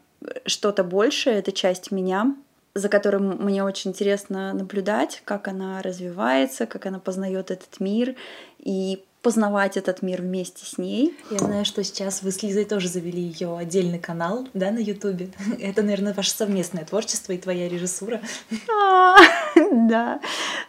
что-то 0.46 0.84
большее, 0.84 1.38
это 1.38 1.52
часть 1.52 1.92
меня, 1.92 2.36
за 2.76 2.90
которым 2.90 3.44
мне 3.44 3.64
очень 3.64 3.92
интересно 3.92 4.54
наблюдать, 4.54 5.22
как 5.26 5.48
она 5.48 5.82
развивается, 5.82 6.66
как 6.66 6.86
она 6.86 7.00
познает 7.00 7.52
этот 7.52 7.80
мир 7.80 8.16
и 8.60 9.04
познавать 9.24 9.78
этот 9.78 10.02
мир 10.02 10.22
вместе 10.22 10.66
с 10.66 10.78
ней. 10.78 11.16
Я 11.32 11.38
знаю, 11.38 11.66
что 11.66 11.82
сейчас 11.84 12.22
вы 12.24 12.32
с 12.32 12.44
Лизой 12.44 12.66
тоже 12.66 12.90
завели 12.90 13.22
ее 13.22 13.58
отдельный 13.58 13.98
канал, 13.98 14.46
да, 14.54 14.70
на 14.70 14.80
Ютубе. 14.80 15.30
Это, 15.60 15.82
наверное, 15.82 16.14
ваше 16.14 16.32
совместное 16.32 16.84
творчество 16.84 17.32
и 17.32 17.38
твоя 17.38 17.70
режиссура. 17.70 18.22
А, 18.70 19.16
да, 19.56 20.20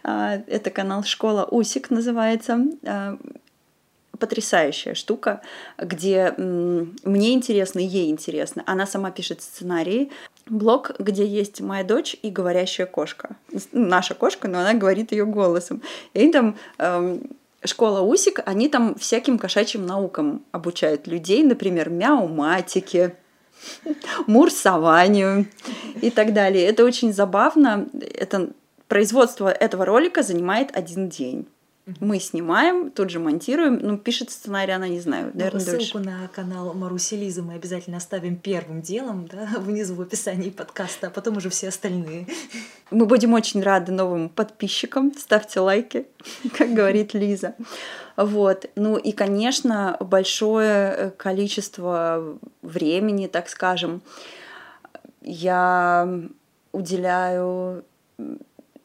а, 0.05 0.41
это 0.47 0.71
канал 0.71 1.03
«Школа 1.03 1.49
Усик» 1.51 1.91
называется 1.91 2.61
а, 2.87 3.19
потрясающая 4.25 4.95
штука, 4.95 5.43
где 5.77 6.33
мне 6.39 7.35
интересно, 7.35 7.79
ей 7.79 8.11
интересно. 8.11 8.63
Она 8.65 8.87
сама 8.87 9.11
пишет 9.11 9.43
сценарии. 9.43 10.11
Блог, 10.47 10.93
где 10.99 11.27
есть 11.27 11.61
моя 11.61 11.85
дочь 11.85 12.17
и 12.23 12.31
говорящая 12.31 12.87
кошка. 12.87 13.37
Наша 13.73 14.15
кошка, 14.15 14.49
но 14.49 14.61
она 14.61 14.73
говорит 14.73 15.13
ее 15.13 15.27
голосом. 15.27 15.83
И 16.15 16.33
там 16.33 16.57
эм, 16.79 17.37
школа 17.67 18.01
Усик, 18.01 18.41
они 18.47 18.71
там 18.71 18.95
всяким 18.95 19.39
кошачьим 19.39 19.85
наукам 19.85 20.43
обучают 20.53 21.07
людей, 21.07 21.43
например, 21.43 21.91
мяуматике, 21.91 23.17
мурсованию 24.27 25.49
и 26.01 26.09
так 26.11 26.33
далее. 26.33 26.65
Это 26.67 26.83
очень 26.87 27.13
забавно. 27.13 27.89
Это 28.15 28.49
производство 28.89 29.51
этого 29.51 29.85
ролика 29.85 30.23
занимает 30.23 30.75
один 30.75 31.11
день. 31.11 31.47
Мы 32.01 32.19
снимаем, 32.19 32.91
тут 32.91 33.11
же 33.11 33.19
монтируем. 33.19 33.79
Ну, 33.79 33.99
пишет 33.99 34.31
сценарий, 34.31 34.73
она 34.73 34.89
не 34.89 35.01
знаю, 35.01 35.31
ну, 35.35 35.39
наверное, 35.39 35.61
Ссылку 35.61 35.99
дольше. 35.99 35.99
на 35.99 36.29
канал 36.29 36.73
Маруси 36.73 37.15
Лизы 37.15 37.43
мы 37.43 37.55
обязательно 37.55 37.99
оставим 37.99 38.37
первым 38.37 38.81
делом, 38.81 39.27
да, 39.27 39.47
внизу 39.59 39.95
в 39.95 40.01
описании 40.01 40.49
подкаста, 40.49 41.09
а 41.09 41.11
потом 41.11 41.37
уже 41.37 41.51
все 41.51 41.69
остальные. 41.69 42.27
Мы 42.91 43.05
будем 43.05 43.35
очень 43.35 43.63
рады 43.63 43.93
новым 43.93 44.31
подписчикам. 44.31 45.13
Ставьте 45.15 45.61
лайки, 45.61 46.07
как 46.57 46.73
говорит 46.73 47.13
Лиза. 47.13 47.55
Вот. 48.17 48.71
Ну 48.77 48.97
и, 48.97 49.13
конечно, 49.13 49.99
большое 50.01 51.13
количество 51.19 52.39
времени, 52.63 53.27
так 53.27 53.51
скажем, 53.51 54.01
я 55.21 56.09
уделяю 56.73 57.85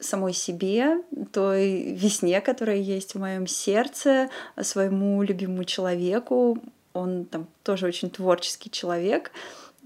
самой 0.00 0.32
себе, 0.32 1.02
той 1.32 1.92
весне, 1.92 2.40
которая 2.40 2.76
есть 2.76 3.14
в 3.14 3.18
моем 3.18 3.46
сердце, 3.46 4.30
своему 4.60 5.22
любимому 5.22 5.64
человеку. 5.64 6.58
Он 6.92 7.24
там 7.24 7.46
тоже 7.62 7.86
очень 7.86 8.10
творческий 8.10 8.70
человек. 8.70 9.30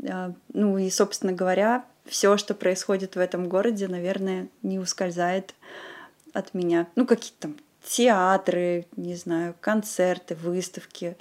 А, 0.08 0.32
ну 0.52 0.78
и, 0.78 0.88
собственно 0.90 1.32
говоря, 1.32 1.84
все, 2.06 2.36
что 2.36 2.54
происходит 2.54 3.16
в 3.16 3.18
этом 3.18 3.48
городе, 3.48 3.88
наверное, 3.88 4.48
не 4.62 4.78
ускользает 4.78 5.54
от 6.32 6.54
меня. 6.54 6.86
Ну, 6.96 7.06
какие-то 7.06 7.40
там 7.40 7.56
театры, 7.82 8.86
не 8.96 9.14
знаю, 9.14 9.54
концерты, 9.60 10.34
выставки. 10.34 11.16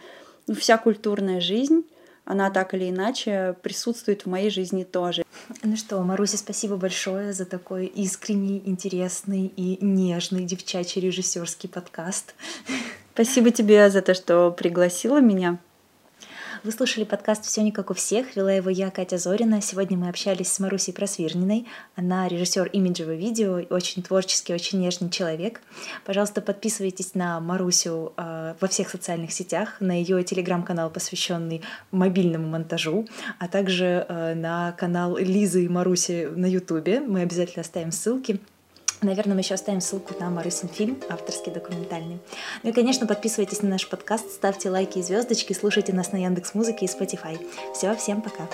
Ну, 0.47 0.55
вся 0.55 0.77
культурная 0.77 1.39
жизнь 1.39 1.83
она 2.25 2.49
так 2.49 2.73
или 2.73 2.89
иначе 2.89 3.55
присутствует 3.61 4.23
в 4.23 4.29
моей 4.29 4.49
жизни 4.49 4.83
тоже. 4.83 5.23
Ну 5.61 5.75
что, 5.75 6.01
Маруся, 6.01 6.37
спасибо 6.37 6.77
большое 6.77 7.33
за 7.33 7.45
такой 7.45 7.85
искренний, 7.85 8.61
интересный 8.65 9.47
и 9.47 9.83
нежный 9.83 10.45
девчачий 10.45 11.01
режиссерский 11.01 11.69
подкаст. 11.69 12.33
Спасибо 13.13 13.51
тебе 13.51 13.89
за 13.89 14.01
то, 14.01 14.13
что 14.13 14.51
пригласила 14.51 15.19
меня. 15.21 15.59
Вы 16.63 16.71
слушали 16.71 17.03
подкаст 17.03 17.43
«Все 17.43 17.61
не 17.61 17.73
как 17.73 17.91
у 17.91 17.93
всех». 17.93 18.37
Вела 18.37 18.53
его 18.53 18.69
я, 18.69 18.89
Катя 18.89 19.17
Зорина. 19.17 19.61
Сегодня 19.61 19.97
мы 19.97 20.07
общались 20.07 20.49
с 20.49 20.59
Марусей 20.61 20.93
Просвирниной. 20.93 21.67
Она 21.97 22.25
режиссер 22.29 22.67
имиджевого 22.67 23.15
видео, 23.15 23.59
очень 23.69 24.01
творческий, 24.01 24.53
очень 24.53 24.79
нежный 24.79 25.09
человек. 25.09 25.59
Пожалуйста, 26.05 26.39
подписывайтесь 26.39 27.15
на 27.15 27.41
Марусю 27.41 28.13
э, 28.15 28.55
во 28.57 28.67
всех 28.69 28.89
социальных 28.89 29.33
сетях, 29.33 29.75
на 29.81 29.91
ее 29.91 30.23
телеграм-канал, 30.23 30.89
посвященный 30.89 31.63
мобильному 31.91 32.47
монтажу, 32.47 33.09
а 33.39 33.49
также 33.49 34.05
э, 34.07 34.33
на 34.33 34.71
канал 34.71 35.17
Лизы 35.17 35.65
и 35.65 35.67
Маруси 35.67 36.29
на 36.33 36.45
Ютубе. 36.45 37.01
Мы 37.01 37.23
обязательно 37.23 37.63
оставим 37.63 37.91
ссылки. 37.91 38.39
Наверное, 39.03 39.35
мы 39.35 39.41
еще 39.41 39.53
оставим 39.53 39.81
ссылку 39.81 40.13
на 40.19 40.29
Марусин 40.29 40.69
фильм, 40.69 41.01
авторский 41.09 41.51
документальный. 41.51 42.19
Ну 42.63 42.69
и, 42.69 42.73
конечно, 42.73 43.05
подписывайтесь 43.05 43.61
на 43.61 43.69
наш 43.69 43.87
подкаст, 43.87 44.31
ставьте 44.31 44.69
лайки 44.69 44.99
и 44.99 45.03
звездочки, 45.03 45.53
слушайте 45.53 45.93
нас 45.93 46.11
на 46.11 46.17
Яндекс 46.17 46.53
Музыке 46.53 46.85
и 46.85 46.89
Spotify. 46.89 47.37
Все, 47.73 47.95
всем 47.95 48.21
пока! 48.21 48.47